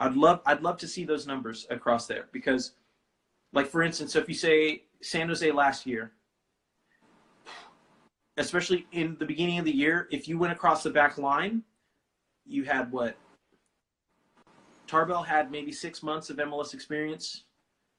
I'd 0.00 0.14
love 0.16 0.40
I'd 0.46 0.62
love 0.62 0.78
to 0.78 0.88
see 0.88 1.04
those 1.04 1.26
numbers 1.26 1.66
across 1.70 2.06
there 2.06 2.26
because 2.32 2.72
like 3.52 3.66
for 3.66 3.82
instance, 3.82 4.12
so 4.14 4.18
if 4.18 4.28
you 4.28 4.34
say 4.34 4.84
San 5.02 5.28
Jose 5.28 5.50
last 5.52 5.86
year, 5.86 6.12
especially 8.38 8.86
in 8.92 9.16
the 9.18 9.26
beginning 9.26 9.58
of 9.58 9.66
the 9.66 9.74
year, 9.74 10.08
if 10.10 10.26
you 10.26 10.38
went 10.38 10.52
across 10.52 10.82
the 10.82 10.90
back 10.90 11.18
line, 11.18 11.62
you 12.46 12.64
had 12.64 12.90
what? 12.90 13.16
Tarbell 14.86 15.22
had 15.22 15.50
maybe 15.50 15.70
six 15.70 16.02
months 16.02 16.30
of 16.30 16.38
MLS 16.38 16.74
experience. 16.74 17.44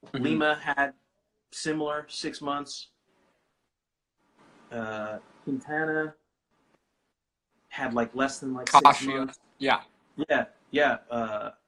Mhm. 0.07 0.23
Lima 0.23 0.55
had 0.55 0.93
similar 1.51 2.05
six 2.09 2.41
months. 2.41 2.87
Uh, 4.71 5.19
Quintana 5.43 6.15
had 7.69 7.93
like 7.93 8.13
less 8.15 8.39
than 8.39 8.53
like 8.53 8.69
six 8.69 9.05
months. 9.05 9.39
Yeah. 9.59 9.81
Yeah, 10.29 10.45
yeah. 10.71 10.97
Uh, 11.09 11.51
yeah, 11.51 11.60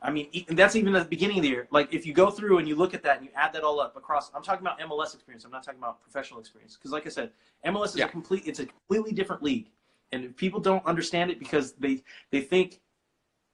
I 0.00 0.10
mean, 0.10 0.28
that's 0.50 0.76
even 0.76 0.94
at 0.94 1.02
the 1.04 1.08
beginning 1.08 1.38
of 1.38 1.42
the 1.42 1.48
year. 1.48 1.68
Like, 1.70 1.92
if 1.92 2.06
you 2.06 2.12
go 2.12 2.30
through 2.30 2.58
and 2.58 2.68
you 2.68 2.76
look 2.76 2.94
at 2.94 3.02
that 3.02 3.16
and 3.18 3.26
you 3.26 3.32
add 3.34 3.52
that 3.54 3.62
all 3.62 3.80
up 3.80 3.96
across, 3.96 4.30
I'm 4.34 4.42
talking 4.42 4.64
about 4.64 4.78
MLS 4.80 5.14
experience. 5.14 5.44
I'm 5.44 5.50
not 5.50 5.64
talking 5.64 5.80
about 5.80 6.02
professional 6.02 6.40
experience 6.40 6.76
because, 6.76 6.92
like 6.92 7.06
I 7.06 7.10
said, 7.10 7.30
MLS 7.66 7.86
is 7.88 7.96
Yeah. 7.96 8.06
a 8.06 8.08
complete. 8.08 8.46
It's 8.46 8.60
a 8.60 8.66
completely 8.66 9.12
different 9.12 9.42
league, 9.42 9.70
and 10.12 10.24
if 10.24 10.36
people 10.36 10.60
don't 10.60 10.84
understand 10.86 11.30
it 11.30 11.38
because 11.38 11.72
they 11.72 12.02
they 12.30 12.40
think 12.40 12.80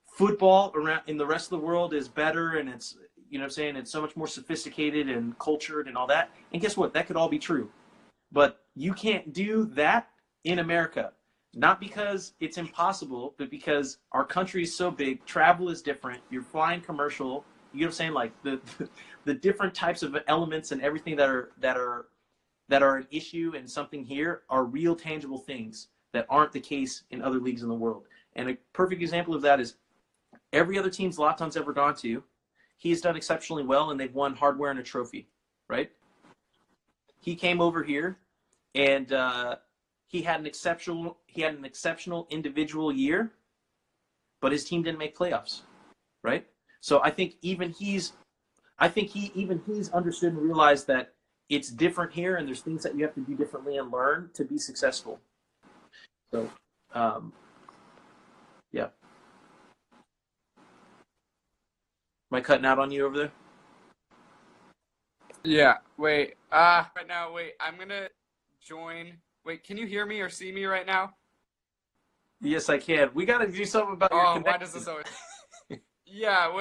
football 0.06 0.72
around 0.74 1.02
in 1.06 1.16
the 1.16 1.26
rest 1.26 1.46
of 1.46 1.60
the 1.60 1.64
world 1.64 1.94
is 1.94 2.08
better 2.08 2.56
and 2.56 2.68
it's 2.68 2.96
you 3.30 3.38
know 3.38 3.42
what 3.42 3.46
I'm 3.46 3.50
saying 3.50 3.76
it's 3.76 3.90
so 3.90 4.00
much 4.00 4.16
more 4.16 4.26
sophisticated 4.26 5.08
and 5.08 5.38
cultured 5.38 5.86
and 5.86 5.96
all 5.96 6.06
that. 6.08 6.30
And 6.52 6.60
guess 6.60 6.76
what? 6.76 6.92
That 6.94 7.06
could 7.06 7.16
all 7.16 7.28
be 7.28 7.38
true, 7.38 7.70
but 8.32 8.64
you 8.74 8.92
can't 8.92 9.32
do 9.32 9.66
that 9.66 10.10
in 10.44 10.58
America 10.58 11.12
not 11.58 11.80
because 11.80 12.34
it's 12.38 12.56
impossible, 12.56 13.34
but 13.36 13.50
because 13.50 13.98
our 14.12 14.24
country 14.24 14.62
is 14.62 14.74
so 14.74 14.92
big, 14.92 15.24
travel 15.26 15.70
is 15.70 15.82
different. 15.82 16.22
You're 16.30 16.40
flying 16.40 16.80
commercial. 16.80 17.44
You 17.72 17.80
know 17.80 17.86
what 17.86 17.88
I'm 17.88 17.92
saying? 17.94 18.12
Like 18.12 18.42
the 18.44 18.60
the 19.24 19.34
different 19.34 19.74
types 19.74 20.04
of 20.04 20.16
elements 20.28 20.70
and 20.70 20.80
everything 20.80 21.16
that 21.16 21.28
are 21.28 21.50
that 21.58 21.76
are 21.76 22.06
that 22.68 22.84
are 22.84 22.96
an 22.96 23.08
issue 23.10 23.54
and 23.56 23.68
something 23.68 24.04
here 24.04 24.42
are 24.48 24.64
real 24.64 24.94
tangible 24.94 25.38
things 25.38 25.88
that 26.12 26.26
aren't 26.30 26.52
the 26.52 26.60
case 26.60 27.02
in 27.10 27.22
other 27.22 27.40
leagues 27.40 27.62
in 27.62 27.68
the 27.68 27.74
world. 27.74 28.04
And 28.36 28.50
a 28.50 28.56
perfect 28.72 29.02
example 29.02 29.34
of 29.34 29.42
that 29.42 29.58
is 29.58 29.74
every 30.52 30.78
other 30.78 30.90
team 30.90 31.10
Zlatan's 31.10 31.56
ever 31.56 31.72
gone 31.72 31.96
to, 31.96 32.22
he's 32.76 33.00
done 33.00 33.16
exceptionally 33.16 33.64
well 33.64 33.90
and 33.90 33.98
they've 33.98 34.14
won 34.14 34.34
hardware 34.34 34.70
and 34.70 34.78
a 34.78 34.82
trophy, 34.82 35.26
right? 35.68 35.90
He 37.18 37.34
came 37.34 37.60
over 37.60 37.82
here 37.82 38.18
and 38.74 39.12
uh, 39.12 39.56
he 40.08 40.22
had 40.22 40.40
an 40.40 40.46
exceptional 40.46 41.18
he 41.26 41.42
had 41.42 41.54
an 41.54 41.64
exceptional 41.64 42.26
individual 42.30 42.90
year, 42.90 43.30
but 44.40 44.50
his 44.50 44.64
team 44.64 44.82
didn't 44.82 44.98
make 44.98 45.16
playoffs, 45.16 45.60
right? 46.24 46.46
So 46.80 47.00
I 47.02 47.10
think 47.10 47.34
even 47.42 47.70
he's 47.70 48.14
I 48.78 48.88
think 48.88 49.10
he 49.10 49.30
even 49.34 49.60
he's 49.66 49.90
understood 49.90 50.32
and 50.32 50.42
realized 50.42 50.86
that 50.88 51.12
it's 51.48 51.70
different 51.70 52.12
here 52.12 52.36
and 52.36 52.48
there's 52.48 52.60
things 52.60 52.82
that 52.82 52.94
you 52.96 53.04
have 53.04 53.14
to 53.14 53.20
do 53.20 53.34
differently 53.34 53.76
and 53.76 53.90
learn 53.90 54.30
to 54.34 54.44
be 54.44 54.58
successful. 54.58 55.20
So 56.32 56.50
um, 56.94 57.32
yeah. 58.72 58.88
Am 62.30 62.36
I 62.36 62.40
cutting 62.40 62.66
out 62.66 62.78
on 62.78 62.90
you 62.90 63.06
over 63.06 63.16
there? 63.16 63.32
Yeah. 65.44 65.78
Wait. 65.98 66.34
Uh 66.50 66.84
right 66.96 67.06
now, 67.06 67.32
wait. 67.32 67.52
I'm 67.60 67.76
gonna 67.76 68.08
join. 68.60 69.18
Wait, 69.48 69.64
can 69.64 69.78
you 69.78 69.86
hear 69.86 70.04
me 70.04 70.20
or 70.20 70.28
see 70.28 70.52
me 70.52 70.66
right 70.66 70.86
now? 70.86 71.14
Yes, 72.42 72.68
I 72.68 72.76
can. 72.76 73.08
We 73.14 73.24
got 73.24 73.38
to 73.38 73.50
do 73.50 73.64
something 73.64 73.94
about 73.94 74.12
your 74.12 74.20
Oh, 74.20 74.32
connection. 74.34 74.52
why 74.52 74.58
does 74.58 74.74
this 74.74 74.86
always? 74.86 75.06
yeah. 76.04 76.52
Wait. 76.52 76.60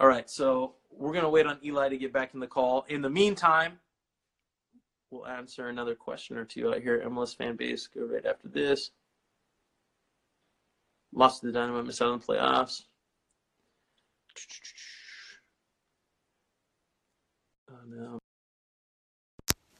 All 0.00 0.08
right, 0.08 0.28
so 0.28 0.74
we're 0.90 1.12
gonna 1.12 1.30
wait 1.30 1.46
on 1.46 1.60
Eli 1.64 1.88
to 1.88 1.96
get 1.96 2.12
back 2.12 2.34
in 2.34 2.40
the 2.40 2.48
call. 2.48 2.84
In 2.88 3.00
the 3.00 3.08
meantime, 3.08 3.78
we'll 5.12 5.28
answer 5.28 5.68
another 5.68 5.94
question 5.94 6.36
or 6.36 6.44
two 6.44 6.74
out 6.74 6.82
here. 6.82 7.00
MLS 7.06 7.36
fan 7.36 7.54
base 7.54 7.86
go 7.86 8.06
right 8.06 8.26
after 8.26 8.48
this. 8.48 8.90
Lost 11.12 11.42
to 11.42 11.46
the 11.46 11.52
Dynamo, 11.52 11.80
missed 11.84 12.02
out 12.02 12.08
on 12.08 12.18
the 12.18 12.24
playoffs. 12.26 12.82
Oh 17.70 17.76
no, 17.86 18.18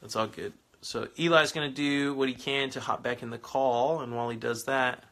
that's 0.03 0.17
all 0.17 0.27
good. 0.27 0.53
So 0.83 1.09
Eli's 1.17 1.53
gonna 1.53 1.71
do 1.71 2.13
what 2.13 2.29
he 2.29 2.35
can 2.35 2.71
to 2.71 2.81
hop 2.81 3.03
back 3.03 3.23
in 3.23 3.31
the 3.31 3.39
call, 3.39 4.01
and 4.01 4.15
while 4.15 4.29
he 4.29 4.37
does 4.37 4.65
that. 4.65 5.05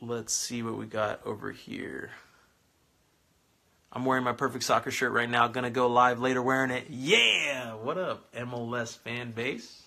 Let's 0.00 0.32
see 0.32 0.62
what 0.62 0.78
we 0.78 0.86
got 0.86 1.24
over 1.26 1.52
here. 1.52 2.10
I'm 3.92 4.04
wearing 4.04 4.24
my 4.24 4.32
perfect 4.32 4.64
soccer 4.64 4.90
shirt 4.90 5.12
right 5.12 5.28
now. 5.28 5.48
Gonna 5.48 5.70
go 5.70 5.88
live 5.88 6.20
later 6.20 6.42
wearing 6.42 6.70
it. 6.70 6.86
Yeah! 6.88 7.74
What 7.74 7.98
up, 7.98 8.32
MLS 8.32 8.96
fan 8.96 9.32
base? 9.32 9.82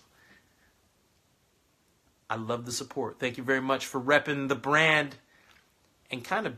I 2.29 2.35
love 2.35 2.65
the 2.65 2.71
support. 2.71 3.19
Thank 3.19 3.37
you 3.37 3.43
very 3.43 3.61
much 3.61 3.85
for 3.87 3.99
repping 3.99 4.47
the 4.47 4.55
brand 4.55 5.15
and 6.11 6.23
kind 6.23 6.45
of 6.45 6.55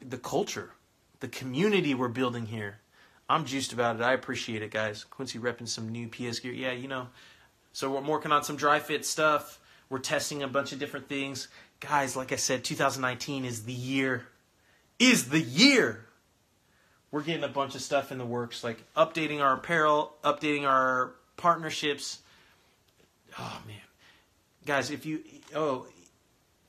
the 0.00 0.18
culture, 0.18 0.72
the 1.20 1.28
community 1.28 1.94
we're 1.94 2.08
building 2.08 2.46
here. 2.46 2.80
I'm 3.28 3.44
juiced 3.44 3.72
about 3.72 3.96
it. 3.96 4.02
I 4.02 4.12
appreciate 4.12 4.62
it, 4.62 4.70
guys. 4.70 5.04
Quincy 5.04 5.38
repping 5.38 5.68
some 5.68 5.88
new 5.88 6.08
PS 6.08 6.40
gear. 6.40 6.52
Yeah, 6.52 6.72
you 6.72 6.88
know. 6.88 7.08
So 7.72 7.90
we're 7.90 8.02
working 8.02 8.32
on 8.32 8.44
some 8.44 8.56
dry 8.56 8.78
fit 8.78 9.04
stuff. 9.04 9.58
We're 9.88 9.98
testing 9.98 10.42
a 10.42 10.48
bunch 10.48 10.72
of 10.72 10.78
different 10.78 11.08
things. 11.08 11.48
Guys, 11.80 12.16
like 12.16 12.32
I 12.32 12.36
said, 12.36 12.64
2019 12.64 13.44
is 13.44 13.64
the 13.64 13.72
year. 13.72 14.26
Is 14.98 15.28
the 15.28 15.40
year. 15.40 16.06
We're 17.10 17.22
getting 17.22 17.44
a 17.44 17.48
bunch 17.48 17.74
of 17.74 17.80
stuff 17.80 18.10
in 18.10 18.18
the 18.18 18.26
works, 18.26 18.64
like 18.64 18.82
updating 18.96 19.40
our 19.40 19.54
apparel, 19.54 20.14
updating 20.24 20.64
our 20.64 21.12
partnerships. 21.36 22.18
Oh 23.38 23.62
man. 23.66 23.76
Guys, 24.66 24.90
if 24.90 25.06
you 25.06 25.22
oh 25.54 25.86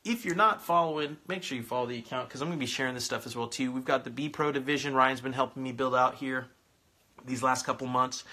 if 0.06 0.24
you're 0.24 0.36
not 0.36 0.62
following, 0.62 1.18
make 1.28 1.42
sure 1.44 1.58
you 1.58 1.64
follow 1.64 1.88
the 1.88 1.98
account 1.98 2.30
because 2.30 2.42
I'm 2.42 2.48
going 2.48 2.60
to 2.60 2.64
be 2.64 2.68
sharing 2.68 2.94
this 2.94 3.04
stuff 3.04 3.26
as 3.26 3.36
well 3.36 3.48
too. 3.48 3.72
We've 3.72 3.84
got 3.84 4.04
the 4.04 4.12
B 4.12 4.30
Pro 4.30 4.52
division. 4.52 4.94
Ryan's 4.94 5.20
been 5.20 5.34
helping 5.34 5.64
me 5.64 5.72
build 5.72 5.96
out 5.96 6.16
here 6.16 6.46
these 7.26 7.42
last 7.42 7.66
couple 7.66 7.88
months. 7.88 8.24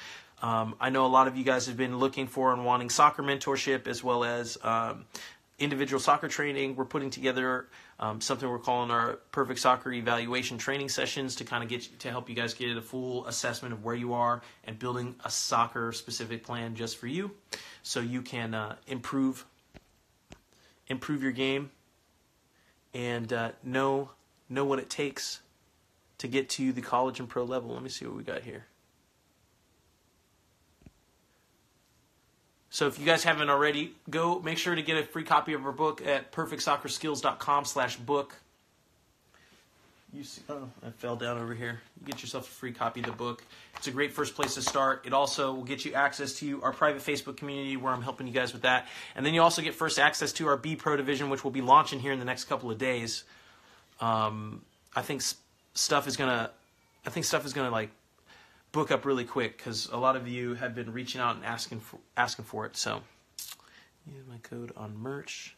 Um, 0.43 0.75
I 0.81 0.91
know 0.91 1.07
a 1.07 1.09
lot 1.09 1.29
of 1.29 1.37
you 1.37 1.45
guys 1.45 1.67
have 1.67 1.77
been 1.77 1.99
looking 1.99 2.27
for 2.27 2.53
and 2.53 2.65
wanting 2.65 2.91
soccer 2.91 3.23
mentorship 3.23 3.87
as 3.87 4.05
well 4.05 4.23
as 4.23 4.59
um, 4.63 5.07
individual 5.59 6.01
soccer 6.01 6.29
training. 6.29 6.77
We're 6.77 6.85
putting 6.85 7.11
together 7.11 7.69
um, 8.01 8.21
something 8.21 8.49
we're 8.49 8.59
calling 8.59 8.91
our 8.91 9.21
perfect 9.31 9.61
soccer 9.61 9.93
evaluation 9.93 10.59
training 10.59 10.89
sessions 10.89 11.37
to 11.37 11.45
kind 11.45 11.63
of 11.63 11.71
get 11.71 12.01
to 12.01 12.11
help 12.11 12.29
you 12.29 12.35
guys 12.35 12.53
get 12.53 12.77
a 12.77 12.83
full 12.83 13.27
assessment 13.27 13.73
of 13.73 13.85
where 13.85 13.95
you 13.95 14.13
are 14.13 14.43
and 14.65 14.79
building 14.79 15.15
a 15.25 15.31
soccer 15.31 15.93
specific 15.93 16.45
plan 16.45 16.75
just 16.75 16.99
for 16.99 17.07
you, 17.07 17.31
so 17.83 18.01
you 18.01 18.21
can 18.21 18.53
uh, 18.53 18.75
improve 18.89 19.47
improve 20.93 21.23
your 21.23 21.33
game 21.33 21.71
and 22.95 23.33
uh, 23.33 23.51
know 23.65 24.11
know 24.49 24.65
what 24.65 24.79
it 24.79 24.91
takes 24.91 25.41
to 26.19 26.29
get 26.29 26.49
to 26.51 26.73
the 26.73 26.83
college 26.83 27.19
and 27.19 27.29
pro 27.29 27.43
level. 27.43 27.73
Let 27.73 27.83
me 27.83 27.89
see 27.89 28.07
what 28.07 28.17
we 28.17 28.23
got 28.23 28.43
here. 28.43 28.67
So 32.71 32.87
if 32.87 32.99
you 32.99 33.05
guys 33.05 33.23
haven't 33.23 33.51
already, 33.51 33.93
go 34.09 34.41
make 34.41 34.57
sure 34.57 34.75
to 34.75 34.83
get 34.83 34.97
a 34.97 35.03
free 35.03 35.25
copy 35.25 35.53
of 35.53 35.67
our 35.67 35.73
book 35.73 36.01
at 36.07 36.33
perfectsoccerskills.com 36.33 37.67
slash 37.67 37.97
book. 37.97 38.37
You 40.15 40.25
see, 40.25 40.43
oh, 40.51 40.69
I 40.87 40.91
fell 40.91 41.17
down 41.17 41.39
over 41.39 41.55
here. 41.55 41.81
You 41.99 42.07
get 42.07 42.21
yourself 42.21 42.47
a 42.47 42.51
free 42.51 42.73
copy 42.73 43.01
of 43.01 43.07
the 43.07 43.13
book. 43.13 43.43
It's 43.77 43.87
a 43.87 43.91
great 43.91 44.13
first 44.13 44.35
place 44.35 44.55
to 44.57 44.63
start. 44.63 45.07
It 45.07 45.15
also 45.15 45.55
will 45.55 45.65
get 45.65 45.87
you 45.87 45.95
access 45.95 46.35
to 46.35 46.63
our 46.63 46.73
private 46.73 47.01
Facebook 47.01 47.39
community 47.39 47.79
where 47.79 47.95
I'm 47.95 48.03
helping 48.03 48.27
you 48.27 48.33
guys 48.33 48.53
with 48.53 48.63
that. 48.63 48.89
And 49.17 49.25
then 49.25 49.33
you 49.33 49.41
also 49.41 49.63
get 49.63 49.75
first 49.75 49.99
access 49.99 50.33
to 50.35 50.49
our 50.49 50.59
B 50.59 50.77
Pro 50.77 50.97
division, 50.97 51.31
which 51.31 51.45
we'll 51.45 51.51
be 51.51 51.63
launching 51.63 51.99
here 51.99 52.13
in 52.13 52.19
the 52.19 52.27
next 52.27 52.45
couple 52.45 52.71
of 52.71 52.77
days. 52.77 53.25
Um, 54.01 54.63
I 54.95 55.01
think 55.01 55.23
stuff 55.73 56.07
is 56.07 56.17
to 56.17 56.51
I 57.07 57.11
think 57.11 57.25
stuff 57.25 57.47
is 57.47 57.55
to 57.55 57.71
like 57.71 57.91
book 58.71 58.91
up 58.91 59.07
really 59.07 59.25
quick 59.25 59.57
because 59.57 59.89
a 59.91 59.97
lot 59.97 60.17
of 60.17 60.29
you 60.29 60.55
have 60.55 60.75
been 60.75 60.93
reaching 60.93 61.23
out 61.23 61.37
and 61.37 61.45
asking 61.45 61.81
for 61.81 61.99
asking 62.19 62.45
for 62.45 62.67
it. 62.67 62.77
So 62.77 63.01
use 64.07 64.27
my 64.29 64.37
code 64.43 64.73
on 64.77 64.95
merch. 64.95 65.57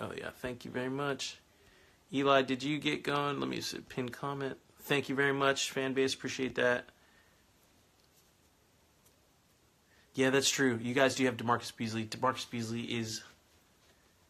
Oh 0.00 0.12
yeah, 0.16 0.30
thank 0.30 0.64
you 0.64 0.70
very 0.70 0.90
much. 0.90 1.38
Eli, 2.12 2.42
did 2.42 2.62
you 2.62 2.78
get 2.78 3.02
going? 3.02 3.38
Let 3.38 3.48
me 3.48 3.62
pin 3.88 4.08
comment. 4.08 4.56
Thank 4.80 5.08
you 5.08 5.14
very 5.14 5.32
much, 5.32 5.70
fan 5.70 5.92
base. 5.92 6.14
Appreciate 6.14 6.54
that. 6.54 6.86
Yeah, 10.14 10.30
that's 10.30 10.50
true. 10.50 10.78
You 10.82 10.94
guys 10.94 11.14
do 11.14 11.24
have 11.26 11.36
DaMarcus 11.36 11.76
Beasley. 11.76 12.04
DaMarcus 12.04 12.50
Beasley 12.50 12.82
is 12.82 13.22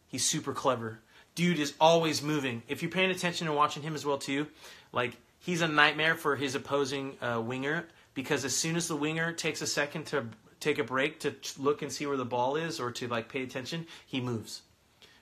he's 0.07 0.25
super 0.25 0.53
clever. 0.53 0.99
Dude 1.35 1.57
is 1.57 1.73
always 1.79 2.21
moving. 2.21 2.61
If 2.67 2.81
you're 2.81 2.91
paying 2.91 3.11
attention 3.11 3.47
and 3.47 3.55
watching 3.55 3.81
him 3.81 3.95
as 3.95 4.05
well 4.05 4.17
too, 4.17 4.47
like 4.91 5.17
he's 5.39 5.61
a 5.61 5.67
nightmare 5.67 6.15
for 6.15 6.35
his 6.35 6.53
opposing 6.53 7.17
uh, 7.21 7.41
winger 7.41 7.87
because 8.13 8.43
as 8.43 8.55
soon 8.55 8.75
as 8.75 8.87
the 8.87 8.95
winger 8.95 9.31
takes 9.31 9.61
a 9.61 9.67
second 9.67 10.05
to 10.07 10.25
take 10.59 10.77
a 10.77 10.83
break 10.83 11.21
to 11.21 11.33
look 11.57 11.81
and 11.81 11.91
see 11.91 12.05
where 12.05 12.17
the 12.17 12.25
ball 12.25 12.55
is 12.55 12.79
or 12.79 12.91
to 12.91 13.07
like 13.07 13.29
pay 13.29 13.43
attention, 13.43 13.87
he 14.05 14.19
moves, 14.19 14.61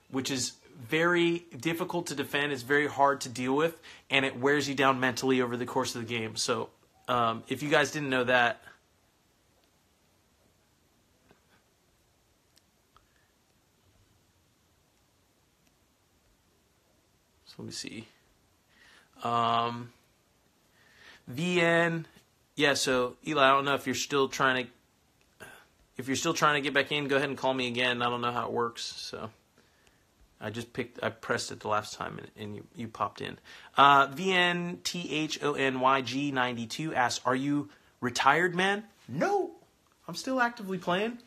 which 0.09 0.31
is 0.31 0.53
very 0.77 1.45
difficult 1.59 2.07
to 2.07 2.15
defend. 2.15 2.51
It's 2.51 2.61
very 2.61 2.87
hard 2.87 3.21
to 3.21 3.29
deal 3.29 3.55
with, 3.55 3.79
and 4.09 4.25
it 4.25 4.39
wears 4.39 4.69
you 4.69 4.75
down 4.75 4.99
mentally 4.99 5.41
over 5.41 5.57
the 5.57 5.65
course 5.65 5.95
of 5.95 6.01
the 6.01 6.07
game. 6.07 6.35
So, 6.35 6.69
um, 7.07 7.43
if 7.47 7.63
you 7.63 7.69
guys 7.69 7.91
didn't 7.91 8.09
know 8.09 8.25
that, 8.25 8.61
so 17.45 17.55
let 17.57 17.65
me 17.65 17.71
see. 17.71 18.07
Um, 19.23 19.91
VN, 21.31 22.05
yeah. 22.55 22.75
So 22.75 23.15
Eli, 23.25 23.43
I 23.43 23.49
don't 23.51 23.65
know 23.65 23.73
if 23.73 23.87
you're 23.87 23.95
still 23.95 24.27
trying 24.27 24.65
to, 24.65 25.45
if 25.97 26.07
you're 26.07 26.15
still 26.15 26.33
trying 26.33 26.55
to 26.55 26.61
get 26.61 26.73
back 26.73 26.91
in, 26.91 27.07
go 27.07 27.15
ahead 27.15 27.29
and 27.29 27.37
call 27.37 27.53
me 27.53 27.67
again. 27.67 28.01
I 28.03 28.09
don't 28.09 28.21
know 28.21 28.31
how 28.31 28.45
it 28.45 28.51
works. 28.51 28.83
So 28.83 29.31
I 30.39 30.49
just 30.49 30.71
picked, 30.73 31.03
I 31.03 31.09
pressed 31.09 31.51
it 31.51 31.61
the 31.61 31.67
last 31.67 31.95
time, 31.95 32.19
and, 32.19 32.27
and 32.37 32.55
you 32.55 32.67
you 32.75 32.87
popped 32.87 33.21
in. 33.21 33.39
Uh, 33.75 34.07
VN 34.07 34.83
T 34.83 35.11
H 35.11 35.41
O 35.43 35.53
N 35.53 35.79
Y 35.79 36.01
G 36.01 36.31
ninety 36.31 36.67
two 36.67 36.93
asks, 36.93 37.23
"Are 37.25 37.35
you 37.35 37.69
retired, 38.01 38.55
man?" 38.55 38.83
No, 39.07 39.51
I'm 40.07 40.15
still 40.15 40.39
actively 40.39 40.77
playing. 40.77 41.19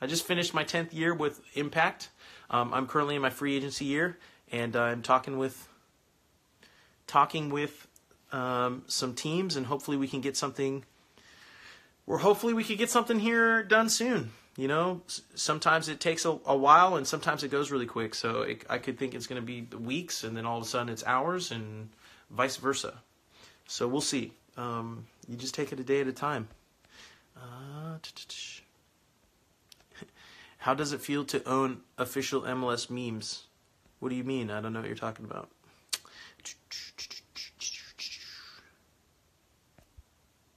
I 0.00 0.06
just 0.06 0.26
finished 0.26 0.54
my 0.54 0.64
tenth 0.64 0.92
year 0.92 1.14
with 1.14 1.40
Impact. 1.54 2.10
Um, 2.50 2.72
I'm 2.72 2.86
currently 2.86 3.16
in 3.16 3.22
my 3.22 3.30
free 3.30 3.56
agency 3.56 3.86
year, 3.86 4.18
and 4.52 4.76
I'm 4.76 5.02
talking 5.02 5.38
with 5.38 5.68
talking 7.06 7.50
with 7.50 7.86
um, 8.32 8.82
some 8.86 9.14
teams, 9.14 9.56
and 9.56 9.66
hopefully 9.66 9.96
we 9.96 10.08
can 10.08 10.20
get 10.20 10.36
something. 10.36 10.84
Or 12.06 12.18
hopefully 12.18 12.54
we 12.54 12.64
could 12.64 12.78
get 12.78 12.88
something 12.90 13.18
here 13.18 13.62
done 13.62 13.90
soon. 13.90 14.30
You 14.58 14.66
know, 14.66 15.02
sometimes 15.36 15.88
it 15.88 16.00
takes 16.00 16.24
a, 16.24 16.36
a 16.44 16.56
while, 16.56 16.96
and 16.96 17.06
sometimes 17.06 17.44
it 17.44 17.48
goes 17.52 17.70
really 17.70 17.86
quick. 17.86 18.12
So 18.12 18.42
it, 18.42 18.64
I 18.68 18.78
could 18.78 18.98
think 18.98 19.14
it's 19.14 19.28
going 19.28 19.40
to 19.40 19.46
be 19.46 19.62
weeks, 19.76 20.24
and 20.24 20.36
then 20.36 20.44
all 20.46 20.56
of 20.56 20.64
a 20.64 20.66
sudden 20.66 20.88
it's 20.88 21.04
hours, 21.06 21.52
and 21.52 21.90
vice 22.28 22.56
versa. 22.56 23.00
So 23.68 23.86
we'll 23.86 24.00
see. 24.00 24.32
Um, 24.56 25.06
you 25.28 25.36
just 25.36 25.54
take 25.54 25.70
it 25.70 25.78
a 25.78 25.84
day 25.84 26.00
at 26.00 26.08
a 26.08 26.12
time. 26.12 26.48
Uh, 27.36 27.98
how 30.58 30.74
does 30.74 30.92
it 30.92 31.00
feel 31.00 31.24
to 31.26 31.48
own 31.48 31.82
official 31.96 32.42
MLS 32.42 32.90
memes? 32.90 33.44
What 34.00 34.08
do 34.08 34.16
you 34.16 34.24
mean? 34.24 34.50
I 34.50 34.60
don't 34.60 34.72
know 34.72 34.80
what 34.80 34.88
you're 34.88 34.96
talking 34.96 35.24
about. 35.24 35.50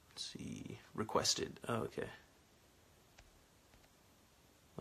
Let's 0.09 0.25
see. 0.33 0.79
Requested. 0.95 1.59
Oh, 1.67 1.83
okay. 1.83 2.07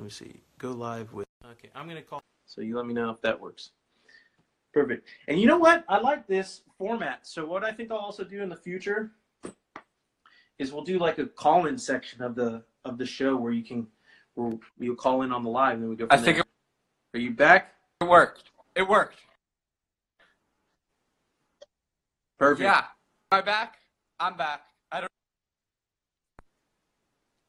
Let 0.01 0.05
me 0.05 0.11
see. 0.11 0.41
Go 0.57 0.71
live 0.71 1.13
with. 1.13 1.27
Okay, 1.45 1.69
I'm 1.75 1.87
gonna 1.87 2.01
call. 2.01 2.23
So 2.47 2.63
you 2.63 2.75
let 2.75 2.87
me 2.87 2.95
know 2.95 3.11
if 3.11 3.21
that 3.21 3.39
works. 3.39 3.73
Perfect. 4.73 5.07
And 5.29 5.39
you 5.39 5.47
know 5.47 5.59
what? 5.59 5.85
I 5.91 5.99
like 5.99 6.27
this 6.27 6.63
format. 6.79 7.27
So 7.27 7.45
what 7.45 7.65
I 7.65 7.73
think 7.73 7.93
I'll 7.93 7.99
also 7.99 8.25
do 8.25 8.41
in 8.41 8.49
the 8.49 8.57
future 8.57 9.11
is 10.59 10.73
we'll 10.73 10.85
do 10.85 10.99
like 10.99 11.19
a 11.19 11.27
call-in 11.27 11.77
section 11.77 12.23
of 12.23 12.35
the 12.35 12.63
of 12.87 12.97
the 12.97 13.05
show 13.05 13.37
where 13.37 13.53
you 13.53 13.63
can 13.63 13.87
where 14.37 14.55
you'll 14.79 14.97
call 14.97 15.21
in 15.21 15.33
on 15.33 15.45
the 15.45 15.51
live 15.51 15.75
and 15.75 15.83
then 15.83 15.91
we 15.91 15.97
go. 15.97 16.07
I 16.09 16.17
think. 16.17 16.39
It, 16.39 16.47
Are 17.13 17.21
you 17.21 17.33
back? 17.33 17.75
It 18.01 18.09
worked. 18.09 18.45
It 18.75 18.89
worked. 18.89 19.19
Perfect. 22.39 22.63
Yeah. 22.63 22.85
Am 23.33 23.39
I 23.39 23.41
back? 23.43 23.77
I'm 24.19 24.35
back. 24.35 24.63
I 24.91 25.01
don't. 25.01 25.11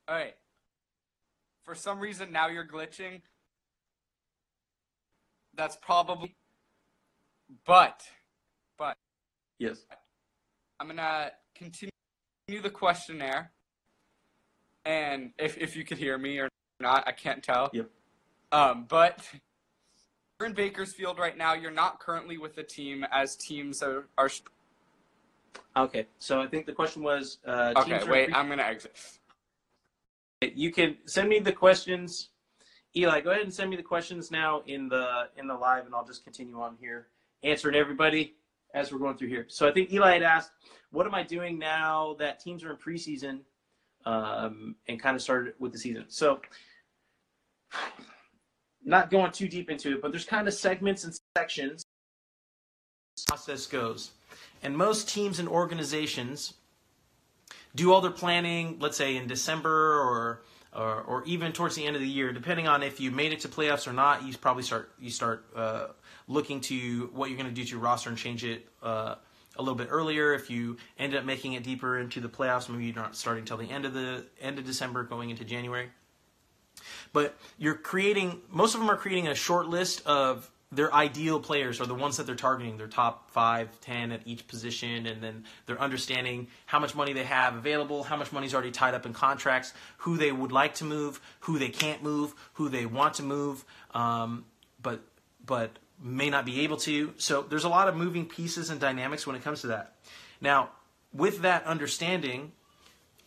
All 0.09 0.15
right. 0.15 0.35
For 1.63 1.75
some 1.75 1.99
reason, 1.99 2.31
now 2.31 2.47
you're 2.47 2.65
glitching. 2.65 3.21
That's 5.55 5.75
probably. 5.81 6.35
But, 7.65 8.03
but. 8.77 8.95
Yes. 9.59 9.85
I'm 10.79 10.87
gonna 10.87 11.31
continue 11.53 11.91
the 12.63 12.69
questionnaire, 12.69 13.51
and 14.85 15.31
if 15.37 15.57
if 15.59 15.75
you 15.75 15.83
could 15.83 15.99
hear 15.99 16.17
me 16.17 16.39
or 16.39 16.49
not, 16.79 17.07
I 17.07 17.11
can't 17.11 17.43
tell. 17.43 17.69
Yep. 17.71 17.87
Um, 18.51 18.85
but 18.89 19.19
you're 20.39 20.47
in 20.47 20.55
Bakersfield 20.55 21.19
right 21.19 21.37
now. 21.37 21.53
You're 21.53 21.69
not 21.69 21.99
currently 21.99 22.39
with 22.39 22.55
the 22.55 22.63
team, 22.63 23.05
as 23.11 23.35
teams 23.35 23.83
are, 23.83 24.07
are 24.17 24.29
Okay, 25.77 26.07
so 26.17 26.41
I 26.41 26.47
think 26.47 26.65
the 26.65 26.73
question 26.73 27.03
was. 27.03 27.37
Uh, 27.45 27.73
Okay, 27.77 27.93
wait, 27.93 28.25
free- 28.25 28.33
I'm 28.33 28.49
gonna 28.49 28.63
exit. 28.63 28.97
You 30.41 30.71
can 30.71 30.97
send 31.05 31.29
me 31.29 31.39
the 31.39 31.51
questions. 31.51 32.29
Eli, 32.95 33.21
go 33.21 33.29
ahead 33.29 33.43
and 33.43 33.53
send 33.53 33.69
me 33.69 33.75
the 33.75 33.83
questions 33.83 34.31
now 34.31 34.63
in 34.65 34.89
the 34.89 35.29
in 35.37 35.47
the 35.47 35.53
live, 35.53 35.85
and 35.85 35.93
I'll 35.93 36.05
just 36.05 36.23
continue 36.23 36.59
on 36.59 36.75
here 36.79 37.07
answering 37.43 37.75
everybody 37.75 38.35
as 38.73 38.91
we're 38.91 38.99
going 38.99 39.17
through 39.17 39.27
here. 39.27 39.45
So 39.49 39.67
I 39.67 39.71
think 39.71 39.93
Eli 39.93 40.13
had 40.13 40.23
asked, 40.23 40.51
"What 40.89 41.05
am 41.05 41.13
I 41.13 41.21
doing 41.21 41.59
now 41.59 42.15
that 42.19 42.39
teams 42.39 42.63
are 42.63 42.71
in 42.71 42.77
preseason 42.77 43.41
um, 44.05 44.75
and 44.87 44.99
kind 44.99 45.15
of 45.15 45.21
started 45.21 45.53
with 45.59 45.73
the 45.73 45.77
season?" 45.77 46.05
So, 46.07 46.41
not 48.83 49.11
going 49.11 49.31
too 49.31 49.47
deep 49.47 49.69
into 49.69 49.93
it, 49.93 50.01
but 50.01 50.11
there's 50.11 50.25
kind 50.25 50.47
of 50.47 50.55
segments 50.55 51.03
and 51.03 51.15
sections. 51.37 51.85
Process 53.27 53.67
goes, 53.67 54.11
and 54.63 54.75
most 54.75 55.07
teams 55.07 55.37
and 55.37 55.47
organizations 55.47 56.55
do 57.75 57.91
all 57.93 58.01
their 58.01 58.11
planning, 58.11 58.77
let's 58.79 58.97
say 58.97 59.15
in 59.15 59.27
December 59.27 59.69
or, 59.69 60.41
or 60.73 61.01
or 61.01 61.23
even 61.25 61.51
towards 61.51 61.75
the 61.75 61.85
end 61.85 61.95
of 61.95 62.01
the 62.01 62.07
year, 62.07 62.31
depending 62.31 62.67
on 62.67 62.83
if 62.83 62.99
you 62.99 63.11
made 63.11 63.33
it 63.33 63.41
to 63.41 63.47
playoffs 63.47 63.87
or 63.87 63.93
not. 63.93 64.23
You 64.23 64.35
probably 64.37 64.63
start 64.63 64.91
you 64.99 65.09
start 65.09 65.45
uh, 65.55 65.87
looking 66.27 66.61
to 66.61 67.09
what 67.13 67.29
you're 67.29 67.37
going 67.37 67.49
to 67.49 67.55
do 67.55 67.63
to 67.63 67.71
your 67.71 67.79
roster 67.79 68.09
and 68.09 68.17
change 68.17 68.43
it 68.43 68.67
uh, 68.81 69.15
a 69.57 69.61
little 69.61 69.75
bit 69.75 69.87
earlier. 69.89 70.33
If 70.33 70.49
you 70.49 70.77
ended 70.97 71.19
up 71.19 71.25
making 71.25 71.53
it 71.53 71.63
deeper 71.63 71.99
into 71.99 72.19
the 72.19 72.29
playoffs, 72.29 72.69
maybe 72.69 72.85
you're 72.85 72.95
not 72.95 73.15
starting 73.15 73.45
till 73.45 73.57
the 73.57 73.69
end 73.69 73.85
of 73.85 73.93
the 73.93 74.25
end 74.39 74.59
of 74.59 74.65
December, 74.65 75.03
going 75.03 75.29
into 75.29 75.43
January. 75.43 75.89
But 77.13 77.37
you're 77.57 77.75
creating 77.75 78.41
most 78.49 78.73
of 78.73 78.79
them 78.79 78.89
are 78.89 78.97
creating 78.97 79.27
a 79.27 79.35
short 79.35 79.67
list 79.67 80.05
of 80.05 80.49
their 80.71 80.93
ideal 80.93 81.39
players 81.39 81.81
are 81.81 81.85
the 81.85 81.95
ones 81.95 82.17
that 82.17 82.25
they're 82.25 82.35
targeting, 82.35 82.77
their 82.77 82.87
top 82.87 83.29
five, 83.31 83.79
ten 83.81 84.11
at 84.11 84.21
each 84.25 84.47
position, 84.47 85.05
and 85.05 85.21
then 85.21 85.43
they're 85.65 85.81
understanding 85.81 86.47
how 86.65 86.79
much 86.79 86.95
money 86.95 87.11
they 87.11 87.25
have 87.25 87.55
available, 87.55 88.03
how 88.03 88.15
much 88.15 88.31
money's 88.31 88.53
already 88.53 88.71
tied 88.71 88.93
up 88.93 89.05
in 89.05 89.13
contracts, 89.13 89.73
who 89.97 90.17
they 90.17 90.31
would 90.31 90.51
like 90.51 90.75
to 90.75 90.85
move, 90.85 91.19
who 91.41 91.59
they 91.59 91.69
can't 91.69 92.01
move, 92.01 92.33
who 92.53 92.69
they 92.69 92.85
want 92.85 93.15
to 93.15 93.23
move, 93.23 93.65
um, 93.93 94.45
but 94.81 95.01
but 95.45 95.71
may 96.01 96.29
not 96.29 96.45
be 96.45 96.61
able 96.61 96.77
to. 96.77 97.13
So 97.17 97.41
there's 97.41 97.65
a 97.65 97.69
lot 97.69 97.87
of 97.87 97.95
moving 97.95 98.25
pieces 98.25 98.69
and 98.69 98.79
dynamics 98.79 99.27
when 99.27 99.35
it 99.35 99.43
comes 99.43 99.61
to 99.61 99.67
that. 99.67 99.95
Now, 100.39 100.69
with 101.13 101.41
that 101.41 101.65
understanding, 101.65 102.53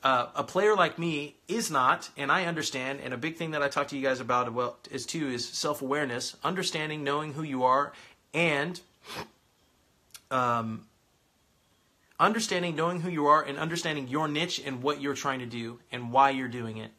uh, 0.04 0.28
a 0.34 0.44
player 0.44 0.76
like 0.76 0.98
me 0.98 1.34
is 1.48 1.70
not, 1.70 2.10
and 2.14 2.30
I 2.30 2.44
understand, 2.44 3.00
and 3.02 3.14
a 3.14 3.16
big 3.16 3.36
thing 3.36 3.52
that 3.52 3.62
I 3.62 3.68
talk 3.68 3.88
to 3.88 3.96
you 3.96 4.02
guys 4.02 4.20
about 4.20 4.52
well 4.52 4.76
is 4.90 5.06
too 5.06 5.28
is 5.28 5.48
self 5.48 5.80
awareness, 5.80 6.36
understanding, 6.44 7.02
knowing 7.02 7.32
who 7.32 7.42
you 7.42 7.64
are, 7.64 7.94
and 8.34 8.78
um, 10.30 10.84
understanding, 12.20 12.76
knowing 12.76 13.00
who 13.00 13.08
you 13.08 13.26
are, 13.26 13.42
and 13.42 13.58
understanding 13.58 14.06
your 14.08 14.28
niche 14.28 14.60
and 14.64 14.82
what 14.82 15.00
you're 15.00 15.14
trying 15.14 15.38
to 15.38 15.46
do, 15.46 15.80
and 15.90 16.12
why 16.12 16.28
you're 16.28 16.48
doing 16.48 16.76
it, 16.76 16.90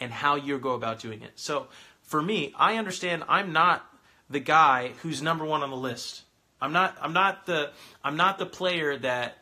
and 0.00 0.10
how 0.10 0.34
you 0.34 0.58
go 0.58 0.74
about 0.74 0.98
doing 0.98 1.22
it. 1.22 1.30
So, 1.36 1.68
for 2.02 2.20
me, 2.20 2.52
I 2.58 2.74
understand 2.74 3.22
I'm 3.28 3.52
not 3.52 3.86
the 4.28 4.40
guy 4.40 4.94
who's 5.02 5.22
number 5.22 5.44
one 5.44 5.62
on 5.62 5.70
the 5.70 5.76
list. 5.76 6.22
I'm 6.60 6.72
not. 6.72 6.96
I'm 7.00 7.12
not 7.12 7.46
the. 7.46 7.70
I'm 8.02 8.16
not 8.16 8.38
the 8.38 8.46
player 8.46 8.98
that 8.98 9.38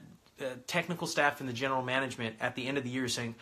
technical 0.67 1.07
staff 1.07 1.41
and 1.41 1.49
the 1.49 1.53
general 1.53 1.83
management 1.83 2.37
at 2.41 2.55
the 2.55 2.67
end 2.67 2.79
of 2.79 2.85
the 2.85 2.91
year 2.91 3.09
saying 3.09 3.35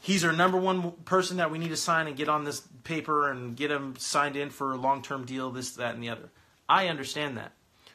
he's 0.00 0.24
our 0.24 0.32
number 0.32 0.58
one 0.58 0.92
person 1.04 1.36
that 1.36 1.50
we 1.50 1.58
need 1.58 1.68
to 1.68 1.76
sign 1.76 2.06
and 2.06 2.16
get 2.16 2.28
on 2.28 2.44
this 2.44 2.62
paper 2.84 3.30
and 3.30 3.56
get 3.56 3.70
him 3.70 3.94
signed 3.98 4.36
in 4.36 4.50
for 4.50 4.72
a 4.72 4.76
long 4.76 5.02
term 5.02 5.24
deal, 5.24 5.50
this, 5.50 5.72
that, 5.72 5.94
and 5.94 6.02
the 6.02 6.08
other. 6.08 6.30
I 6.68 6.88
understand 6.88 7.36
that. 7.36 7.52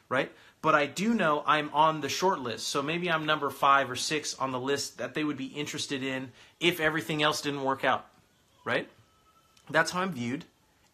right? 0.08 0.32
But 0.62 0.74
I 0.74 0.86
do 0.86 1.14
know 1.14 1.42
I'm 1.46 1.70
on 1.72 2.00
the 2.00 2.08
short 2.08 2.40
list. 2.40 2.68
So 2.68 2.82
maybe 2.82 3.10
I'm 3.10 3.26
number 3.26 3.50
five 3.50 3.90
or 3.90 3.96
six 3.96 4.34
on 4.34 4.52
the 4.52 4.60
list 4.60 4.98
that 4.98 5.14
they 5.14 5.24
would 5.24 5.36
be 5.36 5.46
interested 5.46 6.02
in 6.02 6.32
if 6.60 6.80
everything 6.80 7.22
else 7.22 7.40
didn't 7.40 7.62
work 7.62 7.84
out, 7.84 8.06
right? 8.64 8.88
That's 9.70 9.90
how 9.90 10.00
I'm 10.00 10.12
viewed. 10.12 10.44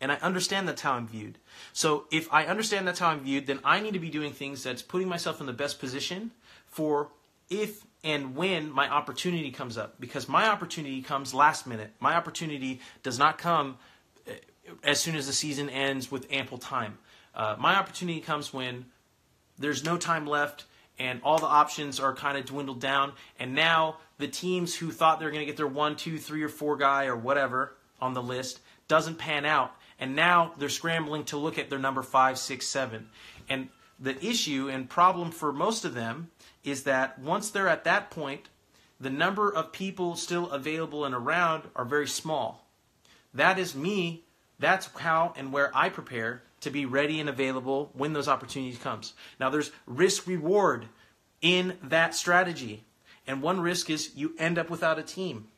And 0.01 0.11
I 0.11 0.17
understand 0.17 0.67
that's 0.67 0.83
how 0.83 0.95
I'm 0.95 1.07
viewed. 1.07 1.39
So 1.73 2.07
if 2.11 2.33
I 2.33 2.47
understand 2.47 2.89
that's 2.89 2.99
how 2.99 3.09
I'm 3.11 3.21
viewed, 3.21 3.47
then 3.47 3.61
I 3.65 3.79
need 3.81 3.93
to 3.93 4.01
be 4.01 4.11
doing 4.11 4.33
things 4.33 4.65
that's 4.65 4.83
putting 4.83 5.09
myself 5.09 5.41
in 5.41 5.47
the 5.47 5.53
best 5.53 5.79
position 5.79 6.33
for 6.67 7.09
if 7.53 7.85
and 8.03 8.35
when 8.35 8.71
my 8.73 8.89
opportunity 8.89 9.51
comes 9.51 9.79
up. 9.79 10.01
Because 10.01 10.29
my 10.29 10.49
opportunity 10.49 11.03
comes 11.03 11.35
last 11.35 11.67
minute. 11.67 11.93
My 12.01 12.17
opportunity 12.17 12.81
does 13.03 13.19
not 13.19 13.39
come 13.39 13.77
eh, 14.27 14.33
as 14.83 15.01
soon 15.01 15.15
as 15.15 15.27
the 15.27 15.33
season 15.33 15.71
ends 15.71 16.11
with 16.11 16.27
ample 16.33 16.59
time. 16.59 16.99
Uh, 17.35 17.57
my 17.59 17.77
opportunity 17.77 18.21
comes 18.21 18.53
when 18.53 18.87
there's 19.59 19.85
no 19.85 19.97
time 19.97 20.27
left 20.27 20.65
and 20.99 21.21
all 21.23 21.39
the 21.39 21.47
options 21.47 22.01
are 22.01 22.15
kind 22.15 22.37
of 22.37 22.45
dwindled 22.45 22.81
down. 22.81 23.13
And 23.39 23.55
now 23.55 23.99
the 24.19 24.29
teams 24.29 24.75
who 24.75 24.91
thought 24.91 25.21
they 25.21 25.25
were 25.25 25.31
going 25.31 25.43
to 25.43 25.47
get 25.47 25.57
their 25.57 25.67
one, 25.67 25.97
two, 25.97 26.19
three, 26.19 26.43
or 26.43 26.49
four 26.49 26.77
guy 26.77 27.07
or 27.07 27.17
whatever 27.17 27.77
on 28.01 28.15
the 28.15 28.23
list 28.23 28.61
doesn't 28.89 29.17
pan 29.17 29.45
out 29.45 29.75
and 30.03 30.17
now 30.17 30.53
they're 30.59 30.69
scrambling 30.69 31.23
to 31.27 31.37
look 31.37 31.59
at 31.59 31.71
their 31.71 31.79
number 31.79 32.03
five, 32.03 32.37
six, 32.37 32.67
seven. 32.67 33.09
And 33.49 33.69
the 34.01 34.19
issue 34.25 34.69
and 34.69 34.91
problem 34.91 35.31
for 35.31 35.53
most 35.53 35.85
of 35.85 35.95
them 35.95 36.29
is 36.65 36.85
that 36.85 37.19
once 37.19 37.51
they're 37.51 37.69
at 37.69 37.85
that 37.85 38.11
point, 38.11 38.49
the 39.01 39.11
number 39.11 39.53
of 39.53 39.73
people 39.73 40.15
still 40.15 40.51
available 40.51 41.05
and 41.05 41.15
around 41.15 41.65
are 41.75 41.85
very 41.85 42.07
small. 42.07 42.69
That 43.35 43.59
is 43.59 43.75
me. 43.75 44.25
That's 44.59 44.87
how 44.99 45.35
and 45.37 45.53
where 45.53 45.77
I 45.77 45.89
prepare 45.89 46.43
to 46.61 46.71
be 46.71 46.87
ready 46.87 47.19
and 47.19 47.29
available 47.29 47.91
when 47.95 48.13
those 48.13 48.29
opportunities 48.29 48.79
comes. 48.79 49.15
Now 49.41 49.51
there's 49.51 49.73
risk 49.87 50.27
reward 50.27 50.87
in 51.41 51.77
that 51.83 52.15
strategy. 52.15 52.85
And 53.27 53.43
one 53.43 53.61
risk 53.61 53.91
is 53.91 54.15
you 54.15 54.35
end 54.39 54.59
up 54.59 54.71
without 54.71 54.99
a 54.99 55.03
team. 55.03 55.49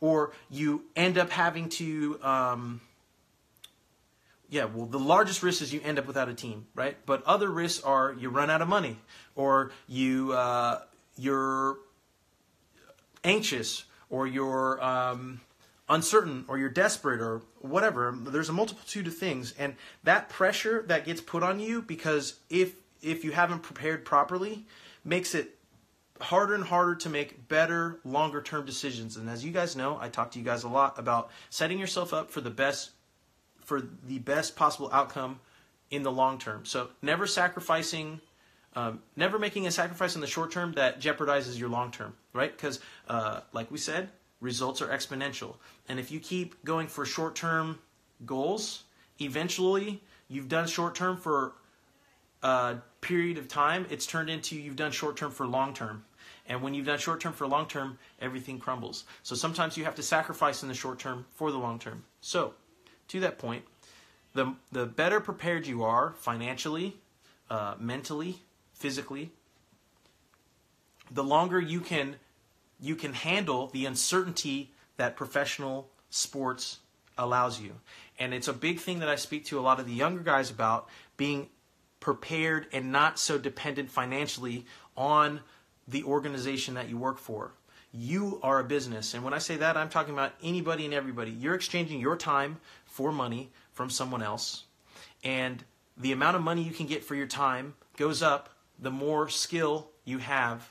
Or 0.00 0.32
you 0.48 0.84
end 0.96 1.18
up 1.18 1.30
having 1.30 1.68
to 1.70 2.18
um, 2.22 2.80
yeah, 4.50 4.64
well, 4.64 4.86
the 4.86 4.98
largest 4.98 5.44
risk 5.44 5.62
is 5.62 5.72
you 5.72 5.80
end 5.82 5.98
up 5.98 6.06
without 6.06 6.28
a 6.28 6.34
team, 6.34 6.66
right? 6.74 6.96
But 7.06 7.22
other 7.22 7.48
risks 7.48 7.82
are 7.84 8.12
you 8.18 8.30
run 8.30 8.50
out 8.50 8.60
of 8.60 8.68
money, 8.68 8.98
or 9.36 9.70
you 9.86 10.32
uh, 10.32 10.80
you're 11.16 11.78
anxious, 13.22 13.84
or 14.10 14.26
you're 14.26 14.82
um, 14.82 15.40
uncertain, 15.88 16.44
or 16.48 16.58
you're 16.58 16.68
desperate, 16.68 17.20
or 17.20 17.42
whatever. 17.60 18.12
There's 18.18 18.48
a 18.48 18.52
multitude 18.52 19.06
of 19.06 19.16
things, 19.16 19.54
and 19.56 19.76
that 20.02 20.28
pressure 20.28 20.84
that 20.88 21.04
gets 21.04 21.20
put 21.20 21.44
on 21.44 21.60
you 21.60 21.80
because 21.80 22.34
if 22.50 22.74
if 23.02 23.24
you 23.24 23.30
haven't 23.30 23.60
prepared 23.60 24.04
properly, 24.04 24.66
makes 25.04 25.36
it 25.36 25.56
harder 26.20 26.54
and 26.54 26.64
harder 26.64 26.96
to 26.96 27.08
make 27.08 27.46
better 27.48 28.00
longer 28.04 28.42
term 28.42 28.66
decisions. 28.66 29.16
And 29.16 29.30
as 29.30 29.44
you 29.44 29.52
guys 29.52 29.76
know, 29.76 29.96
I 30.00 30.08
talk 30.08 30.32
to 30.32 30.40
you 30.40 30.44
guys 30.44 30.64
a 30.64 30.68
lot 30.68 30.98
about 30.98 31.30
setting 31.50 31.78
yourself 31.78 32.12
up 32.12 32.32
for 32.32 32.40
the 32.40 32.50
best 32.50 32.90
for 33.70 33.80
the 34.08 34.18
best 34.18 34.56
possible 34.56 34.90
outcome 34.92 35.38
in 35.92 36.02
the 36.02 36.10
long 36.10 36.38
term. 36.38 36.64
So 36.64 36.88
never 37.02 37.24
sacrificing, 37.24 38.20
um, 38.74 39.00
never 39.14 39.38
making 39.38 39.68
a 39.68 39.70
sacrifice 39.70 40.16
in 40.16 40.20
the 40.20 40.26
short 40.26 40.50
term 40.50 40.72
that 40.72 41.00
jeopardizes 41.00 41.56
your 41.56 41.68
long 41.68 41.92
term, 41.92 42.16
right? 42.32 42.50
Because, 42.50 42.80
uh, 43.06 43.42
like 43.52 43.70
we 43.70 43.78
said, 43.78 44.08
results 44.40 44.82
are 44.82 44.88
exponential. 44.88 45.54
And 45.88 46.00
if 46.00 46.10
you 46.10 46.18
keep 46.18 46.64
going 46.64 46.88
for 46.88 47.06
short 47.06 47.36
term 47.36 47.78
goals, 48.26 48.82
eventually 49.20 50.02
you've 50.26 50.48
done 50.48 50.66
short 50.66 50.96
term 50.96 51.16
for 51.16 51.52
a 52.42 52.78
period 53.00 53.38
of 53.38 53.46
time, 53.46 53.86
it's 53.88 54.04
turned 54.04 54.30
into 54.30 54.56
you've 54.56 54.74
done 54.74 54.90
short 54.90 55.16
term 55.16 55.30
for 55.30 55.46
long 55.46 55.74
term. 55.74 56.04
And 56.48 56.60
when 56.60 56.74
you've 56.74 56.86
done 56.86 56.98
short 56.98 57.20
term 57.20 57.34
for 57.34 57.46
long 57.46 57.68
term, 57.68 58.00
everything 58.20 58.58
crumbles. 58.58 59.04
So 59.22 59.36
sometimes 59.36 59.76
you 59.76 59.84
have 59.84 59.94
to 59.94 60.02
sacrifice 60.02 60.64
in 60.64 60.68
the 60.68 60.74
short 60.74 60.98
term 60.98 61.24
for 61.36 61.52
the 61.52 61.58
long 61.58 61.78
term. 61.78 62.02
So, 62.20 62.54
to 63.10 63.20
that 63.20 63.38
point, 63.38 63.64
the, 64.34 64.54
the 64.72 64.86
better 64.86 65.20
prepared 65.20 65.66
you 65.66 65.82
are 65.82 66.14
financially, 66.18 66.96
uh, 67.48 67.74
mentally, 67.78 68.40
physically, 68.72 69.32
the 71.10 71.24
longer 71.24 71.60
you 71.60 71.80
can 71.80 72.16
you 72.82 72.96
can 72.96 73.12
handle 73.12 73.66
the 73.68 73.84
uncertainty 73.84 74.72
that 74.96 75.14
professional 75.14 75.90
sports 76.08 76.78
allows 77.18 77.60
you. 77.60 77.74
And 78.18 78.32
it's 78.32 78.48
a 78.48 78.54
big 78.54 78.80
thing 78.80 79.00
that 79.00 79.08
I 79.08 79.16
speak 79.16 79.44
to 79.46 79.58
a 79.58 79.60
lot 79.60 79.78
of 79.80 79.86
the 79.86 79.92
younger 79.92 80.22
guys 80.22 80.50
about 80.50 80.88
being 81.18 81.50
prepared 81.98 82.66
and 82.72 82.90
not 82.90 83.18
so 83.18 83.36
dependent 83.36 83.90
financially 83.90 84.64
on 84.96 85.40
the 85.86 86.04
organization 86.04 86.74
that 86.74 86.88
you 86.88 86.96
work 86.96 87.18
for. 87.18 87.52
You 87.92 88.40
are 88.42 88.60
a 88.60 88.64
business. 88.64 89.12
And 89.12 89.24
when 89.24 89.34
I 89.34 89.38
say 89.38 89.56
that, 89.56 89.76
I'm 89.76 89.88
talking 89.90 90.14
about 90.14 90.32
anybody 90.42 90.84
and 90.86 90.94
everybody. 90.94 91.32
You're 91.32 91.54
exchanging 91.54 92.00
your 92.00 92.16
time 92.16 92.58
for 92.90 93.12
money 93.12 93.50
from 93.72 93.88
someone 93.88 94.22
else. 94.22 94.64
And 95.24 95.64
the 95.96 96.12
amount 96.12 96.36
of 96.36 96.42
money 96.42 96.62
you 96.62 96.72
can 96.72 96.86
get 96.86 97.04
for 97.04 97.14
your 97.14 97.26
time 97.26 97.74
goes 97.96 98.22
up 98.22 98.50
the 98.78 98.90
more 98.90 99.28
skill 99.28 99.88
you 100.04 100.18
have 100.18 100.70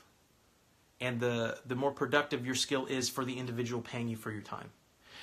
and 1.00 1.18
the, 1.18 1.58
the 1.66 1.74
more 1.74 1.92
productive 1.92 2.44
your 2.44 2.54
skill 2.54 2.86
is 2.86 3.08
for 3.08 3.24
the 3.24 3.38
individual 3.38 3.80
paying 3.80 4.08
you 4.08 4.16
for 4.16 4.30
your 4.30 4.42
time. 4.42 4.70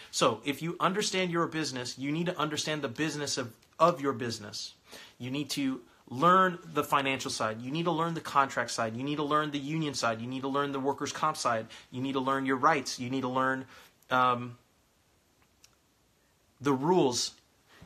So, 0.09 0.41
if 0.45 0.61
you 0.61 0.77
understand 0.79 1.31
your 1.31 1.47
business, 1.47 1.97
you 1.99 2.11
need 2.11 2.27
to 2.27 2.37
understand 2.39 2.81
the 2.81 2.87
business 2.87 3.37
of, 3.37 3.53
of 3.77 4.01
your 4.01 4.13
business. 4.13 4.73
You 5.19 5.29
need 5.29 5.49
to 5.51 5.81
learn 6.09 6.57
the 6.73 6.83
financial 6.83 7.29
side. 7.29 7.61
You 7.61 7.71
need 7.71 7.83
to 7.83 7.91
learn 7.91 8.13
the 8.13 8.21
contract 8.21 8.71
side. 8.71 8.95
You 8.95 9.03
need 9.03 9.17
to 9.17 9.23
learn 9.23 9.51
the 9.51 9.59
union 9.59 9.93
side. 9.93 10.21
You 10.21 10.27
need 10.27 10.41
to 10.41 10.47
learn 10.47 10.71
the 10.71 10.79
workers' 10.79 11.11
comp 11.11 11.35
side. 11.35 11.67
You 11.91 12.01
need 12.01 12.13
to 12.13 12.21
learn 12.21 12.45
your 12.45 12.55
rights. 12.55 12.99
You 12.99 13.09
need 13.09 13.21
to 13.21 13.27
learn 13.27 13.65
um, 14.09 14.57
the 16.62 16.74
rules. 16.74 17.32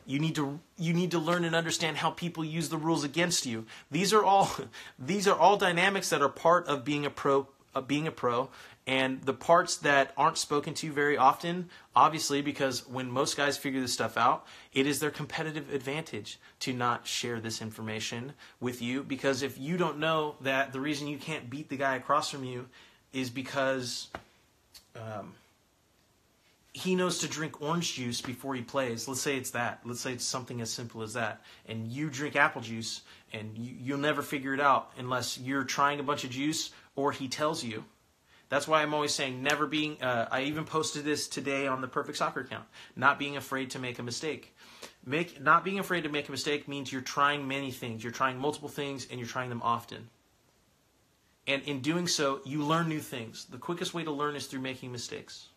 You 0.06 0.18
need 0.18 0.34
to 0.34 0.58
you 0.76 0.92
need 0.92 1.12
to 1.12 1.18
learn 1.18 1.44
and 1.44 1.54
understand 1.54 1.98
how 1.98 2.10
people 2.10 2.44
use 2.44 2.68
the 2.68 2.76
rules 2.76 3.04
against 3.04 3.46
you. 3.46 3.66
These 3.90 4.12
are 4.12 4.24
all 4.24 4.50
these 4.98 5.28
are 5.28 5.38
all 5.38 5.56
dynamics 5.56 6.10
that 6.10 6.22
are 6.22 6.28
part 6.28 6.66
of 6.66 6.84
being 6.84 7.06
a 7.06 7.10
pro 7.10 7.46
of 7.74 7.88
being 7.88 8.06
a 8.06 8.12
pro 8.12 8.50
and 8.86 9.22
the 9.22 9.32
parts 9.32 9.76
that 9.78 10.12
aren't 10.16 10.38
spoken 10.38 10.74
to 10.74 10.90
very 10.90 11.16
often, 11.16 11.70
obviously, 11.94 12.42
because 12.42 12.86
when 12.88 13.10
most 13.10 13.36
guys 13.36 13.56
figure 13.56 13.80
this 13.80 13.92
stuff 13.92 14.16
out, 14.16 14.44
it 14.72 14.88
is 14.88 14.98
their 14.98 15.12
competitive 15.12 15.72
advantage 15.72 16.40
to 16.60 16.72
not 16.72 17.06
share 17.06 17.38
this 17.38 17.62
information 17.62 18.32
with 18.60 18.82
you. 18.82 19.04
Because 19.04 19.42
if 19.42 19.56
you 19.56 19.76
don't 19.76 19.98
know 19.98 20.34
that 20.40 20.72
the 20.72 20.80
reason 20.80 21.06
you 21.06 21.16
can't 21.16 21.48
beat 21.48 21.68
the 21.68 21.76
guy 21.76 21.94
across 21.94 22.30
from 22.30 22.42
you 22.42 22.66
is 23.12 23.30
because 23.30 24.08
um, 24.96 25.34
he 26.72 26.94
knows 26.94 27.18
to 27.18 27.28
drink 27.28 27.60
orange 27.60 27.94
juice 27.94 28.20
before 28.20 28.54
he 28.54 28.62
plays. 28.62 29.06
Let's 29.06 29.20
say 29.20 29.36
it's 29.36 29.50
that. 29.50 29.80
Let's 29.84 30.00
say 30.00 30.12
it's 30.12 30.24
something 30.24 30.60
as 30.60 30.70
simple 30.70 31.02
as 31.02 31.12
that. 31.14 31.42
And 31.66 31.86
you 31.86 32.08
drink 32.08 32.34
apple 32.34 32.62
juice, 32.62 33.02
and 33.32 33.56
you, 33.56 33.74
you'll 33.78 33.98
never 33.98 34.22
figure 34.22 34.54
it 34.54 34.60
out 34.60 34.90
unless 34.96 35.38
you're 35.38 35.64
trying 35.64 36.00
a 36.00 36.02
bunch 36.02 36.24
of 36.24 36.30
juice 36.30 36.70
or 36.96 37.12
he 37.12 37.28
tells 37.28 37.62
you 37.62 37.84
that's 38.52 38.68
why 38.68 38.82
I'm 38.82 38.92
always 38.92 39.14
saying 39.14 39.42
never 39.42 39.66
being. 39.66 40.02
Uh, 40.02 40.28
I 40.30 40.42
even 40.42 40.66
posted 40.66 41.06
this 41.06 41.26
today 41.26 41.66
on 41.66 41.80
the 41.80 41.88
Perfect 41.88 42.18
Soccer 42.18 42.40
account. 42.40 42.66
Not 42.94 43.18
being 43.18 43.38
afraid 43.38 43.70
to 43.70 43.78
make 43.78 43.98
a 43.98 44.02
mistake. 44.02 44.54
Make 45.06 45.40
not 45.40 45.64
being 45.64 45.78
afraid 45.78 46.02
to 46.02 46.10
make 46.10 46.28
a 46.28 46.30
mistake 46.30 46.68
means 46.68 46.92
you're 46.92 47.00
trying 47.00 47.48
many 47.48 47.70
things. 47.70 48.04
You're 48.04 48.12
trying 48.12 48.38
multiple 48.38 48.68
things, 48.68 49.06
and 49.10 49.18
you're 49.18 49.26
trying 49.26 49.48
them 49.48 49.62
often. 49.62 50.10
And 51.46 51.62
in 51.62 51.80
doing 51.80 52.06
so, 52.06 52.42
you 52.44 52.62
learn 52.62 52.90
new 52.90 53.00
things. 53.00 53.46
The 53.46 53.56
quickest 53.56 53.94
way 53.94 54.04
to 54.04 54.12
learn 54.12 54.36
is 54.36 54.46
through 54.46 54.60
making 54.60 54.92
mistakes. 54.92 55.48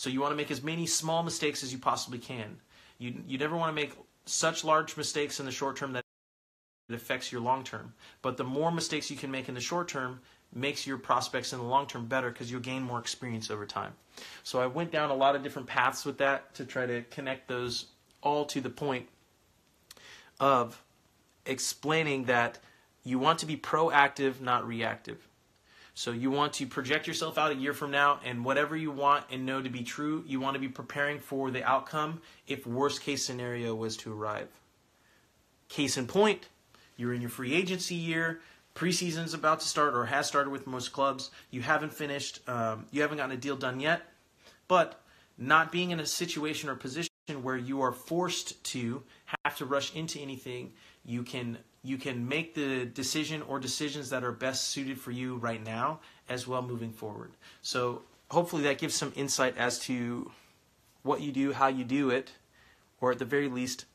So 0.00 0.08
you 0.08 0.22
want 0.22 0.32
to 0.32 0.36
make 0.36 0.50
as 0.50 0.62
many 0.62 0.86
small 0.86 1.22
mistakes 1.22 1.62
as 1.62 1.74
you 1.74 1.78
possibly 1.78 2.18
can. 2.18 2.56
You 2.96 3.22
you 3.26 3.36
never 3.36 3.54
want 3.54 3.68
to 3.68 3.74
make 3.74 3.92
such 4.24 4.64
large 4.64 4.96
mistakes 4.96 5.40
in 5.40 5.44
the 5.44 5.52
short 5.52 5.76
term 5.76 5.92
that 5.92 6.06
it 6.88 6.94
affects 6.94 7.30
your 7.30 7.42
long 7.42 7.64
term. 7.64 7.92
But 8.22 8.38
the 8.38 8.44
more 8.44 8.72
mistakes 8.72 9.10
you 9.10 9.18
can 9.18 9.30
make 9.30 9.50
in 9.50 9.54
the 9.54 9.60
short 9.60 9.88
term, 9.88 10.20
makes 10.54 10.86
your 10.86 10.96
prospects 10.96 11.52
in 11.52 11.58
the 11.58 11.66
long 11.66 11.86
term 11.86 12.06
better 12.06 12.30
because 12.30 12.50
you'll 12.50 12.62
gain 12.62 12.82
more 12.82 12.98
experience 12.98 13.50
over 13.50 13.66
time. 13.66 13.92
So 14.42 14.58
I 14.58 14.68
went 14.68 14.90
down 14.90 15.10
a 15.10 15.14
lot 15.14 15.36
of 15.36 15.42
different 15.42 15.68
paths 15.68 16.06
with 16.06 16.16
that 16.16 16.54
to 16.54 16.64
try 16.64 16.86
to 16.86 17.02
connect 17.10 17.46
those 17.46 17.84
all 18.22 18.46
to 18.46 18.62
the 18.62 18.70
point 18.70 19.06
of 20.40 20.82
explaining 21.44 22.24
that 22.24 22.58
you 23.04 23.18
want 23.18 23.38
to 23.40 23.46
be 23.46 23.58
proactive, 23.58 24.40
not 24.40 24.66
reactive. 24.66 25.28
So 26.00 26.12
you 26.12 26.30
want 26.30 26.54
to 26.54 26.66
project 26.66 27.06
yourself 27.06 27.36
out 27.36 27.52
a 27.52 27.54
year 27.54 27.74
from 27.74 27.90
now, 27.90 28.20
and 28.24 28.42
whatever 28.42 28.74
you 28.74 28.90
want 28.90 29.26
and 29.30 29.44
know 29.44 29.60
to 29.60 29.68
be 29.68 29.82
true, 29.82 30.24
you 30.26 30.40
want 30.40 30.54
to 30.54 30.58
be 30.58 30.66
preparing 30.66 31.18
for 31.18 31.50
the 31.50 31.62
outcome 31.62 32.22
if 32.48 32.66
worst 32.66 33.02
case 33.02 33.22
scenario 33.22 33.74
was 33.74 33.98
to 33.98 34.10
arrive. 34.10 34.48
Case 35.68 35.98
in 35.98 36.06
point, 36.06 36.48
you're 36.96 37.12
in 37.12 37.20
your 37.20 37.28
free 37.28 37.52
agency 37.52 37.96
year 37.96 38.40
preseason 38.74 39.26
is 39.26 39.34
about 39.34 39.60
to 39.60 39.68
start 39.68 39.94
or 39.94 40.06
has 40.06 40.26
started 40.26 40.48
with 40.48 40.66
most 40.66 40.90
clubs. 40.90 41.30
You 41.50 41.60
haven't 41.60 41.92
finished, 41.92 42.40
um, 42.48 42.86
you 42.90 43.02
haven't 43.02 43.18
gotten 43.18 43.36
a 43.36 43.38
deal 43.38 43.56
done 43.56 43.78
yet, 43.78 44.00
but 44.68 45.02
not 45.36 45.70
being 45.70 45.90
in 45.90 46.00
a 46.00 46.06
situation 46.06 46.70
or 46.70 46.76
position 46.76 47.10
where 47.42 47.58
you 47.58 47.82
are 47.82 47.92
forced 47.92 48.64
to 48.64 49.02
have 49.44 49.58
to 49.58 49.66
rush 49.66 49.94
into 49.94 50.18
anything, 50.18 50.72
you 51.04 51.24
can 51.24 51.58
you 51.82 51.96
can 51.96 52.28
make 52.28 52.54
the 52.54 52.84
decision 52.84 53.42
or 53.42 53.58
decisions 53.58 54.10
that 54.10 54.22
are 54.22 54.32
best 54.32 54.68
suited 54.68 55.00
for 55.00 55.10
you 55.10 55.36
right 55.36 55.64
now 55.64 56.00
as 56.28 56.46
well 56.46 56.62
moving 56.62 56.92
forward. 56.92 57.32
So 57.62 58.02
hopefully 58.30 58.62
that 58.64 58.78
gives 58.78 58.94
some 58.94 59.12
insight 59.16 59.56
as 59.56 59.78
to 59.80 60.30
what 61.02 61.20
you 61.20 61.32
do, 61.32 61.52
how 61.52 61.68
you 61.68 61.84
do 61.84 62.10
it, 62.10 62.32
or 63.00 63.12
at 63.12 63.18
the 63.18 63.24
very 63.24 63.48
least, 63.48 63.86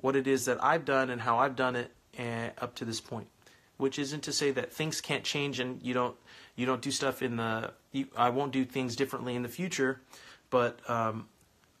what 0.00 0.16
it 0.16 0.26
is 0.26 0.44
that 0.46 0.62
I've 0.62 0.84
done 0.84 1.10
and 1.10 1.20
how 1.20 1.38
I've 1.38 1.56
done 1.56 1.76
it 1.76 1.92
uh, 2.18 2.50
up 2.58 2.74
to 2.76 2.84
this 2.84 3.00
point. 3.00 3.28
Which 3.76 4.00
isn't 4.00 4.22
to 4.22 4.32
say 4.32 4.50
that 4.50 4.72
things 4.72 5.00
can't 5.00 5.22
change 5.22 5.60
and 5.60 5.80
you 5.80 5.94
don't 5.94 6.16
you 6.56 6.66
don't 6.66 6.82
do 6.82 6.90
stuff 6.90 7.22
in 7.22 7.36
the 7.36 7.72
you, 7.92 8.08
I 8.16 8.30
won't 8.30 8.52
do 8.52 8.64
things 8.64 8.96
differently 8.96 9.36
in 9.36 9.42
the 9.42 9.48
future, 9.48 10.00
but 10.50 10.80
um, 10.90 11.28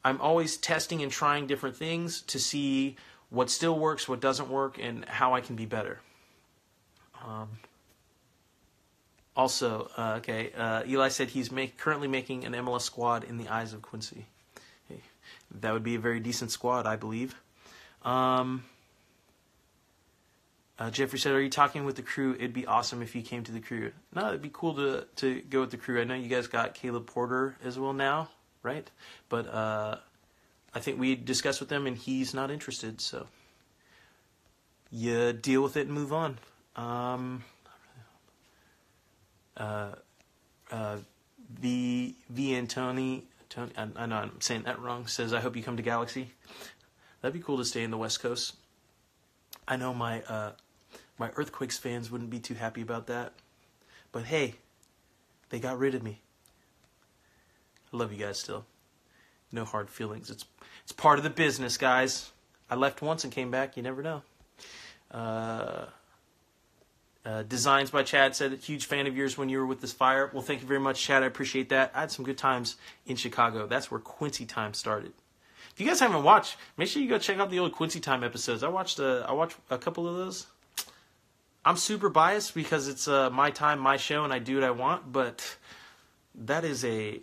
I'm 0.04 0.20
always 0.20 0.56
testing 0.56 1.02
and 1.02 1.10
trying 1.10 1.48
different 1.48 1.74
things 1.74 2.22
to 2.22 2.38
see 2.38 2.94
what 3.30 3.50
still 3.50 3.78
works, 3.78 4.08
what 4.08 4.20
doesn't 4.20 4.48
work, 4.48 4.78
and 4.80 5.04
how 5.04 5.34
I 5.34 5.40
can 5.40 5.56
be 5.56 5.66
better. 5.66 6.00
Um, 7.24 7.48
also, 9.36 9.90
uh, 9.96 10.14
okay, 10.18 10.52
uh, 10.56 10.82
Eli 10.86 11.08
said 11.08 11.28
he's 11.28 11.52
make, 11.52 11.78
currently 11.78 12.08
making 12.08 12.44
an 12.44 12.52
MLS 12.54 12.82
squad 12.82 13.24
in 13.24 13.36
the 13.36 13.48
eyes 13.48 13.72
of 13.72 13.82
Quincy. 13.82 14.26
Hey, 14.88 15.00
that 15.60 15.72
would 15.72 15.84
be 15.84 15.94
a 15.94 15.98
very 15.98 16.20
decent 16.20 16.50
squad, 16.50 16.86
I 16.86 16.96
believe. 16.96 17.34
Um, 18.02 18.64
uh, 20.78 20.90
Jeffrey 20.90 21.18
said, 21.18 21.32
"Are 21.34 21.40
you 21.40 21.50
talking 21.50 21.84
with 21.84 21.96
the 21.96 22.02
crew? 22.02 22.34
It'd 22.34 22.52
be 22.52 22.66
awesome 22.66 23.02
if 23.02 23.14
you 23.14 23.22
came 23.22 23.42
to 23.44 23.52
the 23.52 23.60
crew. 23.60 23.92
No, 24.14 24.28
it'd 24.28 24.42
be 24.42 24.50
cool 24.52 24.74
to 24.74 25.06
to 25.16 25.40
go 25.42 25.60
with 25.60 25.70
the 25.70 25.76
crew. 25.76 26.00
I 26.00 26.04
know 26.04 26.14
you 26.14 26.28
guys 26.28 26.46
got 26.46 26.74
Caleb 26.74 27.06
Porter 27.06 27.56
as 27.64 27.78
well 27.78 27.92
now, 27.92 28.30
right? 28.62 28.88
But 29.28 29.48
uh, 29.52 29.98
I 30.74 30.80
think 30.80 30.98
we 30.98 31.14
discussed 31.14 31.60
with 31.60 31.68
them, 31.68 31.86
and 31.86 31.96
he's 31.96 32.34
not 32.34 32.50
interested. 32.50 33.00
So 33.00 33.26
you 34.90 35.32
deal 35.32 35.62
with 35.62 35.76
it 35.76 35.86
and 35.86 35.92
move 35.92 36.12
on. 36.12 36.38
Um, 36.76 37.44
uh, 39.56 39.92
uh, 40.70 40.98
v 41.50 42.16
V 42.30 42.52
Antoni, 42.52 43.22
Tony, 43.48 43.72
I, 43.76 43.88
I 43.96 44.06
know 44.06 44.16
I'm 44.16 44.40
saying 44.40 44.62
that 44.62 44.80
wrong. 44.80 45.06
Says, 45.06 45.32
"I 45.32 45.40
hope 45.40 45.56
you 45.56 45.62
come 45.62 45.76
to 45.76 45.82
Galaxy. 45.82 46.32
That'd 47.20 47.34
be 47.34 47.40
cool 47.40 47.58
to 47.58 47.64
stay 47.64 47.82
in 47.82 47.90
the 47.90 47.98
West 47.98 48.20
Coast." 48.20 48.54
I 49.66 49.76
know 49.76 49.92
my 49.92 50.22
uh, 50.22 50.52
my 51.18 51.30
Earthquakes 51.34 51.78
fans 51.78 52.10
wouldn't 52.10 52.30
be 52.30 52.38
too 52.38 52.54
happy 52.54 52.82
about 52.82 53.06
that. 53.08 53.32
But 54.12 54.24
hey, 54.24 54.54
they 55.50 55.58
got 55.58 55.78
rid 55.78 55.94
of 55.94 56.02
me. 56.02 56.20
I 57.92 57.96
love 57.96 58.12
you 58.12 58.18
guys 58.18 58.38
still. 58.38 58.64
No 59.50 59.64
hard 59.64 59.90
feelings. 59.90 60.30
It's 60.30 60.44
it's 60.82 60.92
part 60.92 61.18
of 61.18 61.24
the 61.24 61.30
business, 61.30 61.76
guys. 61.76 62.32
I 62.70 62.74
left 62.74 63.02
once 63.02 63.24
and 63.24 63.32
came 63.32 63.50
back. 63.50 63.76
You 63.76 63.82
never 63.82 64.02
know. 64.02 64.22
Uh, 65.10 65.86
uh, 67.24 67.42
Designs 67.42 67.90
by 67.90 68.02
Chad 68.02 68.34
said, 68.34 68.52
huge 68.54 68.86
fan 68.86 69.06
of 69.06 69.16
yours 69.16 69.36
when 69.36 69.48
you 69.48 69.58
were 69.58 69.66
with 69.66 69.80
this 69.80 69.92
fire. 69.92 70.30
Well, 70.32 70.42
thank 70.42 70.60
you 70.60 70.66
very 70.66 70.80
much, 70.80 71.02
Chad. 71.02 71.22
I 71.22 71.26
appreciate 71.26 71.68
that. 71.68 71.92
I 71.94 72.00
had 72.00 72.10
some 72.10 72.24
good 72.24 72.38
times 72.38 72.76
in 73.06 73.16
Chicago. 73.16 73.66
That's 73.66 73.90
where 73.90 74.00
Quincy 74.00 74.46
Time 74.46 74.72
started. 74.72 75.12
If 75.72 75.80
you 75.80 75.86
guys 75.86 76.00
haven't 76.00 76.22
watched, 76.22 76.56
make 76.76 76.88
sure 76.88 77.02
you 77.02 77.08
go 77.08 77.18
check 77.18 77.38
out 77.38 77.50
the 77.50 77.58
old 77.58 77.72
Quincy 77.72 78.00
Time 78.00 78.24
episodes. 78.24 78.62
I 78.62 78.68
watched 78.68 78.98
a, 78.98 79.24
I 79.28 79.32
watched 79.32 79.56
a 79.70 79.78
couple 79.78 80.08
of 80.08 80.16
those. 80.16 80.46
I'm 81.64 81.76
super 81.76 82.08
biased 82.08 82.54
because 82.54 82.88
it's 82.88 83.06
uh, 83.06 83.30
my 83.30 83.50
time, 83.50 83.78
my 83.78 83.96
show, 83.96 84.24
and 84.24 84.32
I 84.32 84.38
do 84.38 84.54
what 84.54 84.64
I 84.64 84.70
want. 84.70 85.12
But 85.12 85.56
that 86.34 86.64
is 86.64 86.84
a 86.84 87.20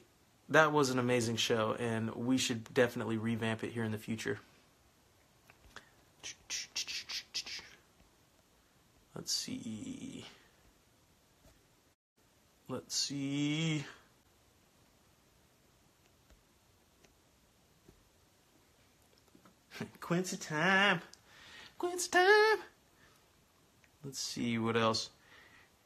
that 0.50 0.72
was 0.72 0.90
an 0.90 1.00
amazing 1.00 1.38
show, 1.38 1.76
and 1.80 2.14
we 2.16 2.38
should 2.38 2.74
definitely 2.74 3.18
revamp 3.18 3.64
it 3.64 3.72
here 3.72 3.84
in 3.84 3.92
the 3.92 3.98
future. 3.98 4.40
Let's 9.16 9.32
see. 9.32 10.26
Let's 12.68 12.96
see. 12.96 13.84
Quincy 20.02 20.38
time. 20.38 21.02
Quincy 21.78 22.10
time. 22.10 22.58
Let's 24.04 24.20
see 24.20 24.58
what 24.58 24.78
else. 24.78 25.10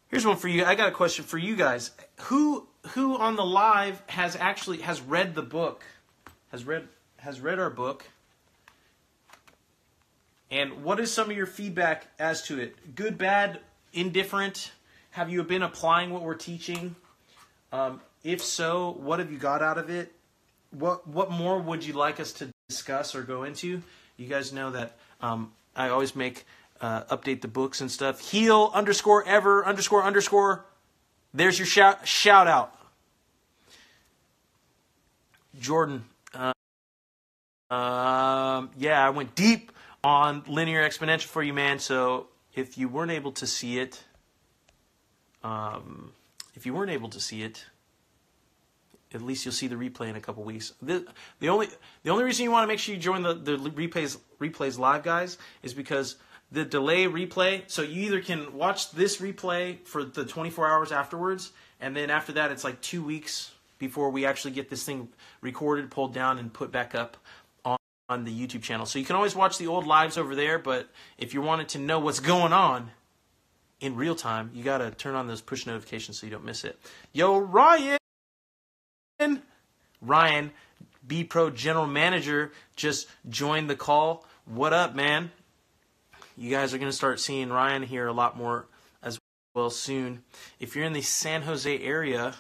Here's 0.07 0.26
one 0.26 0.38
for 0.38 0.47
you. 0.47 0.66
I 0.66 0.76
got 0.76 0.89
a 0.89 0.91
question 0.91 1.26
for 1.26 1.38
you 1.38 1.55
guys. 1.55 1.91
Who 2.22 2.68
who 2.88 3.17
on 3.17 3.36
the 3.36 3.45
live 3.45 4.01
has 4.07 4.36
actually 4.36 4.80
has 4.80 5.01
read 5.01 5.36
the 5.36 5.41
book? 5.41 5.84
Has 6.51 6.65
read 6.65 6.88
has 7.17 7.39
read 7.39 7.59
our 7.59 7.69
book? 7.69 8.05
And 10.51 10.84
what 10.84 10.99
is 10.99 11.13
some 11.13 11.30
of 11.30 11.38
your 11.38 11.45
feedback 11.45 12.07
as 12.17 12.41
to 12.43 12.59
it? 12.59 12.95
Good, 12.95 13.17
bad, 13.17 13.59
indifferent? 13.93 14.71
Have 15.11 15.30
you 15.30 15.43
been 15.43 15.61
applying 15.61 16.09
what 16.09 16.23
we're 16.23 16.34
teaching? 16.34 16.95
Um, 17.71 18.01
if 18.23 18.41
so, 18.41 18.95
what 18.99 19.19
have 19.19 19.32
you 19.32 19.38
got 19.38 19.61
out 19.61 19.77
of 19.77 19.89
it? 19.89 20.11
What 20.71 21.07
what 21.07 21.32
more 21.32 21.59
would 21.59 21.86
you 21.86 21.93
like 21.93 22.19
us 22.19 22.32
to 22.34 22.49
discuss 22.67 23.15
or 23.15 23.23
go 23.23 23.43
into? 23.43 23.82
You 24.17 24.27
guys 24.27 24.51
know 24.51 24.71
that 24.71 24.97
um, 25.21 25.51
I 25.75 25.89
always 25.89 26.15
make 26.15 26.45
uh, 26.82 27.03
update 27.05 27.41
the 27.41 27.47
books 27.47 27.82
and 27.82 27.91
stuff. 27.91 28.19
Heal 28.19 28.71
underscore 28.73 29.25
ever 29.25 29.65
underscore 29.65 30.03
underscore. 30.03 30.65
There's 31.34 31.59
your 31.59 31.65
shout 31.65 32.07
shout 32.07 32.47
out. 32.47 32.75
Jordan. 35.59 36.05
Uh, 36.34 36.53
um, 37.73 38.71
yeah, 38.77 39.05
I 39.05 39.09
went 39.11 39.36
deep 39.36 39.71
on 40.03 40.43
linear 40.47 40.88
exponential 40.88 41.25
for 41.25 41.43
you, 41.43 41.53
man. 41.53 41.80
So 41.80 42.27
if 42.55 42.77
you 42.77 42.89
weren't 42.89 43.11
able 43.11 43.32
to 43.34 43.47
see 43.47 43.80
it, 43.80 44.03
um, 45.43 46.11
if 46.55 46.65
you 46.65 46.73
weren't 46.73 46.91
able 46.91 47.09
to 47.09 47.19
see 47.19 47.43
it, 47.43 47.65
at 49.13 49.21
least 49.21 49.45
you'll 49.45 49.53
see 49.53 49.67
the 49.67 49.75
replay 49.75 50.09
in 50.09 50.15
a 50.15 50.21
couple 50.21 50.43
weeks. 50.43 50.73
The, 50.82 51.05
the 51.39 51.49
only 51.49 51.67
the 52.03 52.11
only 52.11 52.23
reason 52.23 52.43
you 52.43 52.51
want 52.51 52.63
to 52.63 52.67
make 52.67 52.80
sure 52.80 52.93
you 52.93 53.01
join 53.01 53.23
the, 53.23 53.34
the 53.34 53.57
replays 53.57 54.17
replays 54.39 54.77
live, 54.77 55.03
guys, 55.03 55.38
is 55.63 55.73
because 55.73 56.15
the 56.52 56.66
delay 56.66 57.06
replay. 57.06 57.64
So 57.68 57.82
you 57.82 58.04
either 58.04 58.22
can 58.22 58.54
watch 58.54 58.91
this 58.91 59.18
replay 59.18 59.80
for 59.86 60.04
the 60.04 60.26
24 60.26 60.70
hours 60.70 60.91
afterwards, 60.91 61.52
and 61.80 61.95
then 61.95 62.10
after 62.10 62.34
that, 62.34 62.52
it's 62.52 62.64
like 62.64 62.82
two 62.82 63.04
weeks 63.04 63.52
before 63.78 64.10
we 64.10 64.26
actually 64.26 64.52
get 64.52 64.70
this 64.70 64.84
thing 64.84 65.10
recorded, 65.41 65.89
pulled 65.89 66.14
down, 66.14 66.38
and 66.38 66.52
put 66.52 66.72
back 66.72 66.93
up 66.93 67.18
on, 67.64 67.78
on 68.10 68.26
the 68.26 68.32
YouTube 68.32 68.62
channel. 68.62 68.86
So 68.86 69.00
you 69.00 69.06
can 69.06 69.16
always 69.16 69.36
watch 69.36 69.58
the 69.58 69.68
old 69.68 69.88
lives 69.88 70.18
over 70.18 70.36
there, 70.36 70.60
but 70.60 70.89
if 71.18 71.34
you 71.34 71.41
wanted 71.41 71.70
to 71.70 71.80
know 71.80 72.00
what's 72.00 72.20
going 72.20 72.52
on 72.52 72.91
in 73.80 73.95
real 73.95 74.16
time, 74.16 74.52
you 74.54 74.64
got 74.64 74.80
to 74.80 74.91
turn 74.91 75.16
on 75.16 75.28
those 75.28 75.41
push 75.41 75.66
notifications 75.66 76.20
so 76.20 76.28
you 76.28 76.32
don't 76.32 76.43
miss 76.43 76.66
it. 76.66 76.78
Yo, 77.14 77.38
Ryan! 77.38 77.97
Ryan, 80.02 80.52
B 81.06 81.24
Pro 81.24 81.50
General 81.50 81.88
Manager, 81.88 82.52
just 82.76 83.08
joined 83.30 83.70
the 83.70 83.76
call. 83.76 84.26
What 84.45 84.74
up, 84.74 84.95
man? 84.95 85.32
You 86.39 86.49
guys 86.49 86.73
are 86.73 86.77
going 86.77 86.89
to 86.89 86.95
start 86.95 87.19
seeing 87.19 87.49
Ryan 87.49 87.83
here 87.83 88.07
a 88.07 88.13
lot 88.13 88.37
more 88.37 88.65
as 89.03 89.19
well 89.53 89.69
soon. 89.69 90.23
If 90.57 90.73
you're 90.73 90.85
in 90.85 90.93
the 90.93 91.01
San 91.01 91.41
Jose 91.41 91.81
area, 91.81 92.33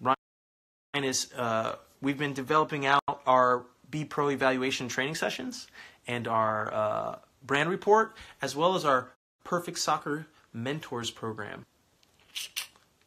Ryan 0.00 1.04
is. 1.04 1.32
Uh, 1.32 1.76
we've 2.02 2.18
been 2.18 2.32
developing 2.32 2.86
out 2.86 3.22
our 3.24 3.66
B 3.88 4.04
Pro 4.04 4.30
evaluation 4.30 4.88
training 4.88 5.14
sessions 5.14 5.68
and 6.08 6.26
our 6.26 6.74
uh, 6.74 7.18
brand 7.46 7.70
report, 7.70 8.16
as 8.42 8.56
well 8.56 8.74
as 8.74 8.84
our 8.84 9.12
Perfect 9.44 9.78
Soccer 9.78 10.26
Mentors 10.52 11.12
program, 11.12 11.64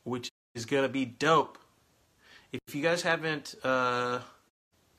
which 0.05 0.29
is 0.55 0.65
going 0.65 0.83
to 0.83 0.89
be 0.89 1.03
dope. 1.03 1.57
If 2.53 2.73
you 2.73 2.81
guys 2.81 3.01
haven't, 3.01 3.55
uh, 3.61 4.19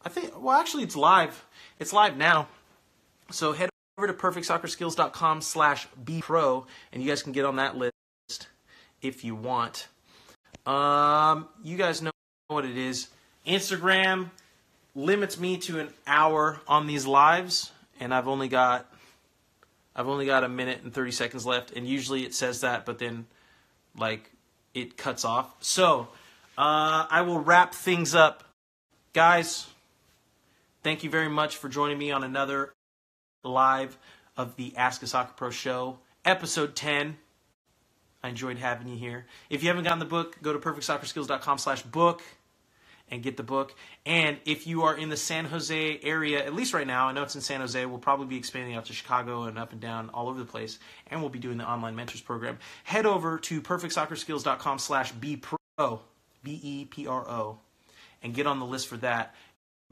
I 0.05 0.09
think, 0.11 0.39
well, 0.39 0.61
actually, 0.61 0.83
it's 0.83 0.97
live. 0.97 1.47
It's 1.79 1.95
live 1.95 2.19
now. 2.19 2.49
So 3.31 3.53
head 3.53 3.68
over 3.99 4.07
to 4.07 4.15
perfectsoccerskills.com 4.15 5.43
slash 5.43 5.89
bpro, 6.05 6.65
and 6.93 7.03
you 7.03 7.09
guys 7.09 7.23
can 7.23 7.33
get 7.33 7.45
on 7.45 7.57
that 7.57 7.77
list 7.77 8.47
if 9.03 9.25
you 9.25 9.35
want. 9.35 9.89
Um, 10.65 11.49
you 11.65 11.77
guys 11.77 12.01
know 12.01 12.13
what 12.47 12.65
it 12.65 12.77
is. 12.77 13.09
Instagram 13.45 14.31
limits 14.95 15.39
me 15.39 15.57
to 15.59 15.81
an 15.81 15.89
hour 16.07 16.61
on 16.69 16.87
these 16.87 17.07
lives, 17.07 17.73
and 17.99 18.15
I've 18.15 18.29
only 18.29 18.49
got 18.49 18.87
I've 19.97 20.07
only 20.07 20.27
got 20.27 20.45
a 20.45 20.49
minute 20.49 20.83
and 20.85 20.95
30 20.95 21.11
seconds 21.11 21.45
left, 21.45 21.73
and 21.73 21.85
usually 21.85 22.25
it 22.25 22.35
says 22.35 22.61
that, 22.61 22.87
but 22.87 23.01
then 23.01 23.27
like 23.97 24.31
it 24.75 24.97
cuts 24.97 25.25
off. 25.25 25.53
So 25.61 26.07
uh, 26.57 27.07
I 27.11 27.23
will 27.23 27.41
wrap 27.41 27.75
things 27.75 28.15
up. 28.15 28.45
Guys, 29.13 29.67
thank 30.85 31.03
you 31.03 31.11
very 31.11 31.29
much 31.29 31.57
for 31.57 31.69
joining 31.69 31.99
me 31.99 32.13
on 32.13 32.23
another 32.23 32.73
live 33.49 33.99
of 34.37 34.57
the 34.57 34.77
Ask 34.77 35.03
a 35.03 35.07
Soccer 35.07 35.33
Pro 35.37 35.51
show, 35.51 35.99
episode 36.25 36.77
10. 36.77 37.17
I 38.23 38.29
enjoyed 38.29 38.59
having 38.59 38.89
you 38.89 38.97
here. 38.97 39.27
If 39.51 39.63
you 39.63 39.69
haven't 39.69 39.85
gotten 39.85 39.99
the 40.01 40.05
book, 40.05 40.39
go 40.43 40.53
to 40.53 40.59
perfectsoccerskills.com 40.59 41.59
slash 41.59 41.83
book. 41.83 42.23
and 43.11 43.23
get 43.23 43.37
the 43.37 43.43
book. 43.43 43.75
And 44.05 44.39
if 44.45 44.67
you 44.67 44.83
are 44.83 44.97
in 44.97 45.09
the 45.09 45.17
San 45.17 45.47
Jose 45.47 46.01
area, 46.03 46.45
at 46.45 46.55
least 46.55 46.75
right 46.75 46.87
now, 46.87 47.09
I 47.09 47.13
know 47.13 47.23
it's 47.23 47.35
in 47.35 47.41
San 47.41 47.61
Jose, 47.61 47.87
we'll 47.87 47.99
probably 47.99 48.27
be 48.27 48.37
expanding 48.37 48.75
out 48.75 48.85
to 48.87 48.93
Chicago 48.93 49.45
and 49.45 49.59
up 49.59 49.73
and 49.73 49.81
down 49.81 50.11
all 50.11 50.29
over 50.29 50.39
the 50.39 50.45
place. 50.45 50.79
And 51.07 51.21
we'll 51.21 51.31
be 51.31 51.39
doing 51.39 51.59
the 51.59 51.69
online 51.69 51.97
mentors 51.97 52.21
program. 52.21 52.59
Head 52.85 53.07
over 53.07 53.39
to 53.39 53.63
perfectsoccerskills.com 53.63 54.79
slash 54.79 55.13
bpro, 55.15 56.01
B-E-P-R-O, 56.43 57.59
and 58.23 58.35
get 58.35 58.47
on 58.47 58.59
the 58.61 58.67
list 58.67 58.89
for 58.89 58.99
that. 58.99 59.35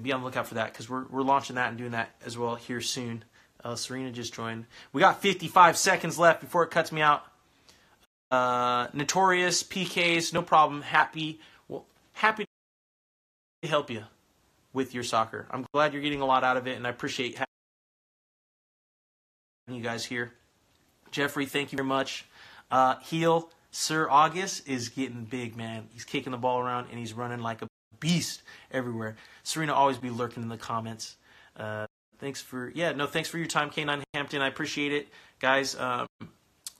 Be 0.00 0.12
on 0.12 0.20
the 0.20 0.26
lookout 0.26 0.46
for 0.46 0.54
that 0.54 0.72
because 0.72 0.90
we're, 0.90 1.06
we're 1.06 1.22
launching 1.22 1.56
that 1.56 1.70
and 1.70 1.78
doing 1.78 1.92
that 1.92 2.10
as 2.24 2.36
well 2.36 2.54
here 2.54 2.82
soon. 2.82 3.24
Uh, 3.66 3.74
Serena 3.74 4.12
just 4.12 4.32
joined. 4.32 4.64
We 4.92 5.00
got 5.00 5.20
55 5.20 5.76
seconds 5.76 6.20
left 6.20 6.40
before 6.40 6.62
it 6.62 6.70
cuts 6.70 6.92
me 6.92 7.02
out. 7.02 7.24
Uh, 8.30 8.86
notorious 8.92 9.64
PKs, 9.64 10.32
no 10.32 10.40
problem. 10.40 10.82
Happy, 10.82 11.40
well, 11.66 11.84
happy 12.12 12.44
to 13.62 13.68
help 13.68 13.90
you 13.90 14.04
with 14.72 14.94
your 14.94 15.02
soccer. 15.02 15.48
I'm 15.50 15.66
glad 15.72 15.92
you're 15.92 16.02
getting 16.02 16.20
a 16.20 16.26
lot 16.26 16.44
out 16.44 16.56
of 16.56 16.68
it, 16.68 16.76
and 16.76 16.86
I 16.86 16.90
appreciate 16.90 17.34
having 17.34 17.46
you 19.70 19.82
guys 19.82 20.04
here. 20.04 20.32
Jeffrey, 21.10 21.46
thank 21.46 21.72
you 21.72 21.76
very 21.76 21.88
much. 21.88 22.24
Uh, 22.70 23.00
heel 23.00 23.50
Sir 23.72 24.08
August 24.08 24.68
is 24.68 24.90
getting 24.90 25.24
big, 25.24 25.56
man. 25.56 25.88
He's 25.92 26.04
kicking 26.04 26.30
the 26.30 26.38
ball 26.38 26.60
around 26.60 26.86
and 26.90 27.00
he's 27.00 27.12
running 27.12 27.40
like 27.40 27.62
a 27.62 27.68
beast 27.98 28.42
everywhere. 28.70 29.16
Serena 29.42 29.74
always 29.74 29.98
be 29.98 30.08
lurking 30.08 30.44
in 30.44 30.48
the 30.48 30.56
comments. 30.56 31.16
Uh, 31.56 31.85
thanks 32.18 32.40
for 32.40 32.70
yeah 32.74 32.92
no 32.92 33.06
thanks 33.06 33.28
for 33.28 33.38
your 33.38 33.46
time, 33.46 33.70
K9 33.70 34.02
Hampton. 34.14 34.42
I 34.42 34.48
appreciate 34.48 34.92
it, 34.92 35.08
guys. 35.40 35.74
Um, 35.76 36.06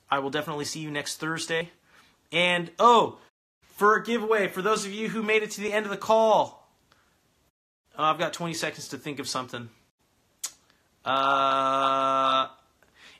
I 0.09 0.19
will 0.19 0.29
definitely 0.29 0.65
see 0.65 0.79
you 0.79 0.91
next 0.91 1.17
Thursday. 1.17 1.71
And 2.31 2.71
oh, 2.79 3.19
for 3.61 3.95
a 3.95 4.03
giveaway 4.03 4.47
for 4.47 4.61
those 4.61 4.85
of 4.85 4.91
you 4.91 5.09
who 5.09 5.23
made 5.23 5.43
it 5.43 5.51
to 5.51 5.61
the 5.61 5.73
end 5.73 5.85
of 5.85 5.91
the 5.91 5.97
call, 5.97 6.69
uh, 7.97 8.03
I've 8.03 8.19
got 8.19 8.33
20 8.33 8.53
seconds 8.53 8.87
to 8.89 8.97
think 8.97 9.19
of 9.19 9.27
something. 9.27 9.69
Uh, 11.03 12.47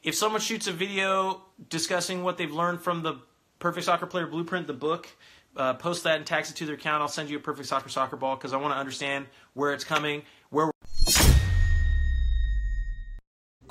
if 0.04 0.14
someone 0.16 0.42
shoots 0.42 0.68
a 0.68 0.72
video 0.72 1.42
discussing 1.70 2.24
what 2.24 2.38
they've 2.38 2.52
learned 2.52 2.82
from 2.82 3.02
the 3.02 3.16
Perfect 3.60 3.86
Soccer 3.86 4.06
Player 4.06 4.28
Blueprint, 4.28 4.68
the 4.68 4.74
book, 4.74 5.08
uh, 5.56 5.74
post 5.74 6.04
that 6.04 6.18
and 6.18 6.26
tags 6.26 6.52
it 6.52 6.56
to 6.58 6.66
their 6.66 6.76
account. 6.76 7.02
I'll 7.02 7.08
send 7.08 7.30
you 7.30 7.38
a 7.38 7.40
Perfect 7.40 7.68
Soccer 7.68 7.90
soccer 7.90 8.16
ball 8.16 8.36
because 8.36 8.54
I 8.54 8.58
want 8.58 8.74
to 8.74 8.78
understand 8.78 9.26
where 9.54 9.74
it's 9.74 9.84
coming, 9.84 10.24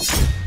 you 0.00 0.41